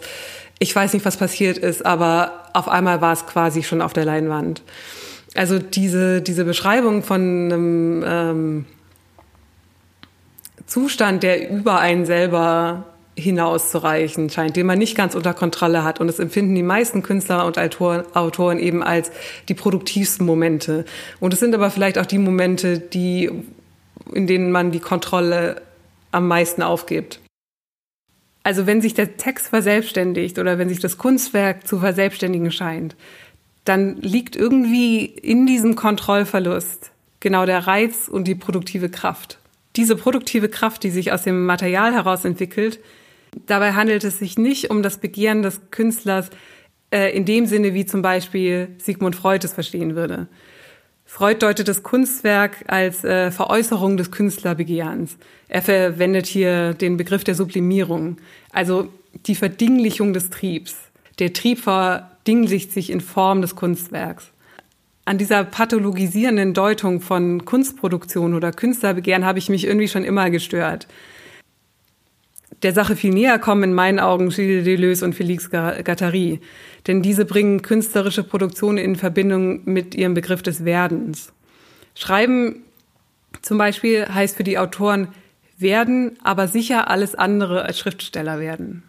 ich 0.58 0.74
weiß 0.74 0.92
nicht, 0.92 1.04
was 1.04 1.16
passiert 1.16 1.58
ist, 1.58 1.84
aber 1.84 2.44
auf 2.52 2.68
einmal 2.68 3.00
war 3.00 3.12
es 3.12 3.26
quasi 3.26 3.62
schon 3.62 3.82
auf 3.82 3.92
der 3.92 4.04
Leinwand. 4.04 4.62
Also 5.34 5.58
diese, 5.58 6.22
diese 6.22 6.44
Beschreibung 6.44 7.02
von 7.02 7.20
einem 7.20 8.04
ähm, 8.06 8.64
Zustand, 10.66 11.22
der 11.22 11.48
über 11.48 11.78
einen 11.78 12.06
selber 12.06 12.84
hinauszureichen 13.18 14.28
scheint, 14.28 14.56
den 14.56 14.66
man 14.66 14.78
nicht 14.78 14.94
ganz 14.96 15.14
unter 15.14 15.32
Kontrolle 15.32 15.84
hat. 15.84 16.00
Und 16.00 16.06
das 16.06 16.18
empfinden 16.18 16.54
die 16.54 16.62
meisten 16.62 17.02
Künstler 17.02 17.46
und 17.46 17.58
Autoren 17.58 18.58
eben 18.58 18.82
als 18.82 19.10
die 19.48 19.54
produktivsten 19.54 20.26
Momente. 20.26 20.84
Und 21.18 21.32
es 21.32 21.40
sind 21.40 21.54
aber 21.54 21.70
vielleicht 21.70 21.98
auch 21.98 22.06
die 22.06 22.18
Momente, 22.18 22.78
die, 22.78 23.30
in 24.12 24.26
denen 24.26 24.50
man 24.50 24.70
die 24.70 24.80
Kontrolle 24.80 25.62
am 26.12 26.28
meisten 26.28 26.62
aufgibt. 26.62 27.20
Also 28.42 28.66
wenn 28.66 28.80
sich 28.80 28.94
der 28.94 29.16
Text 29.16 29.48
verselbstständigt 29.48 30.38
oder 30.38 30.58
wenn 30.58 30.68
sich 30.68 30.78
das 30.78 30.98
Kunstwerk 30.98 31.66
zu 31.66 31.80
verselbstständigen 31.80 32.52
scheint, 32.52 32.96
dann 33.64 33.96
liegt 33.96 34.36
irgendwie 34.36 35.04
in 35.06 35.46
diesem 35.46 35.74
Kontrollverlust 35.74 36.92
genau 37.18 37.46
der 37.46 37.66
Reiz 37.66 38.08
und 38.08 38.28
die 38.28 38.36
produktive 38.36 38.88
Kraft 38.88 39.38
diese 39.76 39.96
produktive 39.96 40.48
Kraft, 40.48 40.82
die 40.82 40.90
sich 40.90 41.12
aus 41.12 41.22
dem 41.22 41.46
Material 41.46 41.92
heraus 41.92 42.24
entwickelt, 42.24 42.80
dabei 43.46 43.72
handelt 43.72 44.04
es 44.04 44.18
sich 44.18 44.38
nicht 44.38 44.70
um 44.70 44.82
das 44.82 44.98
Begehren 44.98 45.42
des 45.42 45.60
Künstlers 45.70 46.30
äh, 46.90 47.16
in 47.16 47.24
dem 47.24 47.46
Sinne, 47.46 47.74
wie 47.74 47.86
zum 47.86 48.02
Beispiel 48.02 48.68
Sigmund 48.78 49.16
Freud 49.16 49.44
es 49.44 49.52
verstehen 49.52 49.94
würde. 49.94 50.28
Freud 51.04 51.38
deutet 51.40 51.68
das 51.68 51.82
Kunstwerk 51.82 52.64
als 52.66 53.04
äh, 53.04 53.30
Veräußerung 53.30 53.96
des 53.96 54.10
Künstlerbegehrens. 54.10 55.16
Er 55.48 55.62
verwendet 55.62 56.26
hier 56.26 56.74
den 56.74 56.96
Begriff 56.96 57.22
der 57.22 57.36
Sublimierung, 57.36 58.16
also 58.50 58.88
die 59.26 59.36
Verdinglichung 59.36 60.12
des 60.12 60.30
Triebs. 60.30 60.76
Der 61.20 61.32
Trieb 61.32 61.60
verdinglicht 61.60 62.72
sich 62.72 62.90
in 62.90 63.00
Form 63.00 63.40
des 63.40 63.54
Kunstwerks 63.54 64.32
an 65.06 65.18
dieser 65.18 65.44
pathologisierenden 65.44 66.52
Deutung 66.52 67.00
von 67.00 67.44
Kunstproduktion 67.44 68.34
oder 68.34 68.52
Künstlerbegehren 68.52 69.24
habe 69.24 69.38
ich 69.38 69.48
mich 69.48 69.64
irgendwie 69.64 69.88
schon 69.88 70.04
immer 70.04 70.30
gestört. 70.30 70.88
Der 72.62 72.72
Sache 72.72 72.96
viel 72.96 73.12
näher 73.12 73.38
kommen 73.38 73.62
in 73.62 73.72
meinen 73.72 74.00
Augen 74.00 74.30
Gilles 74.30 74.64
Deleuze 74.64 75.04
und 75.04 75.14
Félix 75.14 75.50
Gattari, 75.50 76.40
denn 76.86 77.02
diese 77.02 77.24
bringen 77.24 77.62
künstlerische 77.62 78.24
Produktion 78.24 78.78
in 78.78 78.96
Verbindung 78.96 79.60
mit 79.64 79.94
ihrem 79.94 80.14
Begriff 80.14 80.42
des 80.42 80.64
Werdens. 80.64 81.32
Schreiben 81.94 82.64
zum 83.42 83.58
Beispiel 83.58 84.06
heißt 84.06 84.36
für 84.36 84.44
die 84.44 84.58
Autoren 84.58 85.08
werden, 85.56 86.18
aber 86.24 86.48
sicher 86.48 86.90
alles 86.90 87.14
andere 87.14 87.64
als 87.64 87.78
Schriftsteller 87.78 88.40
werden. 88.40 88.82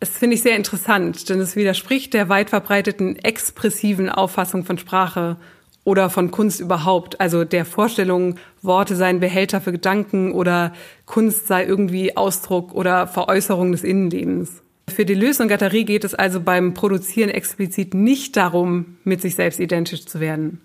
Das 0.00 0.08
finde 0.08 0.34
ich 0.34 0.42
sehr 0.42 0.56
interessant, 0.56 1.28
denn 1.28 1.40
es 1.40 1.56
widerspricht 1.56 2.14
der 2.14 2.30
weit 2.30 2.48
verbreiteten 2.48 3.16
expressiven 3.16 4.08
Auffassung 4.08 4.64
von 4.64 4.78
Sprache 4.78 5.36
oder 5.84 6.08
von 6.08 6.30
Kunst 6.30 6.60
überhaupt, 6.60 7.20
also 7.20 7.44
der 7.44 7.66
Vorstellung, 7.66 8.36
Worte 8.62 8.96
seien 8.96 9.20
Behälter 9.20 9.60
für 9.60 9.72
Gedanken 9.72 10.32
oder 10.32 10.72
Kunst 11.04 11.46
sei 11.46 11.64
irgendwie 11.64 12.16
Ausdruck 12.16 12.74
oder 12.74 13.06
Veräußerung 13.06 13.72
des 13.72 13.84
Innenlebens. 13.84 14.62
Für 14.88 15.04
Deleuze 15.04 15.42
und 15.42 15.48
Guattari 15.48 15.84
geht 15.84 16.04
es 16.04 16.14
also 16.14 16.40
beim 16.40 16.72
Produzieren 16.72 17.30
explizit 17.30 17.92
nicht 17.92 18.36
darum, 18.36 18.96
mit 19.04 19.20
sich 19.20 19.34
selbst 19.34 19.60
identisch 19.60 20.06
zu 20.06 20.18
werden. 20.18 20.60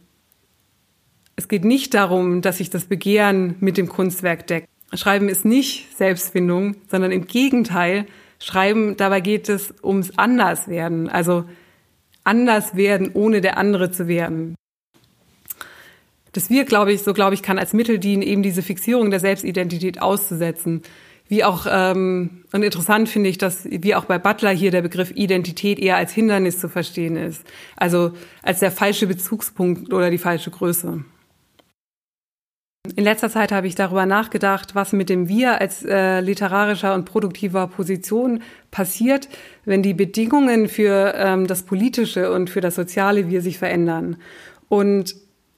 Es 1.35 1.49
geht 1.49 1.65
nicht 1.65 1.93
darum, 1.93 2.41
dass 2.41 2.57
sich 2.57 2.69
das 2.69 2.85
Begehren 2.85 3.55
mit 3.59 3.77
dem 3.77 3.89
Kunstwerk 3.89 4.47
deckt. 4.47 4.69
Schreiben 4.93 5.27
ist 5.27 5.43
nicht 5.43 5.95
Selbstfindung, 5.97 6.77
sondern 6.89 7.11
im 7.11 7.27
Gegenteil, 7.27 8.05
Schreiben, 8.39 8.97
dabei 8.97 9.21
geht 9.21 9.49
es 9.49 9.73
ums 9.83 10.17
Anderswerden, 10.17 11.09
also 11.09 11.45
anders 12.23 12.75
werden, 12.75 13.11
ohne 13.13 13.41
der 13.41 13.57
andere 13.57 13.91
zu 13.91 14.07
werden. 14.07 14.55
Das 16.33 16.49
Wir, 16.49 16.65
glaube 16.65 16.91
ich, 16.91 17.01
so 17.01 17.13
glaube 17.13 17.33
ich, 17.33 17.41
kann 17.41 17.57
als 17.57 17.71
Mittel 17.71 17.97
dienen, 17.97 18.21
eben 18.21 18.43
diese 18.43 18.61
Fixierung 18.61 19.09
der 19.09 19.21
Selbstidentität 19.21 20.01
auszusetzen. 20.01 20.81
Wie 21.27 21.43
auch, 21.43 21.65
ähm, 21.69 22.43
und 22.51 22.61
interessant 22.61 23.09
finde 23.09 23.29
ich, 23.29 23.37
dass 23.37 23.65
wie 23.65 23.95
auch 23.95 24.05
bei 24.05 24.19
Butler 24.19 24.51
hier 24.51 24.69
der 24.69 24.81
Begriff 24.81 25.11
Identität 25.11 25.79
eher 25.79 25.95
als 25.95 26.11
Hindernis 26.11 26.59
zu 26.59 26.67
verstehen 26.67 27.15
ist. 27.15 27.43
Also 27.77 28.11
als 28.43 28.59
der 28.59 28.71
falsche 28.71 29.07
Bezugspunkt 29.07 29.93
oder 29.93 30.11
die 30.11 30.17
falsche 30.17 30.51
Größe. 30.51 31.05
In 32.95 33.03
letzter 33.03 33.29
Zeit 33.29 33.51
habe 33.51 33.67
ich 33.67 33.75
darüber 33.75 34.05
nachgedacht, 34.05 34.75
was 34.75 34.93
mit 34.93 35.09
dem 35.09 35.27
Wir 35.27 35.59
als 35.59 35.83
äh, 35.83 36.19
literarischer 36.19 36.93
und 36.93 37.05
produktiver 37.05 37.67
Position 37.67 38.41
passiert, 38.71 39.27
wenn 39.65 39.81
die 39.81 39.93
Bedingungen 39.93 40.67
für 40.67 41.13
ähm, 41.15 41.47
das 41.47 41.63
politische 41.63 42.31
und 42.31 42.49
für 42.49 42.61
das 42.61 42.75
soziale 42.75 43.29
Wir 43.29 43.41
sich 43.41 43.57
verändern. 43.57 44.17
Und 44.69 45.15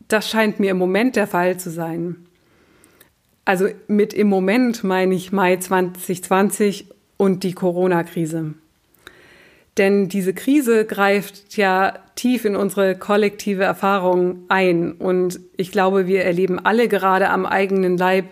das 0.07 0.29
scheint 0.29 0.59
mir 0.59 0.71
im 0.71 0.77
Moment 0.77 1.15
der 1.15 1.27
Fall 1.27 1.57
zu 1.57 1.69
sein. 1.69 2.27
Also 3.45 3.67
mit 3.87 4.13
im 4.13 4.27
Moment 4.27 4.83
meine 4.83 5.15
ich 5.15 5.31
Mai 5.31 5.57
2020 5.57 6.89
und 7.17 7.43
die 7.43 7.53
Corona-Krise. 7.53 8.53
Denn 9.77 10.09
diese 10.09 10.33
Krise 10.33 10.85
greift 10.85 11.55
ja 11.55 11.93
tief 12.15 12.45
in 12.45 12.55
unsere 12.55 12.95
kollektive 12.95 13.63
Erfahrung 13.63 14.45
ein. 14.47 14.93
Und 14.93 15.39
ich 15.55 15.71
glaube, 15.71 16.07
wir 16.07 16.23
erleben 16.23 16.59
alle 16.59 16.87
gerade 16.87 17.29
am 17.29 17.45
eigenen 17.45 17.97
Leib, 17.97 18.25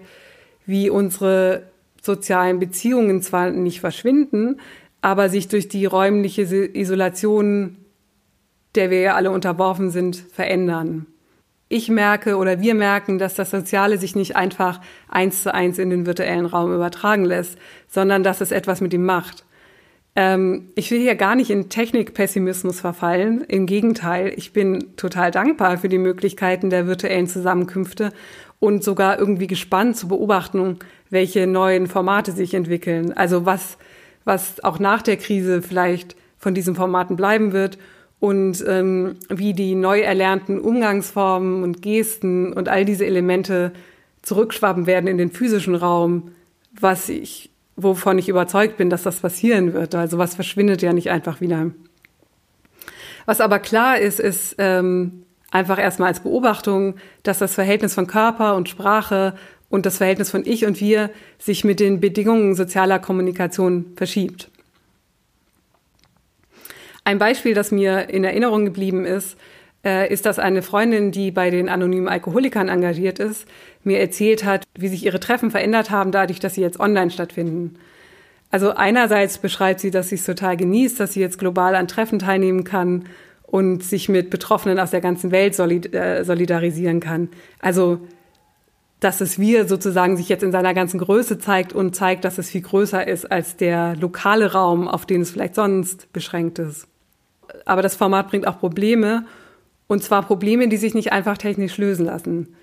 wie 0.66 0.90
unsere 0.90 1.64
sozialen 2.02 2.60
Beziehungen 2.60 3.22
zwar 3.22 3.52
nicht 3.52 3.80
verschwinden, 3.80 4.60
aber 5.02 5.30
sich 5.30 5.48
durch 5.48 5.68
die 5.68 5.86
räumliche 5.86 6.44
Isolation, 6.44 7.78
der 8.74 8.90
wir 8.90 9.00
ja 9.02 9.16
alle 9.16 9.30
unterworfen 9.30 9.92
sind, 9.92 10.16
verändern 10.16 11.06
ich 11.68 11.90
merke 11.90 12.38
oder 12.38 12.62
wir 12.62 12.76
merken, 12.76 13.18
dass 13.18 13.34
das 13.34 13.50
Soziale 13.50 13.98
sich 13.98 14.16
nicht 14.16 14.36
einfach 14.36 14.82
eins 15.08 15.44
zu 15.44 15.54
eins 15.54 15.80
in 15.80 15.90
den 15.90 16.06
virtuellen 16.06 16.46
Raum 16.46 16.74
übertragen 16.74 17.26
lässt, 17.26 17.58
sondern 17.88 18.24
dass 18.24 18.42
es 18.42 18.52
etwas 18.52 18.82
mit 18.82 18.94
ihm 18.94 19.06
macht. 19.06 19.46
Ähm, 20.16 20.70
ich 20.76 20.90
will 20.92 21.00
hier 21.00 21.16
gar 21.16 21.36
nicht 21.36 21.50
in 21.50 21.70
Technikpessimismus 21.70 22.80
verfallen. 22.80 23.44
Im 23.48 23.66
Gegenteil, 23.66 24.34
ich 24.36 24.54
bin 24.54 24.96
total 24.96 25.32
dankbar 25.32 25.78
für 25.78 25.90
die 25.90 25.98
Möglichkeiten 25.98 26.70
der 26.70 26.88
virtuellen 26.88 27.28
Zusammenkünfte 27.28 28.14
und 28.60 28.84
sogar 28.84 29.20
irgendwie 29.20 29.48
gespannt 29.48 29.98
zu 29.98 30.08
beobachten, 30.08 30.80
welche 31.10 31.48
neuen 31.48 31.88
Formate 31.88 32.32
sich 32.32 32.54
entwickeln. 32.54 33.14
Also 33.14 33.46
was, 33.46 33.78
was 34.24 34.64
auch 34.64 34.80
nach 34.80 35.02
der 35.02 35.18
Krise 35.18 35.62
vielleicht 35.62 36.16
von 36.38 36.54
diesen 36.54 36.76
Formaten 36.76 37.18
bleiben 37.18 37.52
wird 37.52 37.78
und 38.20 38.64
ähm, 38.68 39.18
wie 39.30 39.54
die 39.54 39.76
neu 39.76 40.00
erlernten 40.00 40.60
Umgangsformen 40.60 41.64
und 41.64 41.82
Gesten 41.82 42.54
und 42.54 42.70
all 42.70 42.86
diese 42.86 43.06
Elemente 43.06 43.74
zurückschwappen 44.22 44.88
werden 44.88 45.08
in 45.08 45.18
den 45.18 45.32
physischen 45.32 45.76
Raum, 45.76 46.32
was 46.80 47.10
ich, 47.10 47.52
wovon 47.76 48.18
ich 48.18 48.30
überzeugt 48.30 48.78
bin, 48.78 48.90
dass 48.90 49.04
das 49.04 49.20
passieren 49.20 49.74
wird. 49.74 49.96
Also 49.96 50.18
was 50.18 50.36
verschwindet 50.36 50.82
ja 50.82 50.94
nicht 50.94 51.10
einfach 51.10 51.42
wieder. 51.42 51.72
Was 53.26 53.42
aber 53.42 53.60
klar 53.60 54.00
ist, 54.00 54.20
ist 54.20 54.56
ähm, 54.60 55.26
einfach 55.52 55.80
erstmal 55.80 56.10
als 56.10 56.20
Beobachtung, 56.20 56.96
dass 57.24 57.40
das 57.40 57.56
Verhältnis 57.56 57.94
von 57.94 58.08
Körper 58.08 58.56
und 58.56 58.70
Sprache 58.70 59.36
und 59.70 59.86
das 59.86 59.98
Verhältnis 59.98 60.30
von 60.30 60.46
Ich 60.46 60.66
und 60.66 60.80
Wir 60.80 61.10
sich 61.40 61.64
mit 61.64 61.80
den 61.80 62.00
Bedingungen 62.00 62.56
sozialer 62.56 63.00
Kommunikation 63.00 63.94
verschiebt. 63.96 64.50
Ein 67.04 67.20
Beispiel, 67.20 67.54
das 67.54 67.72
mir 67.72 68.10
in 68.10 68.24
Erinnerung 68.24 68.66
geblieben 68.66 69.06
ist, 69.06 69.38
äh, 69.86 70.12
ist, 70.12 70.26
dass 70.26 70.40
eine 70.40 70.62
Freundin, 70.62 71.12
die 71.12 71.32
bei 71.32 71.50
den 71.50 71.70
anonymen 71.70 72.08
Alkoholikern 72.08 72.70
engagiert 72.70 73.20
ist, 73.20 73.48
mir 73.84 74.00
erzählt 74.00 74.44
hat, 74.44 74.64
wie 74.78 74.88
sich 74.88 75.06
ihre 75.06 75.20
Treffen 75.20 75.52
verändert 75.52 75.92
haben, 75.92 76.12
dadurch, 76.12 76.40
dass 76.40 76.56
sie 76.56 76.62
jetzt 76.62 76.80
online 76.80 77.12
stattfinden. 77.12 77.76
Also 78.52 78.72
einerseits 78.72 79.38
beschreibt 79.38 79.80
sie, 79.80 79.92
dass 79.92 80.10
sie 80.10 80.16
es 80.16 80.26
total 80.26 80.58
genießt, 80.58 81.00
dass 81.00 81.14
sie 81.14 81.22
jetzt 81.22 81.40
global 81.40 81.76
an 81.76 81.88
Treffen 81.88 82.20
teilnehmen 82.20 82.64
kann 82.64 83.06
und 83.44 83.84
sich 83.84 84.10
mit 84.10 84.30
Betroffenen 84.30 84.80
aus 84.80 84.92
der 84.92 85.02
ganzen 85.02 85.32
Welt 85.32 85.58
äh, 85.94 86.24
solidarisieren 86.24 87.00
kann. 87.00 87.30
Also 87.60 88.00
dass 89.02 89.22
es 89.22 89.38
wir 89.38 89.68
sozusagen 89.68 90.18
sich 90.18 90.30
jetzt 90.30 90.42
in 90.42 90.54
seiner 90.54 90.74
ganzen 90.74 91.00
Größe 91.00 91.38
zeigt 91.38 91.74
und 91.74 91.96
zeigt, 91.96 92.24
dass 92.24 92.38
es 92.38 92.50
viel 92.50 92.62
größer 92.62 93.08
ist 93.08 93.30
als 93.30 93.56
der 93.56 93.96
lokale 93.98 94.54
Raum, 94.54 94.88
auf 94.88 95.06
den 95.06 95.22
es 95.22 95.32
vielleicht 95.32 95.54
sonst 95.54 96.12
beschränkt 96.12 96.58
ist 96.58 96.88
aber 97.66 97.82
das 97.82 97.96
Format 97.96 98.30
bringt 98.30 98.48
auch 98.48 98.60
Probleme. 98.60 99.26
Und 99.88 100.04
zwar 100.04 100.24
Probleme, 100.24 100.68
die 100.68 100.78
sich 100.78 100.94
nicht 100.94 101.12
einfach 101.12 101.38
technisch 101.38 101.78
lösen 101.78 102.06
lassen. 102.06 102.56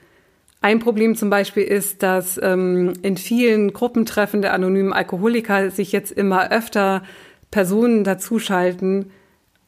Ein 0.61 0.79
Problem 0.79 1.17
zum 1.17 1.29
Beispiel 1.29 1.65
ist, 1.65 2.03
dass 2.03 2.39
ähm, 2.43 2.93
in 3.03 3.17
vielen 3.17 3.73
Gruppentreffen 3.73 4.43
der 4.43 4.53
anonymen 4.55 4.93
Alkoholiker 4.93 5.71
sich 5.71 5.91
jetzt 5.93 6.13
immer 6.13 6.51
öfter 6.53 7.03
Personen 7.51 8.05
dazuschalten, 8.05 9.11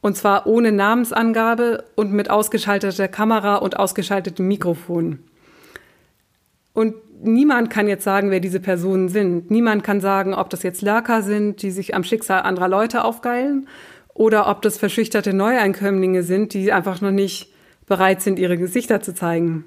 und 0.00 0.16
zwar 0.16 0.46
ohne 0.46 0.70
Namensangabe 0.70 1.84
und 1.96 2.12
mit 2.12 2.30
ausgeschalteter 2.30 3.08
Kamera 3.08 3.56
und 3.56 3.78
ausgeschaltetem 3.78 4.46
Mikrofon. 4.46 5.20
Und 6.74 6.94
niemand 7.22 7.70
kann 7.70 7.88
jetzt 7.88 8.04
sagen, 8.04 8.30
wer 8.30 8.40
diese 8.40 8.60
Personen 8.60 9.08
sind. 9.08 9.50
Niemand 9.50 9.82
kann 9.82 10.00
sagen, 10.00 10.34
ob 10.34 10.50
das 10.50 10.62
jetzt 10.62 10.82
Lurker 10.82 11.22
sind, 11.22 11.62
die 11.62 11.70
sich 11.70 11.94
am 11.94 12.04
Schicksal 12.04 12.42
anderer 12.42 12.68
Leute 12.68 13.02
aufgeilen 13.02 13.66
oder 14.14 14.48
ob 14.48 14.62
das 14.62 14.78
verschüchterte 14.78 15.34
Neueinkömmlinge 15.34 16.22
sind, 16.22 16.54
die 16.54 16.72
einfach 16.72 17.00
noch 17.00 17.10
nicht 17.10 17.52
bereit 17.86 18.22
sind, 18.22 18.38
ihre 18.38 18.56
Gesichter 18.56 19.02
zu 19.02 19.14
zeigen. 19.14 19.64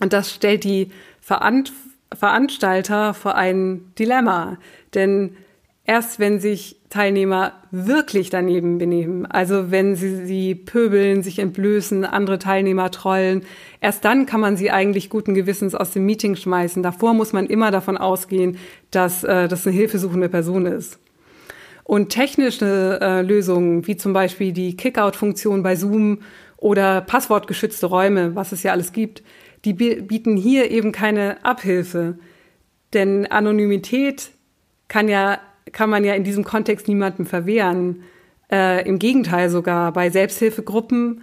Und 0.00 0.12
das 0.12 0.32
stellt 0.32 0.64
die 0.64 0.90
Veranstalter 1.20 3.14
vor 3.14 3.34
ein 3.34 3.92
Dilemma. 3.98 4.58
Denn 4.94 5.36
erst 5.84 6.18
wenn 6.18 6.40
sich 6.40 6.76
Teilnehmer 6.88 7.52
wirklich 7.70 8.30
daneben 8.30 8.78
benehmen, 8.78 9.26
also 9.26 9.70
wenn 9.70 9.94
sie, 9.94 10.24
sie 10.24 10.54
pöbeln, 10.54 11.22
sich 11.22 11.38
entblößen, 11.38 12.04
andere 12.04 12.38
Teilnehmer 12.38 12.90
trollen, 12.90 13.42
erst 13.80 14.04
dann 14.04 14.24
kann 14.24 14.40
man 14.40 14.56
sie 14.56 14.70
eigentlich 14.70 15.10
guten 15.10 15.34
Gewissens 15.34 15.74
aus 15.74 15.90
dem 15.90 16.06
Meeting 16.06 16.36
schmeißen. 16.36 16.82
Davor 16.82 17.12
muss 17.12 17.34
man 17.34 17.46
immer 17.46 17.70
davon 17.70 17.98
ausgehen, 17.98 18.56
dass 18.90 19.24
äh, 19.24 19.48
das 19.48 19.66
eine 19.66 19.76
hilfesuchende 19.76 20.30
Person 20.30 20.64
ist. 20.64 20.98
Und 21.88 22.10
technische 22.10 22.98
äh, 23.00 23.22
Lösungen, 23.22 23.86
wie 23.86 23.96
zum 23.96 24.12
Beispiel 24.12 24.52
die 24.52 24.76
Kickout-Funktion 24.76 25.62
bei 25.62 25.74
Zoom 25.74 26.18
oder 26.58 27.00
passwortgeschützte 27.00 27.86
Räume, 27.86 28.34
was 28.34 28.52
es 28.52 28.62
ja 28.62 28.72
alles 28.72 28.92
gibt, 28.92 29.22
die 29.64 29.72
bieten 29.72 30.36
hier 30.36 30.70
eben 30.70 30.92
keine 30.92 31.42
Abhilfe. 31.46 32.18
Denn 32.92 33.24
Anonymität 33.24 34.32
kann 34.88 35.08
ja, 35.08 35.38
kann 35.72 35.88
man 35.88 36.04
ja 36.04 36.12
in 36.12 36.24
diesem 36.24 36.44
Kontext 36.44 36.88
niemandem 36.88 37.24
verwehren. 37.24 38.02
Äh, 38.52 38.86
Im 38.86 38.98
Gegenteil 38.98 39.48
sogar, 39.48 39.90
bei 39.94 40.10
Selbsthilfegruppen 40.10 41.22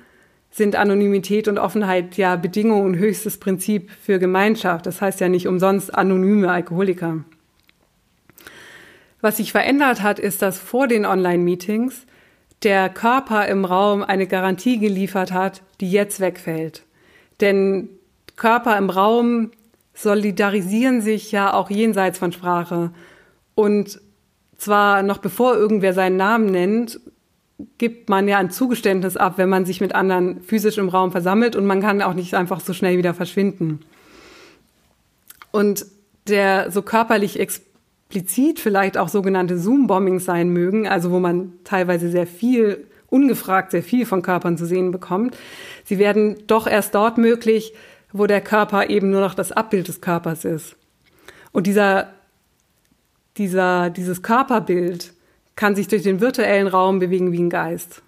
sind 0.49 0.75
Anonymität 0.75 1.47
und 1.47 1.59
Offenheit 1.59 2.17
ja 2.17 2.37
Bedingung 2.37 2.85
und 2.85 2.97
höchstes 2.97 3.37
Prinzip 3.37 3.91
für 3.91 4.17
Gemeinschaft. 4.17 4.87
Das 4.87 4.99
heißt 4.99 5.19
ja 5.19 5.29
nicht 5.29 5.47
umsonst 5.47 5.93
anonyme 5.93 6.49
Alkoholiker. 6.49 7.23
Was 9.25 9.37
sich 9.37 9.53
verändert 9.53 10.03
hat, 10.03 10.19
ist, 10.19 10.43
dass 10.43 10.59
vor 10.59 10.87
den 10.87 11.03
Online-Meetings 11.03 12.05
der 12.61 12.89
Körper 12.89 13.47
im 13.47 13.65
Raum 13.65 14.03
eine 14.03 14.27
Garantie 14.27 14.77
geliefert 14.77 15.31
hat, 15.31 15.63
die 15.81 15.89
jetzt 15.89 16.19
wegfällt. 16.19 16.83
Denn 17.41 17.89
Körper 18.35 18.77
im 18.77 18.91
Raum 18.91 19.49
solidarisieren 19.95 21.01
sich 21.01 21.31
ja 21.31 21.55
auch 21.55 21.71
jenseits 21.71 22.19
von 22.19 22.33
Sprache. 22.33 22.91
Und 23.55 23.99
zwar 24.57 25.01
noch 25.01 25.17
bevor 25.17 25.55
irgendwer 25.55 25.95
seinen 25.95 26.17
Namen 26.17 26.51
nennt, 26.51 26.99
gibt 27.79 28.09
man 28.09 28.27
ja 28.27 28.37
ein 28.37 28.51
Zugeständnis 28.51 29.17
ab, 29.17 29.39
wenn 29.39 29.49
man 29.49 29.65
sich 29.65 29.81
mit 29.81 29.95
anderen 29.95 30.41
physisch 30.41 30.77
im 30.77 30.89
Raum 30.89 31.11
versammelt 31.11 31.55
und 31.55 31.65
man 31.65 31.81
kann 31.81 32.03
auch 32.03 32.13
nicht 32.13 32.35
einfach 32.35 32.59
so 32.59 32.73
schnell 32.73 32.99
wieder 32.99 33.15
verschwinden. 33.15 33.79
Und 35.51 35.87
der 36.27 36.69
so 36.69 36.83
körperlich 36.83 37.39
explizit 38.05 38.59
vielleicht 38.59 38.97
auch 38.97 39.09
sogenannte 39.09 39.57
Zoom-Bombings 39.57 40.25
sein 40.25 40.49
mögen, 40.49 40.87
also 40.87 41.11
wo 41.11 41.19
man 41.19 41.53
teilweise 41.63 42.09
sehr 42.09 42.27
viel, 42.27 42.87
ungefragt 43.07 43.71
sehr 43.71 43.83
viel 43.83 44.05
von 44.05 44.21
Körpern 44.21 44.57
zu 44.57 44.65
sehen 44.65 44.91
bekommt. 44.91 45.37
Sie 45.83 45.97
werden 45.97 46.37
doch 46.47 46.67
erst 46.67 46.95
dort 46.95 47.17
möglich, 47.17 47.73
wo 48.13 48.27
der 48.27 48.41
Körper 48.41 48.89
eben 48.89 49.09
nur 49.09 49.21
noch 49.21 49.33
das 49.33 49.51
Abbild 49.51 49.87
des 49.87 50.01
Körpers 50.01 50.45
ist. 50.45 50.75
Und 51.51 51.67
dieser, 51.67 52.13
dieser, 53.37 53.89
dieses 53.89 54.21
Körperbild, 54.21 55.13
kann 55.55 55.75
sich 55.75 55.87
durch 55.87 56.03
den 56.03 56.19
virtuellen 56.19 56.67
Raum 56.67 56.99
bewegen 56.99 57.31
wie 57.31 57.41
ein 57.41 57.49
Geist. 57.49 58.01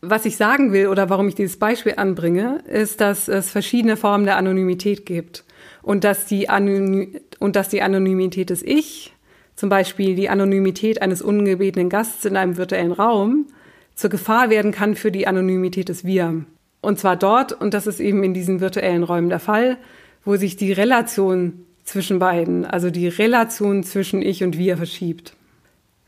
Was 0.00 0.24
ich 0.24 0.36
sagen 0.36 0.72
will 0.72 0.88
oder 0.88 1.10
warum 1.10 1.28
ich 1.28 1.34
dieses 1.34 1.58
Beispiel 1.58 1.94
anbringe, 1.96 2.62
ist, 2.66 3.00
dass 3.00 3.28
es 3.28 3.50
verschiedene 3.50 3.96
Formen 3.96 4.24
der 4.24 4.36
Anonymität 4.36 5.06
gibt 5.06 5.44
und 5.90 6.04
dass 6.04 6.24
die, 6.24 6.48
Anony 6.48 7.20
und 7.40 7.56
dass 7.56 7.68
die 7.68 7.82
Anonymität 7.82 8.50
des 8.50 8.62
Ich, 8.62 9.12
zum 9.56 9.68
Beispiel 9.70 10.14
die 10.14 10.28
Anonymität 10.28 11.02
eines 11.02 11.20
ungebetenen 11.20 11.88
Gasts 11.88 12.24
in 12.24 12.36
einem 12.36 12.56
virtuellen 12.56 12.92
Raum, 12.92 13.48
zur 13.96 14.08
Gefahr 14.08 14.50
werden 14.50 14.70
kann 14.70 14.94
für 14.94 15.10
die 15.10 15.26
Anonymität 15.26 15.88
des 15.88 16.04
Wir. 16.04 16.44
Und 16.80 17.00
zwar 17.00 17.16
dort, 17.16 17.52
und 17.52 17.74
das 17.74 17.88
ist 17.88 17.98
eben 17.98 18.22
in 18.22 18.34
diesen 18.34 18.60
virtuellen 18.60 19.02
Räumen 19.02 19.30
der 19.30 19.40
Fall, 19.40 19.78
wo 20.24 20.36
sich 20.36 20.54
die 20.56 20.72
Relation 20.72 21.66
zwischen 21.82 22.20
beiden, 22.20 22.64
also 22.64 22.90
die 22.90 23.08
Relation 23.08 23.82
zwischen 23.82 24.22
Ich 24.22 24.44
und 24.44 24.56
Wir 24.56 24.76
verschiebt. 24.76 25.34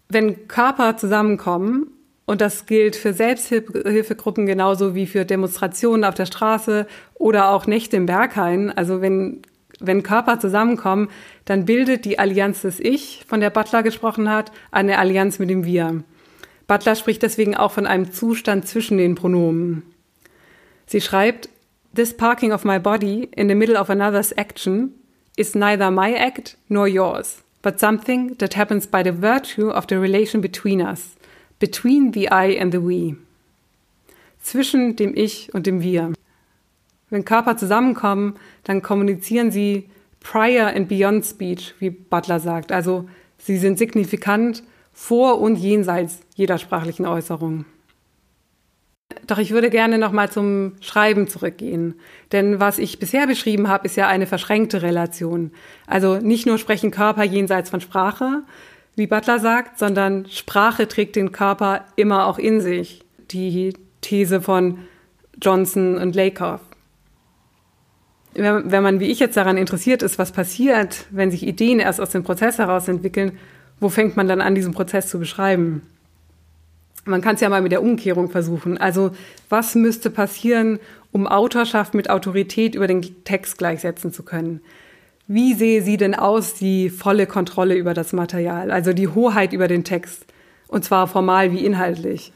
Wenn 0.08 0.46
Körper 0.46 0.96
zusammenkommen 0.96 1.88
und 2.24 2.40
das 2.40 2.66
gilt 2.66 2.94
für 2.94 3.12
Selbsthilfegruppen 3.12 4.46
genauso 4.46 4.94
wie 4.94 5.06
für 5.06 5.24
Demonstrationen 5.24 6.04
auf 6.04 6.14
der 6.14 6.26
Straße 6.26 6.86
oder 7.14 7.50
auch 7.50 7.66
Nächte 7.66 7.96
im 7.96 8.06
Berghain. 8.06 8.70
Also 8.70 9.00
wenn, 9.00 9.42
wenn 9.82 10.02
Körper 10.02 10.38
zusammenkommen, 10.40 11.08
dann 11.44 11.64
bildet 11.64 12.04
die 12.04 12.18
Allianz 12.18 12.62
des 12.62 12.80
Ich, 12.80 13.24
von 13.26 13.40
der 13.40 13.50
Butler 13.50 13.82
gesprochen 13.82 14.30
hat, 14.30 14.52
eine 14.70 14.98
Allianz 14.98 15.38
mit 15.38 15.50
dem 15.50 15.64
Wir. 15.64 16.02
Butler 16.66 16.94
spricht 16.94 17.22
deswegen 17.22 17.56
auch 17.56 17.72
von 17.72 17.86
einem 17.86 18.12
Zustand 18.12 18.66
zwischen 18.66 18.98
den 18.98 19.14
Pronomen. 19.14 19.82
Sie 20.86 21.00
schreibt, 21.00 21.48
This 21.94 22.16
parking 22.16 22.52
of 22.52 22.64
my 22.64 22.78
body 22.78 23.28
in 23.36 23.48
the 23.48 23.54
middle 23.54 23.78
of 23.78 23.90
another's 23.90 24.32
action 24.32 24.94
is 25.36 25.54
neither 25.54 25.90
my 25.90 26.14
act 26.14 26.56
nor 26.68 26.86
yours, 26.86 27.42
but 27.60 27.78
something 27.78 28.36
that 28.38 28.56
happens 28.56 28.86
by 28.86 29.02
the 29.04 29.12
virtue 29.12 29.70
of 29.70 29.84
the 29.88 29.96
relation 29.96 30.40
between 30.40 30.80
us 30.80 31.16
between 31.62 32.10
the 32.10 32.28
I 32.28 32.58
and 32.58 32.72
the 32.72 32.80
we. 32.82 33.14
Zwischen 34.42 34.96
dem 34.96 35.14
Ich 35.14 35.54
und 35.54 35.64
dem 35.68 35.80
Wir. 35.80 36.12
Wenn 37.12 37.26
Körper 37.26 37.58
zusammenkommen, 37.58 38.36
dann 38.64 38.80
kommunizieren 38.80 39.50
sie 39.50 39.90
prior 40.20 40.68
and 40.68 40.88
beyond 40.88 41.26
speech, 41.26 41.74
wie 41.78 41.90
Butler 41.90 42.40
sagt. 42.40 42.72
Also 42.72 43.06
sie 43.36 43.58
sind 43.58 43.76
signifikant 43.76 44.62
vor 44.94 45.38
und 45.38 45.56
jenseits 45.56 46.20
jeder 46.34 46.56
sprachlichen 46.56 47.04
Äußerung. 47.04 47.66
Doch 49.26 49.36
ich 49.36 49.50
würde 49.50 49.68
gerne 49.68 49.98
nochmal 49.98 50.30
zum 50.30 50.72
Schreiben 50.80 51.28
zurückgehen. 51.28 51.96
Denn 52.32 52.60
was 52.60 52.78
ich 52.78 52.98
bisher 52.98 53.26
beschrieben 53.26 53.68
habe, 53.68 53.84
ist 53.84 53.96
ja 53.96 54.08
eine 54.08 54.26
verschränkte 54.26 54.80
Relation. 54.80 55.50
Also 55.86 56.16
nicht 56.16 56.46
nur 56.46 56.56
sprechen 56.56 56.90
Körper 56.90 57.24
jenseits 57.24 57.68
von 57.68 57.82
Sprache, 57.82 58.42
wie 58.96 59.06
Butler 59.06 59.38
sagt, 59.38 59.78
sondern 59.78 60.24
Sprache 60.30 60.88
trägt 60.88 61.16
den 61.16 61.30
Körper 61.30 61.84
immer 61.96 62.26
auch 62.26 62.38
in 62.38 62.62
sich. 62.62 63.04
Die 63.30 63.74
These 64.00 64.40
von 64.40 64.78
Johnson 65.42 65.98
und 65.98 66.16
Lakoff. 66.16 66.60
Wenn 68.34 68.82
man 68.82 69.00
wie 69.00 69.10
ich 69.10 69.18
jetzt 69.18 69.36
daran 69.36 69.58
interessiert 69.58 70.02
ist, 70.02 70.18
was 70.18 70.32
passiert, 70.32 71.06
wenn 71.10 71.30
sich 71.30 71.46
Ideen 71.46 71.80
erst 71.80 72.00
aus 72.00 72.10
dem 72.10 72.22
Prozess 72.22 72.58
heraus 72.58 72.88
entwickeln, 72.88 73.38
wo 73.78 73.88
fängt 73.88 74.16
man 74.16 74.28
dann 74.28 74.40
an, 74.40 74.54
diesen 74.54 74.72
Prozess 74.72 75.08
zu 75.08 75.18
beschreiben? 75.18 75.82
Man 77.04 77.20
kann 77.20 77.34
es 77.34 77.40
ja 77.40 77.48
mal 77.48 77.62
mit 77.62 77.72
der 77.72 77.82
Umkehrung 77.82 78.30
versuchen. 78.30 78.78
Also 78.78 79.10
was 79.48 79.74
müsste 79.74 80.08
passieren, 80.08 80.78
um 81.10 81.26
Autorschaft 81.26 81.94
mit 81.94 82.08
Autorität 82.08 82.74
über 82.74 82.86
den 82.86 83.24
Text 83.24 83.58
gleichsetzen 83.58 84.12
zu 84.12 84.22
können? 84.22 84.60
Wie 85.26 85.54
sehe 85.54 85.82
sie 85.82 85.96
denn 85.96 86.14
aus, 86.14 86.54
die 86.54 86.90
volle 86.90 87.26
Kontrolle 87.26 87.74
über 87.74 87.94
das 87.94 88.12
Material, 88.12 88.70
also 88.70 88.92
die 88.92 89.08
Hoheit 89.08 89.52
über 89.52 89.68
den 89.68 89.84
Text, 89.84 90.26
und 90.68 90.84
zwar 90.84 91.06
formal 91.06 91.52
wie 91.52 91.64
inhaltlich? 91.64 92.32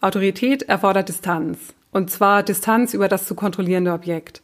Autorität 0.00 0.62
erfordert 0.64 1.08
Distanz, 1.08 1.58
und 1.92 2.10
zwar 2.10 2.42
Distanz 2.42 2.92
über 2.94 3.08
das 3.08 3.26
zu 3.26 3.34
kontrollierende 3.34 3.92
Objekt, 3.92 4.42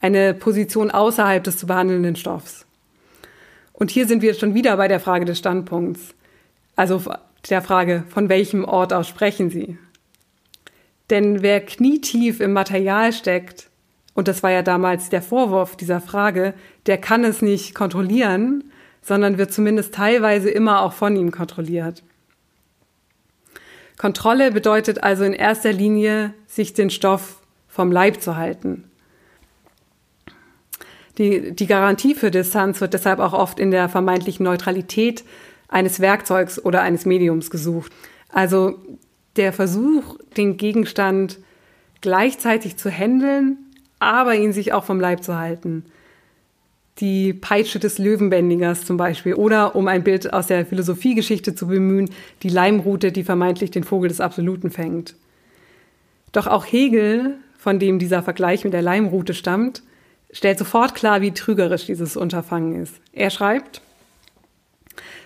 eine 0.00 0.34
Position 0.34 0.90
außerhalb 0.90 1.42
des 1.42 1.58
zu 1.58 1.66
behandelnden 1.66 2.16
Stoffs. 2.16 2.66
Und 3.72 3.90
hier 3.90 4.06
sind 4.06 4.22
wir 4.22 4.34
schon 4.34 4.54
wieder 4.54 4.76
bei 4.76 4.88
der 4.88 5.00
Frage 5.00 5.24
des 5.24 5.38
Standpunkts, 5.38 6.14
also 6.76 7.02
der 7.48 7.62
Frage, 7.62 8.04
von 8.08 8.28
welchem 8.28 8.64
Ort 8.64 8.92
aus 8.92 9.08
sprechen 9.08 9.50
Sie? 9.50 9.78
Denn 11.10 11.42
wer 11.42 11.60
knietief 11.60 12.40
im 12.40 12.52
Material 12.52 13.12
steckt, 13.12 13.68
und 14.14 14.28
das 14.28 14.42
war 14.42 14.50
ja 14.50 14.62
damals 14.62 15.10
der 15.10 15.22
Vorwurf 15.22 15.76
dieser 15.76 16.00
Frage, 16.00 16.54
der 16.86 16.98
kann 16.98 17.22
es 17.24 17.42
nicht 17.42 17.74
kontrollieren, 17.74 18.64
sondern 19.02 19.38
wird 19.38 19.52
zumindest 19.52 19.94
teilweise 19.94 20.50
immer 20.50 20.82
auch 20.82 20.92
von 20.92 21.14
ihm 21.14 21.30
kontrolliert. 21.30 22.02
Kontrolle 23.98 24.50
bedeutet 24.50 25.02
also 25.02 25.24
in 25.24 25.32
erster 25.32 25.72
Linie, 25.72 26.34
sich 26.46 26.74
den 26.74 26.90
Stoff 26.90 27.40
vom 27.68 27.92
Leib 27.92 28.20
zu 28.20 28.36
halten. 28.36 28.90
Die, 31.18 31.52
die 31.52 31.66
Garantie 31.66 32.14
für 32.14 32.30
Distanz 32.30 32.80
wird 32.80 32.94
deshalb 32.94 33.20
auch 33.20 33.32
oft 33.32 33.58
in 33.58 33.70
der 33.70 33.88
vermeintlichen 33.88 34.44
Neutralität 34.44 35.24
eines 35.68 36.00
Werkzeugs 36.00 36.62
oder 36.64 36.82
eines 36.82 37.06
Mediums 37.06 37.50
gesucht. 37.50 37.92
Also 38.28 38.78
der 39.36 39.52
Versuch, 39.52 40.18
den 40.36 40.56
Gegenstand 40.56 41.38
gleichzeitig 42.00 42.76
zu 42.76 42.90
handeln 42.90 43.58
aber 43.98 44.34
ihn 44.34 44.52
sich 44.52 44.72
auch 44.72 44.84
vom 44.84 45.00
Leib 45.00 45.22
zu 45.22 45.38
halten. 45.38 45.84
Die 46.98 47.34
Peitsche 47.34 47.78
des 47.78 47.98
Löwenbändigers 47.98 48.84
zum 48.84 48.96
Beispiel. 48.96 49.34
Oder, 49.34 49.76
um 49.76 49.86
ein 49.88 50.02
Bild 50.02 50.32
aus 50.32 50.46
der 50.46 50.64
Philosophiegeschichte 50.64 51.54
zu 51.54 51.66
bemühen, 51.66 52.10
die 52.42 52.48
Leimrute, 52.48 53.12
die 53.12 53.24
vermeintlich 53.24 53.70
den 53.70 53.84
Vogel 53.84 54.08
des 54.08 54.20
Absoluten 54.20 54.70
fängt. 54.70 55.14
Doch 56.32 56.46
auch 56.46 56.64
Hegel, 56.64 57.34
von 57.58 57.78
dem 57.78 57.98
dieser 57.98 58.22
Vergleich 58.22 58.64
mit 58.64 58.72
der 58.72 58.82
Leimrute 58.82 59.34
stammt, 59.34 59.82
stellt 60.30 60.58
sofort 60.58 60.94
klar, 60.94 61.20
wie 61.20 61.32
trügerisch 61.32 61.86
dieses 61.86 62.16
Unterfangen 62.16 62.82
ist. 62.82 62.94
Er 63.12 63.30
schreibt, 63.30 63.80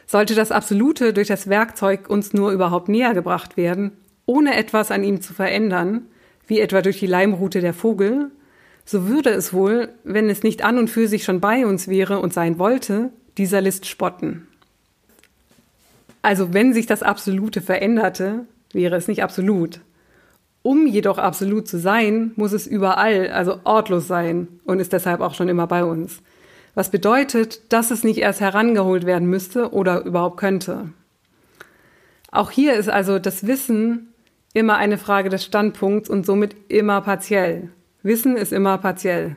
sollte 0.06 0.34
das 0.34 0.50
Absolute 0.52 1.12
durch 1.12 1.28
das 1.28 1.48
Werkzeug 1.48 2.08
uns 2.08 2.32
nur 2.32 2.50
überhaupt 2.50 2.88
näher 2.88 3.14
gebracht 3.14 3.56
werden, 3.56 3.92
ohne 4.26 4.56
etwas 4.56 4.90
an 4.90 5.04
ihm 5.04 5.20
zu 5.20 5.32
verändern, 5.34 6.06
wie 6.46 6.60
etwa 6.60 6.82
durch 6.82 6.98
die 6.98 7.06
Leimrute 7.06 7.60
der 7.60 7.74
Vogel, 7.74 8.30
so 8.84 9.06
würde 9.06 9.30
es 9.30 9.52
wohl, 9.52 9.90
wenn 10.02 10.28
es 10.28 10.42
nicht 10.42 10.64
an 10.64 10.78
und 10.78 10.88
für 10.88 11.06
sich 11.06 11.22
schon 11.22 11.40
bei 11.40 11.64
uns 11.64 11.86
wäre 11.86 12.18
und 12.18 12.32
sein 12.32 12.58
wollte, 12.58 13.10
dieser 13.38 13.60
List 13.60 13.86
spotten. 13.86 14.48
Also 16.22 16.52
wenn 16.52 16.74
sich 16.74 16.86
das 16.86 17.02
Absolute 17.02 17.60
veränderte, 17.60 18.46
wäre 18.72 18.96
es 18.96 19.08
nicht 19.08 19.22
absolut. 19.22 19.80
Um 20.62 20.86
jedoch 20.86 21.18
absolut 21.18 21.68
zu 21.68 21.78
sein, 21.78 22.32
muss 22.36 22.52
es 22.52 22.66
überall, 22.66 23.30
also 23.30 23.60
ortlos 23.64 24.06
sein 24.06 24.48
und 24.64 24.78
ist 24.78 24.92
deshalb 24.92 25.20
auch 25.20 25.34
schon 25.34 25.48
immer 25.48 25.66
bei 25.66 25.84
uns. 25.84 26.20
Was 26.74 26.90
bedeutet, 26.90 27.72
dass 27.72 27.90
es 27.90 28.04
nicht 28.04 28.18
erst 28.18 28.40
herangeholt 28.40 29.06
werden 29.06 29.28
müsste 29.28 29.72
oder 29.72 30.04
überhaupt 30.04 30.36
könnte. 30.36 30.90
Auch 32.30 32.50
hier 32.50 32.74
ist 32.74 32.88
also 32.88 33.18
das 33.18 33.46
Wissen 33.46 34.12
immer 34.52 34.76
eine 34.76 34.98
Frage 34.98 35.30
des 35.30 35.44
Standpunkts 35.44 36.08
und 36.08 36.26
somit 36.26 36.54
immer 36.68 37.00
partiell. 37.00 37.70
Wissen 38.02 38.36
ist 38.36 38.52
immer 38.52 38.78
partiell. 38.78 39.36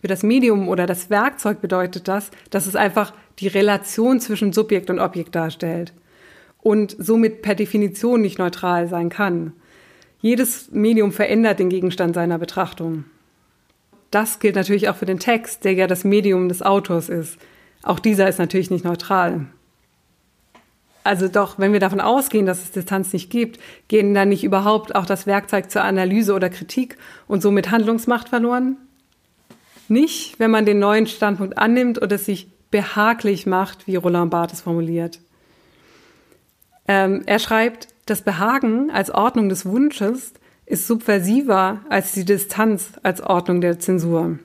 Für 0.00 0.08
das 0.08 0.22
Medium 0.22 0.68
oder 0.68 0.86
das 0.86 1.08
Werkzeug 1.10 1.60
bedeutet 1.60 2.06
das, 2.06 2.30
dass 2.50 2.66
es 2.66 2.76
einfach 2.76 3.12
die 3.38 3.48
Relation 3.48 4.20
zwischen 4.20 4.52
Subjekt 4.52 4.90
und 4.90 5.00
Objekt 5.00 5.34
darstellt 5.34 5.92
und 6.60 6.94
somit 6.98 7.42
per 7.42 7.54
Definition 7.54 8.20
nicht 8.20 8.38
neutral 8.38 8.88
sein 8.88 9.08
kann. 9.08 9.52
Jedes 10.20 10.70
Medium 10.70 11.12
verändert 11.12 11.58
den 11.58 11.68
Gegenstand 11.68 12.14
seiner 12.14 12.38
Betrachtung. 12.38 13.04
Das 14.10 14.38
gilt 14.38 14.56
natürlich 14.56 14.88
auch 14.88 14.96
für 14.96 15.06
den 15.06 15.18
Text, 15.18 15.64
der 15.64 15.74
ja 15.74 15.86
das 15.86 16.04
Medium 16.04 16.48
des 16.48 16.62
Autors 16.62 17.08
ist. 17.08 17.38
Auch 17.82 17.98
dieser 17.98 18.28
ist 18.28 18.38
natürlich 18.38 18.70
nicht 18.70 18.84
neutral. 18.84 19.46
Also 21.04 21.28
doch, 21.28 21.58
wenn 21.58 21.72
wir 21.72 21.78
davon 21.78 22.00
ausgehen, 22.00 22.46
dass 22.46 22.64
es 22.64 22.72
Distanz 22.72 23.12
nicht 23.12 23.30
gibt, 23.30 23.60
gehen 23.86 24.12
dann 24.12 24.28
nicht 24.28 24.42
überhaupt 24.42 24.96
auch 24.96 25.06
das 25.06 25.26
Werkzeug 25.26 25.70
zur 25.70 25.84
Analyse 25.84 26.34
oder 26.34 26.50
Kritik 26.50 26.96
und 27.28 27.42
somit 27.42 27.70
Handlungsmacht 27.70 28.28
verloren? 28.28 28.76
Nicht, 29.88 30.40
wenn 30.40 30.50
man 30.50 30.66
den 30.66 30.80
neuen 30.80 31.06
Standpunkt 31.06 31.58
annimmt 31.58 31.98
und 31.98 32.10
es 32.10 32.24
sich 32.24 32.48
behaglich 32.72 33.46
macht, 33.46 33.86
wie 33.86 33.94
Roland 33.94 34.32
Barthes 34.32 34.62
formuliert. 34.62 35.20
Ähm, 36.88 37.22
er 37.26 37.38
schreibt, 37.38 37.86
das 38.06 38.22
Behagen 38.22 38.90
als 38.90 39.10
Ordnung 39.10 39.48
des 39.48 39.66
Wunsches 39.66 40.32
ist 40.64 40.86
subversiver 40.86 41.80
als 41.88 42.12
die 42.12 42.24
Distanz 42.24 42.92
als 43.02 43.20
Ordnung 43.20 43.60
der 43.60 43.78
Zensur. 43.78 44.38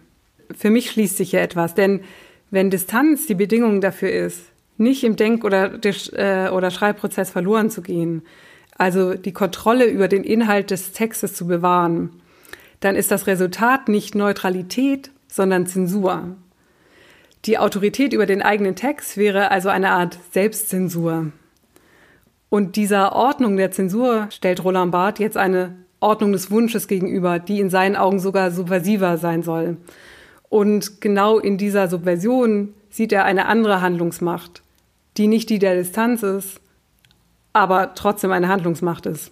Für 0.56 0.70
mich 0.70 0.92
schließt 0.92 1.18
sich 1.18 1.32
hier 1.32 1.42
etwas, 1.42 1.74
denn 1.76 2.02
wenn 2.50 2.70
Distanz 2.70 3.28
die 3.28 3.36
Bedingung 3.36 3.80
dafür 3.80 4.12
ist, 4.12 4.42
nicht 4.78 5.04
im 5.04 5.16
Denk- 5.16 5.46
oder, 5.46 5.80
äh, 5.84 6.50
oder 6.50 6.72
Schreibprozess 6.72 7.30
verloren 7.30 7.70
zu 7.70 7.82
gehen, 7.82 8.24
also 8.78 9.14
die 9.14 9.32
Kontrolle 9.32 9.86
über 9.86 10.08
den 10.08 10.24
Inhalt 10.24 10.72
des 10.72 10.92
Textes 10.92 11.34
zu 11.34 11.48
bewahren, 11.48 12.22
dann 12.80 12.96
ist 12.96 13.12
das 13.12 13.28
Resultat 13.28 13.90
nicht 13.90 14.16
Neutralität, 14.16 15.12
sondern 15.28 15.68
Zensur. 15.68 16.36
Die 17.46 17.58
Autorität 17.58 18.14
über 18.14 18.26
den 18.26 18.42
eigenen 18.42 18.76
Text 18.76 19.18
wäre 19.18 19.52
also 19.52 19.70
eine 19.70 19.92
Art 19.92 20.18
Selbstzensur. 20.32 21.32
Und 22.52 22.76
dieser 22.76 23.16
Ordnung 23.16 23.56
der 23.56 23.72
Zensur 23.72 24.28
stellt 24.30 24.62
Roland 24.66 24.92
Barth 24.92 25.20
jetzt 25.20 25.38
eine 25.38 25.74
Ordnung 26.02 26.34
des 26.34 26.52
Wunsches 26.52 26.90
gegenüber, 26.90 27.40
die 27.40 27.62
in 27.62 27.70
seinen 27.70 27.96
Augen 27.96 28.20
sogar 28.20 28.52
subversiver 28.52 29.18
sein 29.18 29.42
soll. 29.42 29.78
Und 30.50 31.00
genau 31.00 31.40
in 31.40 31.58
dieser 31.58 31.88
Subversion 31.88 32.74
sieht 32.90 33.14
er 33.14 33.24
eine 33.24 33.46
andere 33.46 33.80
Handlungsmacht, 33.80 34.64
die 35.16 35.28
nicht 35.28 35.50
die 35.50 35.60
der 35.60 35.76
Distanz 35.76 36.24
ist, 36.24 36.60
aber 37.54 37.94
trotzdem 37.96 38.34
eine 38.34 38.50
Handlungsmacht 38.50 39.06
ist 39.06 39.32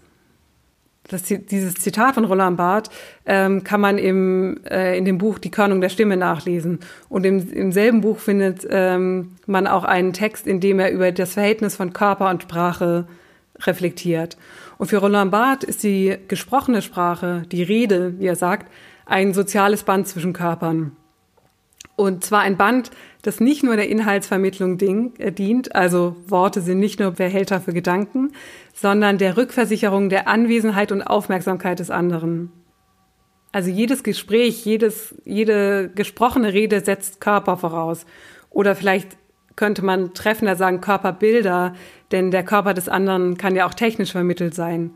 das, 1.10 1.24
dieses 1.24 1.76
Zitat 1.76 2.16
von 2.16 2.26
Roland 2.26 2.58
Barth 2.58 2.90
ähm, 3.26 3.64
kann 3.64 3.82
man 3.82 3.98
im, 3.98 4.62
äh, 4.70 4.98
in 4.98 5.06
dem 5.06 5.18
Buch 5.18 5.40
Die 5.40 5.52
Körnung 5.52 5.82
der 5.82 5.90
Stimme 5.90 6.18
nachlesen. 6.18 6.80
Und 7.10 7.26
im, 7.26 7.52
im 7.52 7.72
selben 7.72 8.02
Buch 8.02 8.20
findet 8.20 8.66
ähm, 8.70 9.36
man 9.46 9.68
auch 9.68 9.84
einen 9.84 10.14
Text, 10.14 10.48
in 10.48 10.60
dem 10.60 10.80
er 10.80 10.92
über 10.92 11.12
das 11.12 11.34
Verhältnis 11.34 11.76
von 11.76 11.94
Körper 11.94 12.30
und 12.30 12.44
Sprache 12.44 13.08
reflektiert. 13.60 14.38
Und 14.78 14.88
für 14.88 14.98
Roland 14.98 15.32
Barth 15.32 15.64
ist 15.64 15.84
die 15.84 16.16
gesprochene 16.28 16.82
Sprache, 16.82 17.44
die 17.52 17.64
Rede, 17.64 18.18
wie 18.20 18.28
er 18.28 18.36
sagt, 18.36 18.72
ein 19.06 19.34
soziales 19.34 19.84
Band 19.84 20.08
zwischen 20.08 20.34
Körpern. 20.34 20.94
Und 22.00 22.24
zwar 22.24 22.40
ein 22.40 22.56
Band, 22.56 22.92
das 23.24 23.42
nicht 23.42 23.62
nur 23.62 23.76
der 23.76 23.90
Inhaltsvermittlung 23.90 24.80
äh, 25.18 25.34
dient, 25.34 25.76
also 25.76 26.16
Worte 26.26 26.62
sind 26.62 26.80
nicht 26.80 26.98
nur 27.02 27.12
Behälter 27.12 27.60
für 27.60 27.74
Gedanken, 27.74 28.32
sondern 28.74 29.18
der 29.18 29.36
Rückversicherung 29.36 30.08
der 30.08 30.30
Anwesenheit 30.30 30.94
und 30.94 31.02
Aufmerksamkeit 31.02 31.80
des 31.80 31.92
anderen. 31.92 32.54
Also 33.52 33.70
jedes 33.70 34.04
Gespräch, 34.04 34.64
jedes, 34.64 35.14
jede 35.26 35.90
gesprochene 35.94 36.54
Rede 36.54 36.80
setzt 36.80 37.20
Körper 37.20 37.58
voraus. 37.58 38.06
Oder 38.50 38.78
vielleicht 38.78 39.18
könnte 39.58 39.84
man 39.84 40.14
treffender 40.14 40.56
sagen 40.56 40.80
Körperbilder, 40.80 41.76
denn 42.14 42.32
der 42.32 42.44
Körper 42.46 42.74
des 42.74 42.88
anderen 42.88 43.38
kann 43.38 43.58
ja 43.58 43.68
auch 43.68 43.74
technisch 43.74 44.14
vermittelt 44.14 44.56
sein. 44.56 44.92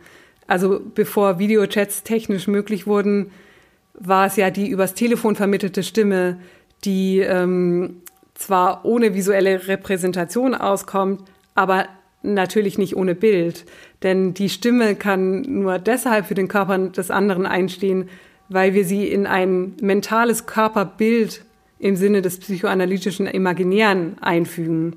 Also 0.47 0.79
bevor 0.95 1.37
Videochats 1.37 2.03
technisch 2.03 2.47
möglich 2.47 2.87
wurden, 2.87 3.31
war 3.93 4.25
es 4.25 4.37
ja 4.37 4.49
die 4.49 4.69
übers 4.69 4.93
Telefon 4.93 5.35
vermittelte 5.35 5.83
Stimme, 5.83 6.37
die 6.85 7.19
ähm, 7.19 8.01
zwar 8.35 8.85
ohne 8.85 9.13
visuelle 9.13 9.67
Repräsentation 9.67 10.55
auskommt, 10.55 11.21
aber 11.55 11.85
natürlich 12.23 12.77
nicht 12.77 12.95
ohne 12.95 13.15
Bild. 13.15 13.65
Denn 14.01 14.33
die 14.33 14.49
Stimme 14.49 14.95
kann 14.95 15.41
nur 15.41 15.79
deshalb 15.79 16.25
für 16.25 16.35
den 16.35 16.47
Körper 16.47 16.77
des 16.77 17.11
anderen 17.11 17.45
einstehen, 17.45 18.09
weil 18.49 18.73
wir 18.73 18.85
sie 18.85 19.07
in 19.07 19.27
ein 19.27 19.73
mentales 19.81 20.45
Körperbild 20.45 21.43
im 21.79 21.95
Sinne 21.95 22.21
des 22.21 22.39
psychoanalytischen 22.39 23.27
Imaginären 23.27 24.17
einfügen. 24.21 24.95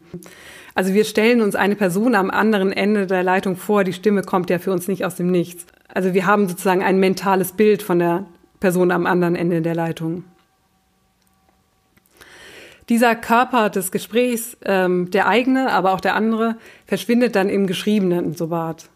Also 0.75 0.95
wir 0.95 1.05
stellen 1.05 1.41
uns 1.41 1.57
eine 1.57 1.75
Person 1.75 2.15
am 2.15 2.31
anderen 2.31 2.73
Ende 2.73 3.07
der 3.07 3.23
Leitung 3.23 3.57
vor, 3.57 3.83
die 3.83 3.93
Stimme 3.93 4.23
kommt 4.23 4.51
ja 4.51 4.59
für 4.59 4.73
uns 4.73 4.89
nicht 4.89 5.05
aus 5.05 5.17
dem 5.17 5.31
Nichts. 5.31 5.67
Also 5.93 6.15
wir 6.15 6.27
haben 6.27 6.49
sozusagen 6.49 6.83
ein 6.83 7.01
mentales 7.01 7.53
Bild 7.53 7.83
von 7.83 7.99
der 7.99 8.27
Person 8.61 8.91
am 8.91 9.07
anderen 9.07 9.37
Ende 9.37 9.63
der 9.63 9.75
Leitung 9.75 10.25
dieser 12.89 13.17
Körper 13.17 13.71
des 13.71 13.91
Gesprächs, 13.91 14.57
ähm, 14.65 15.11
der 15.11 15.29
eigene, 15.29 15.73
aber 15.73 15.93
auch 15.93 16.01
der 16.01 16.15
andere, 16.15 16.57
verschwindet 16.87 17.35
dann 17.35 17.49
im 17.49 17.67
Geschriebenen, 17.67 18.35
so 18.35 18.49
Barth. 18.49 18.89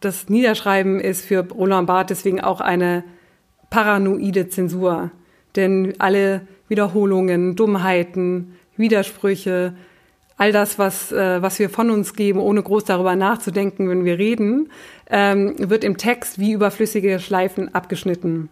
Das 0.00 0.28
Niederschreiben 0.28 1.00
ist 1.00 1.24
für 1.24 1.46
Roland 1.50 1.86
Barth 1.86 2.10
deswegen 2.10 2.40
auch 2.40 2.60
eine 2.60 3.04
paranoide 3.70 4.48
Zensur. 4.48 5.10
Denn 5.56 5.94
alle 5.98 6.46
Wiederholungen, 6.68 7.56
Dummheiten, 7.56 8.54
Widersprüche, 8.76 9.74
all 10.36 10.52
das, 10.52 10.78
was, 10.78 11.12
äh, 11.12 11.40
was 11.40 11.58
wir 11.58 11.70
von 11.70 11.90
uns 11.90 12.14
geben, 12.14 12.40
ohne 12.40 12.62
groß 12.62 12.84
darüber 12.84 13.16
nachzudenken, 13.16 13.88
wenn 13.88 14.04
wir 14.04 14.18
reden, 14.18 14.70
ähm, 15.08 15.54
wird 15.58 15.82
im 15.82 15.96
Text 15.96 16.38
wie 16.38 16.52
überflüssige 16.52 17.18
Schleifen 17.20 17.74
abgeschnitten 17.74 18.50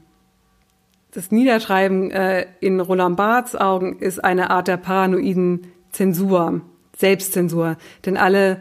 das 1.14 1.30
Niederschreiben 1.30 2.10
äh, 2.10 2.46
in 2.58 2.80
Roland 2.80 3.16
Barths 3.16 3.54
Augen 3.54 3.98
ist 4.00 4.22
eine 4.22 4.50
Art 4.50 4.66
der 4.66 4.76
paranoiden 4.76 5.68
Zensur, 5.92 6.60
Selbstzensur. 6.96 7.76
Denn 8.04 8.16
alle, 8.16 8.60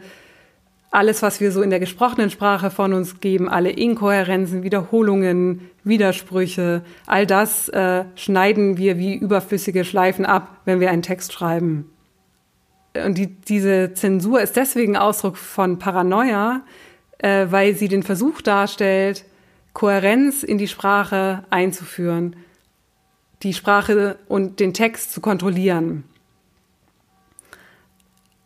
alles, 0.92 1.20
was 1.22 1.40
wir 1.40 1.50
so 1.50 1.62
in 1.62 1.70
der 1.70 1.80
gesprochenen 1.80 2.30
Sprache 2.30 2.70
von 2.70 2.92
uns 2.92 3.18
geben, 3.18 3.48
alle 3.48 3.70
Inkohärenzen, 3.70 4.62
Wiederholungen, 4.62 5.68
Widersprüche, 5.82 6.82
all 7.06 7.26
das 7.26 7.68
äh, 7.70 8.04
schneiden 8.14 8.76
wir 8.76 8.98
wie 8.98 9.16
überflüssige 9.16 9.84
Schleifen 9.84 10.24
ab, 10.24 10.60
wenn 10.64 10.78
wir 10.78 10.90
einen 10.90 11.02
Text 11.02 11.32
schreiben. 11.32 11.90
Und 13.04 13.18
die, 13.18 13.26
diese 13.26 13.94
Zensur 13.94 14.40
ist 14.40 14.54
deswegen 14.54 14.96
Ausdruck 14.96 15.36
von 15.36 15.80
Paranoia, 15.80 16.62
äh, 17.18 17.46
weil 17.50 17.74
sie 17.74 17.88
den 17.88 18.04
Versuch 18.04 18.40
darstellt, 18.40 19.24
Kohärenz 19.74 20.42
in 20.44 20.56
die 20.56 20.68
Sprache 20.68 21.44
einzuführen, 21.50 22.36
die 23.42 23.52
Sprache 23.52 24.18
und 24.28 24.60
den 24.60 24.72
Text 24.72 25.12
zu 25.12 25.20
kontrollieren. 25.20 26.04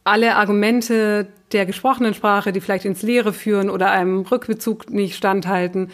Alle 0.04 0.36
Argumente 0.36 1.28
der 1.52 1.66
gesprochenen 1.66 2.14
Sprache, 2.14 2.50
die 2.50 2.60
vielleicht 2.60 2.86
ins 2.86 3.02
Leere 3.02 3.32
führen 3.32 3.70
oder 3.70 3.90
einem 3.90 4.22
Rückbezug 4.22 4.90
nicht 4.90 5.14
standhalten, 5.14 5.90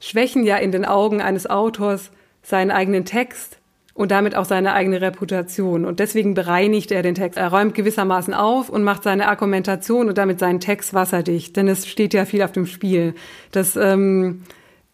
schwächen 0.00 0.44
ja 0.44 0.56
in 0.56 0.72
den 0.72 0.84
Augen 0.84 1.20
eines 1.20 1.48
Autors 1.48 2.10
seinen 2.42 2.70
eigenen 2.70 3.04
Text 3.04 3.58
und 3.92 4.10
damit 4.10 4.34
auch 4.36 4.44
seine 4.44 4.72
eigene 4.72 5.00
Reputation. 5.00 5.84
Und 5.84 6.00
deswegen 6.00 6.32
bereinigt 6.32 6.92
er 6.92 7.02
den 7.02 7.14
Text. 7.14 7.38
Er 7.38 7.48
räumt 7.48 7.74
gewissermaßen 7.74 8.32
auf 8.32 8.70
und 8.70 8.84
macht 8.84 9.02
seine 9.02 9.28
Argumentation 9.28 10.08
und 10.08 10.16
damit 10.16 10.38
seinen 10.38 10.60
Text 10.60 10.94
wasserdicht. 10.94 11.56
Denn 11.56 11.68
es 11.68 11.86
steht 11.86 12.14
ja 12.14 12.24
viel 12.24 12.42
auf 12.42 12.52
dem 12.52 12.66
Spiel. 12.66 13.14
Das 13.50 13.76
ähm, 13.76 14.44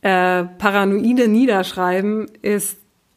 äh, 0.04 0.44
paranoide 0.58 1.28
Niederschreiben 1.28 2.26
ist 2.42 2.76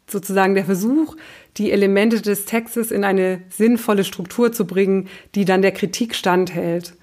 sozusagen 0.10 0.56
der 0.56 0.64
Versuch, 0.64 1.18
die 1.58 1.72
Elemente 1.72 2.22
des 2.22 2.46
Textes 2.46 2.92
in 2.92 3.04
eine 3.04 3.42
sinnvolle 3.50 4.06
Struktur 4.06 4.54
zu 4.54 4.66
bringen, 4.66 5.10
die 5.36 5.44
dann 5.44 5.62
der 5.62 5.74
Kritik 5.74 6.16
standhält. 6.16 6.94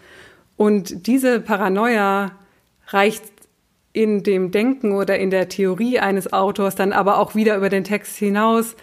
Und 0.57 1.07
diese 1.07 1.39
Paranoia 1.39 2.33
reicht 2.89 3.25
in 3.93 4.23
dem 4.23 4.51
Denken 4.53 4.93
oder 4.93 5.19
in 5.19 5.29
der 5.29 5.51
Theorie 5.51 5.99
eines 5.99 6.33
Autors 6.33 6.77
dann 6.77 6.93
aber 6.93 7.19
auch 7.19 7.35
wieder 7.35 7.55
über 7.55 7.69
den 7.69 7.85
Text 7.85 8.17
hinaus 8.17 8.77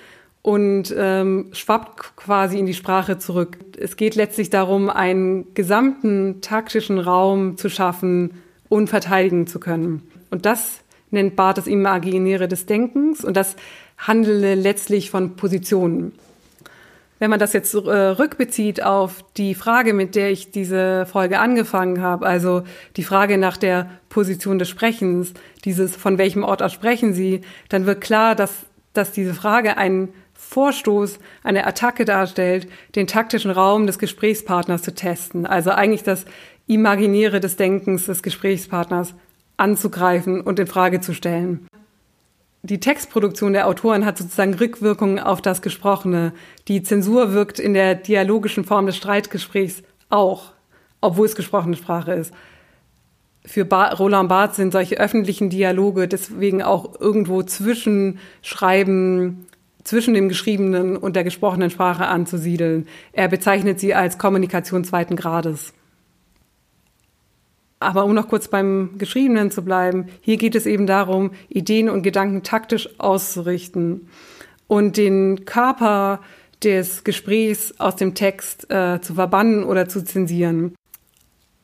und 0.43 0.93
ähm, 0.95 1.49
schwappt 1.51 2.15
quasi 2.15 2.59
in 2.59 2.67
die 2.67 2.75
Sprache 2.75 3.17
zurück. 3.17 3.57
Es 3.79 3.97
geht 3.97 4.13
letztlich 4.13 4.51
darum, 4.51 4.87
einen 4.91 5.51
gesamten 5.55 6.41
taktischen 6.41 6.99
Raum 6.99 7.57
zu 7.57 7.69
schaffen 7.69 8.35
und 8.69 8.87
verteidigen 8.87 9.47
zu 9.47 9.59
können. 9.59 10.03
Und 10.29 10.45
das 10.45 10.80
nennt 11.11 11.35
Barth 11.35 11.57
das 11.57 11.67
Imaginäre 11.67 12.47
des 12.47 12.65
Denkens 12.65 13.23
und 13.23 13.37
das 13.37 13.55
handele 13.97 14.55
letztlich 14.55 15.11
von 15.11 15.35
Positionen. 15.35 16.13
Wenn 17.21 17.29
man 17.29 17.39
das 17.39 17.53
jetzt 17.53 17.75
äh, 17.75 17.77
rückbezieht 17.77 18.81
auf 18.81 19.23
die 19.37 19.53
Frage, 19.53 19.93
mit 19.93 20.15
der 20.15 20.31
ich 20.31 20.49
diese 20.49 21.05
Folge 21.05 21.37
angefangen 21.37 22.01
habe, 22.01 22.25
also 22.25 22.63
die 22.97 23.03
Frage 23.03 23.37
nach 23.37 23.57
der 23.57 23.91
Position 24.09 24.57
des 24.57 24.69
Sprechens, 24.69 25.35
dieses 25.63 25.95
von 25.95 26.17
welchem 26.17 26.43
Ort 26.43 26.63
aus 26.63 26.73
sprechen 26.73 27.13
Sie, 27.13 27.41
dann 27.69 27.85
wird 27.85 28.01
klar, 28.01 28.33
dass, 28.33 28.51
dass 28.93 29.11
diese 29.11 29.35
Frage 29.35 29.77
einen 29.77 30.09
Vorstoß, 30.33 31.19
eine 31.43 31.67
Attacke 31.67 32.05
darstellt, 32.05 32.67
den 32.95 33.05
taktischen 33.05 33.51
Raum 33.51 33.85
des 33.85 33.99
Gesprächspartners 33.99 34.81
zu 34.81 34.95
testen. 34.95 35.45
Also 35.45 35.69
eigentlich 35.69 36.01
das 36.01 36.25
Imaginäre 36.65 37.39
des 37.39 37.55
Denkens 37.55 38.07
des 38.07 38.23
Gesprächspartners 38.23 39.13
anzugreifen 39.61 40.41
und 40.41 40.59
in 40.59 40.67
Frage 40.67 40.99
zu 40.99 41.13
stellen. 41.13 41.67
Die 42.63 42.79
Textproduktion 42.79 43.53
der 43.53 43.67
Autoren 43.67 44.05
hat 44.05 44.17
sozusagen 44.17 44.53
Rückwirkungen 44.53 45.19
auf 45.19 45.41
das 45.41 45.61
Gesprochene. 45.61 46.33
Die 46.67 46.83
Zensur 46.83 47.33
wirkt 47.33 47.59
in 47.59 47.73
der 47.73 47.95
dialogischen 47.95 48.65
Form 48.65 48.85
des 48.85 48.97
Streitgesprächs 48.97 49.81
auch, 50.09 50.51
obwohl 50.99 51.25
es 51.25 51.35
gesprochene 51.35 51.75
Sprache 51.75 52.13
ist. 52.13 52.33
Für 53.43 53.65
ba 53.65 53.93
Roland 53.93 54.29
Barth 54.29 54.53
sind 54.53 54.71
solche 54.71 54.99
öffentlichen 54.99 55.49
Dialoge 55.49 56.07
deswegen 56.07 56.61
auch 56.61 56.99
irgendwo 56.99 57.41
zwischen 57.41 58.19
Schreiben, 58.43 59.47
zwischen 59.83 60.13
dem 60.13 60.29
geschriebenen 60.29 60.95
und 60.95 61.15
der 61.15 61.23
gesprochenen 61.23 61.71
Sprache 61.71 62.05
anzusiedeln. 62.05 62.87
Er 63.13 63.27
bezeichnet 63.27 63.79
sie 63.79 63.95
als 63.95 64.19
Kommunikation 64.19 64.83
zweiten 64.83 65.15
Grades. 65.15 65.73
Aber 67.81 68.05
um 68.05 68.13
noch 68.13 68.27
kurz 68.27 68.47
beim 68.47 68.91
Geschriebenen 68.97 69.49
zu 69.49 69.63
bleiben, 69.63 70.05
hier 70.21 70.37
geht 70.37 70.55
es 70.55 70.65
eben 70.65 70.85
darum, 70.85 71.31
Ideen 71.49 71.89
und 71.89 72.03
Gedanken 72.03 72.43
taktisch 72.43 72.87
auszurichten 72.99 74.07
und 74.67 74.97
den 74.97 75.45
Körper 75.45 76.19
des 76.63 77.03
Gesprächs 77.03 77.73
aus 77.79 77.95
dem 77.95 78.13
Text 78.13 78.69
äh, 78.69 79.01
zu 79.01 79.15
verbannen 79.15 79.63
oder 79.63 79.89
zu 79.89 80.03
zensieren. 80.03 80.75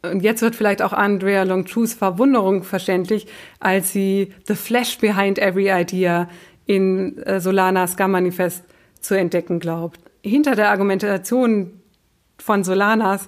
Und 0.02 0.24
jetzt 0.24 0.42
wird 0.42 0.56
vielleicht 0.56 0.82
auch 0.82 0.94
Andrea 0.94 1.44
Longchus 1.44 1.94
Verwunderung 1.94 2.64
verständlich, 2.64 3.28
als 3.60 3.92
sie 3.92 4.34
The 4.48 4.56
Flash 4.56 4.98
Behind 4.98 5.38
Every 5.38 5.70
Idea 5.70 6.30
in 6.66 7.20
äh, 7.20 7.40
Solanas 7.40 7.94
Scam-Manifest 7.94 8.64
zu 9.00 9.16
entdecken 9.16 9.60
glaubt. 9.60 10.00
hinter 10.24 10.56
der 10.56 10.72
Argumentation 10.72 11.80
von 12.40 12.64
Solanas 12.64 13.28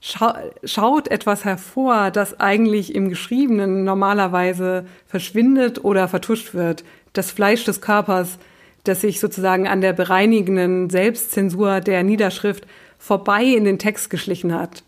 schaut 0.00 1.08
etwas 1.08 1.44
hervor, 1.44 2.10
das 2.10 2.40
eigentlich 2.40 2.94
im 2.94 3.10
Geschriebenen 3.10 3.84
normalerweise 3.84 4.86
verschwindet 5.06 5.84
oder 5.84 6.08
vertuscht 6.08 6.54
wird. 6.54 6.84
Das 7.12 7.30
Fleisch 7.30 7.64
des 7.64 7.80
Körpers, 7.80 8.38
das 8.84 9.02
sich 9.02 9.20
sozusagen 9.20 9.68
an 9.68 9.82
der 9.82 9.92
bereinigenden 9.92 10.88
Selbstzensur 10.88 11.80
der 11.80 12.02
Niederschrift 12.02 12.66
vorbei 12.98 13.44
in 13.44 13.64
den 13.64 13.78
Text 13.78 14.08
geschlichen 14.08 14.54
hat. 14.54 14.82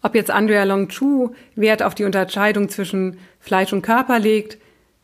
Ob 0.00 0.14
jetzt 0.14 0.30
Andrea 0.30 0.64
Long 0.64 0.88
Chu 0.88 1.34
Wert 1.56 1.82
auf 1.82 1.94
die 1.94 2.04
Unterscheidung 2.04 2.68
zwischen 2.68 3.18
Fleisch 3.40 3.72
und 3.72 3.82
Körper 3.82 4.18
legt, 4.18 4.58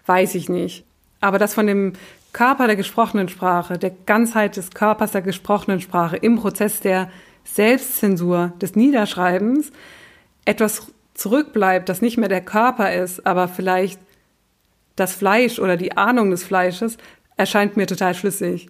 weiß 0.06 0.34
ich 0.36 0.48
nicht. 0.48 0.84
Aber 1.20 1.38
dass 1.38 1.54
von 1.54 1.66
dem 1.66 1.94
Körper 2.32 2.66
der 2.66 2.76
gesprochenen 2.76 3.28
Sprache, 3.28 3.78
der 3.78 3.90
Ganzheit 3.90 4.56
des 4.56 4.70
Körpers 4.70 5.12
der 5.12 5.22
gesprochenen 5.22 5.80
Sprache 5.80 6.16
im 6.16 6.36
Prozess 6.36 6.80
der 6.80 7.10
Selbstzensur, 7.44 8.52
des 8.60 8.74
Niederschreibens 8.74 9.70
etwas 10.44 10.92
zurückbleibt, 11.14 11.88
das 11.88 12.02
nicht 12.02 12.18
mehr 12.18 12.28
der 12.28 12.40
Körper 12.40 12.92
ist, 12.92 13.26
aber 13.26 13.48
vielleicht 13.48 14.00
das 14.96 15.14
Fleisch 15.14 15.58
oder 15.58 15.76
die 15.76 15.96
Ahnung 15.96 16.30
des 16.30 16.44
Fleisches, 16.44 16.98
erscheint 17.36 17.76
mir 17.76 17.86
total 17.86 18.14
schlüssig. 18.14 18.68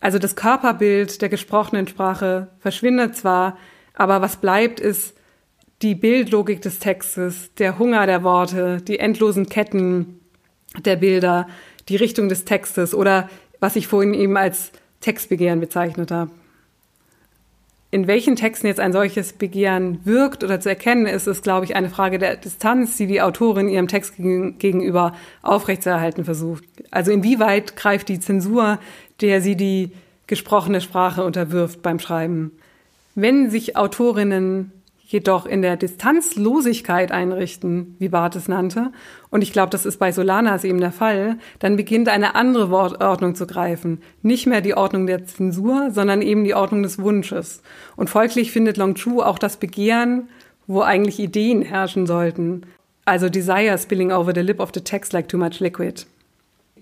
Also 0.00 0.18
das 0.18 0.36
Körperbild 0.36 1.22
der 1.22 1.28
gesprochenen 1.28 1.88
Sprache 1.88 2.48
verschwindet 2.60 3.16
zwar, 3.16 3.56
aber 3.94 4.20
was 4.20 4.36
bleibt, 4.36 4.78
ist 4.78 5.14
die 5.82 5.94
Bildlogik 5.94 6.60
des 6.62 6.78
Textes, 6.78 7.54
der 7.54 7.78
Hunger 7.78 8.06
der 8.06 8.22
Worte, 8.22 8.80
die 8.80 8.98
endlosen 8.98 9.48
Ketten 9.48 10.20
der 10.84 10.96
Bilder, 10.96 11.48
die 11.88 11.96
Richtung 11.96 12.28
des 12.28 12.44
Textes 12.44 12.94
oder 12.94 13.28
was 13.60 13.76
ich 13.76 13.86
vorhin 13.86 14.14
eben 14.14 14.36
als 14.36 14.70
Textbegehren 15.00 15.60
bezeichnet 15.60 16.10
habe. 16.10 16.30
In 17.90 18.06
welchen 18.06 18.36
Texten 18.36 18.66
jetzt 18.66 18.80
ein 18.80 18.92
solches 18.92 19.32
Begehren 19.32 20.00
wirkt 20.04 20.44
oder 20.44 20.60
zu 20.60 20.68
erkennen 20.68 21.06
ist, 21.06 21.26
ist, 21.26 21.42
glaube 21.42 21.64
ich, 21.64 21.74
eine 21.74 21.88
Frage 21.88 22.18
der 22.18 22.36
Distanz, 22.36 22.98
die 22.98 23.06
die 23.06 23.22
Autorin 23.22 23.68
ihrem 23.68 23.88
Text 23.88 24.16
gegenüber 24.16 25.14
aufrechtzuerhalten 25.40 26.24
versucht. 26.24 26.64
Also 26.90 27.12
inwieweit 27.12 27.76
greift 27.76 28.10
die 28.10 28.20
Zensur, 28.20 28.78
der 29.22 29.40
sie 29.40 29.56
die 29.56 29.92
gesprochene 30.26 30.82
Sprache 30.82 31.24
unterwirft 31.24 31.80
beim 31.80 31.98
Schreiben. 31.98 32.52
Wenn 33.14 33.48
sich 33.48 33.76
Autorinnen 33.76 34.70
jedoch 35.08 35.46
in 35.46 35.62
der 35.62 35.78
Distanzlosigkeit 35.78 37.12
einrichten, 37.12 37.96
wie 37.98 38.10
Barth 38.10 38.36
es 38.36 38.46
nannte, 38.46 38.92
und 39.30 39.40
ich 39.40 39.52
glaube, 39.52 39.70
das 39.70 39.86
ist 39.86 39.98
bei 39.98 40.12
Solanas 40.12 40.64
eben 40.64 40.80
der 40.80 40.92
Fall, 40.92 41.38
dann 41.60 41.76
beginnt 41.76 42.10
eine 42.10 42.34
andere 42.34 42.70
Wortordnung 42.70 43.34
zu 43.34 43.46
greifen. 43.46 44.02
Nicht 44.22 44.46
mehr 44.46 44.60
die 44.60 44.74
Ordnung 44.74 45.06
der 45.06 45.24
Zensur, 45.24 45.90
sondern 45.92 46.20
eben 46.20 46.44
die 46.44 46.54
Ordnung 46.54 46.82
des 46.82 47.00
Wunsches. 47.00 47.62
Und 47.96 48.10
folglich 48.10 48.52
findet 48.52 48.76
Long 48.76 48.94
Chu 48.94 49.22
auch 49.22 49.38
das 49.38 49.56
Begehren, 49.56 50.28
wo 50.66 50.82
eigentlich 50.82 51.18
Ideen 51.18 51.62
herrschen 51.62 52.06
sollten. 52.06 52.62
Also 53.06 53.30
Desire 53.30 53.78
spilling 53.78 54.12
over 54.12 54.32
the 54.34 54.42
lip 54.42 54.60
of 54.60 54.70
the 54.74 54.82
text 54.82 55.14
like 55.14 55.28
too 55.28 55.38
much 55.38 55.60
liquid. 55.60 56.04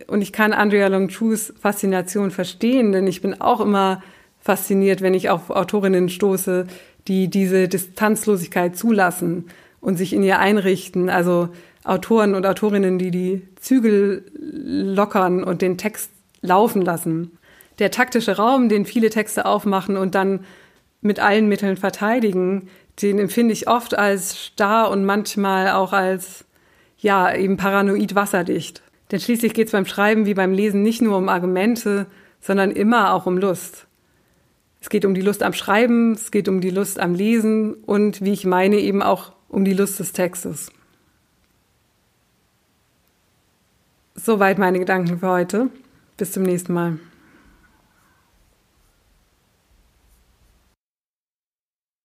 Und 0.08 0.20
ich 0.20 0.32
kann 0.32 0.52
Andrea 0.52 0.88
Long 0.88 1.08
Chus 1.08 1.54
Faszination 1.60 2.32
verstehen, 2.32 2.90
denn 2.90 3.06
ich 3.06 3.22
bin 3.22 3.40
auch 3.40 3.60
immer 3.60 4.02
fasziniert, 4.40 5.00
wenn 5.00 5.14
ich 5.14 5.30
auf 5.30 5.50
Autorinnen 5.50 6.08
stoße, 6.08 6.66
die 7.08 7.28
diese 7.28 7.68
Distanzlosigkeit 7.68 8.76
zulassen 8.76 9.46
und 9.80 9.96
sich 9.96 10.12
in 10.12 10.22
ihr 10.22 10.38
einrichten. 10.38 11.08
Also 11.08 11.48
Autoren 11.84 12.34
und 12.34 12.46
Autorinnen, 12.46 12.98
die 12.98 13.10
die 13.10 13.42
Zügel 13.60 14.24
lockern 14.34 15.44
und 15.44 15.62
den 15.62 15.78
Text 15.78 16.10
laufen 16.42 16.82
lassen. 16.82 17.38
Der 17.78 17.90
taktische 17.90 18.36
Raum, 18.36 18.68
den 18.68 18.86
viele 18.86 19.10
Texte 19.10 19.46
aufmachen 19.46 19.96
und 19.96 20.14
dann 20.14 20.40
mit 21.00 21.20
allen 21.20 21.48
Mitteln 21.48 21.76
verteidigen, 21.76 22.68
den 23.02 23.18
empfinde 23.18 23.52
ich 23.52 23.68
oft 23.68 23.96
als 23.96 24.38
starr 24.38 24.90
und 24.90 25.04
manchmal 25.04 25.70
auch 25.70 25.92
als, 25.92 26.44
ja, 26.98 27.34
eben 27.34 27.56
paranoid 27.56 28.14
wasserdicht. 28.14 28.82
Denn 29.10 29.20
schließlich 29.20 29.54
geht 29.54 29.66
es 29.66 29.72
beim 29.72 29.86
Schreiben 29.86 30.26
wie 30.26 30.34
beim 30.34 30.52
Lesen 30.52 30.82
nicht 30.82 31.02
nur 31.02 31.16
um 31.16 31.28
Argumente, 31.28 32.06
sondern 32.40 32.70
immer 32.70 33.12
auch 33.12 33.26
um 33.26 33.38
Lust. 33.38 33.85
Es 34.86 34.90
geht 34.90 35.04
um 35.04 35.14
die 35.14 35.20
Lust 35.20 35.42
am 35.42 35.52
Schreiben, 35.52 36.12
es 36.12 36.30
geht 36.30 36.46
um 36.46 36.60
die 36.60 36.70
Lust 36.70 37.00
am 37.00 37.12
Lesen 37.12 37.74
und, 37.74 38.22
wie 38.22 38.32
ich 38.32 38.46
meine, 38.46 38.76
eben 38.76 39.02
auch 39.02 39.32
um 39.48 39.64
die 39.64 39.72
Lust 39.72 39.98
des 39.98 40.12
Textes. 40.12 40.70
Soweit 44.14 44.58
meine 44.58 44.78
Gedanken 44.78 45.18
für 45.18 45.28
heute. 45.28 45.70
Bis 46.16 46.30
zum 46.30 46.44
nächsten 46.44 46.72
Mal. 46.72 47.00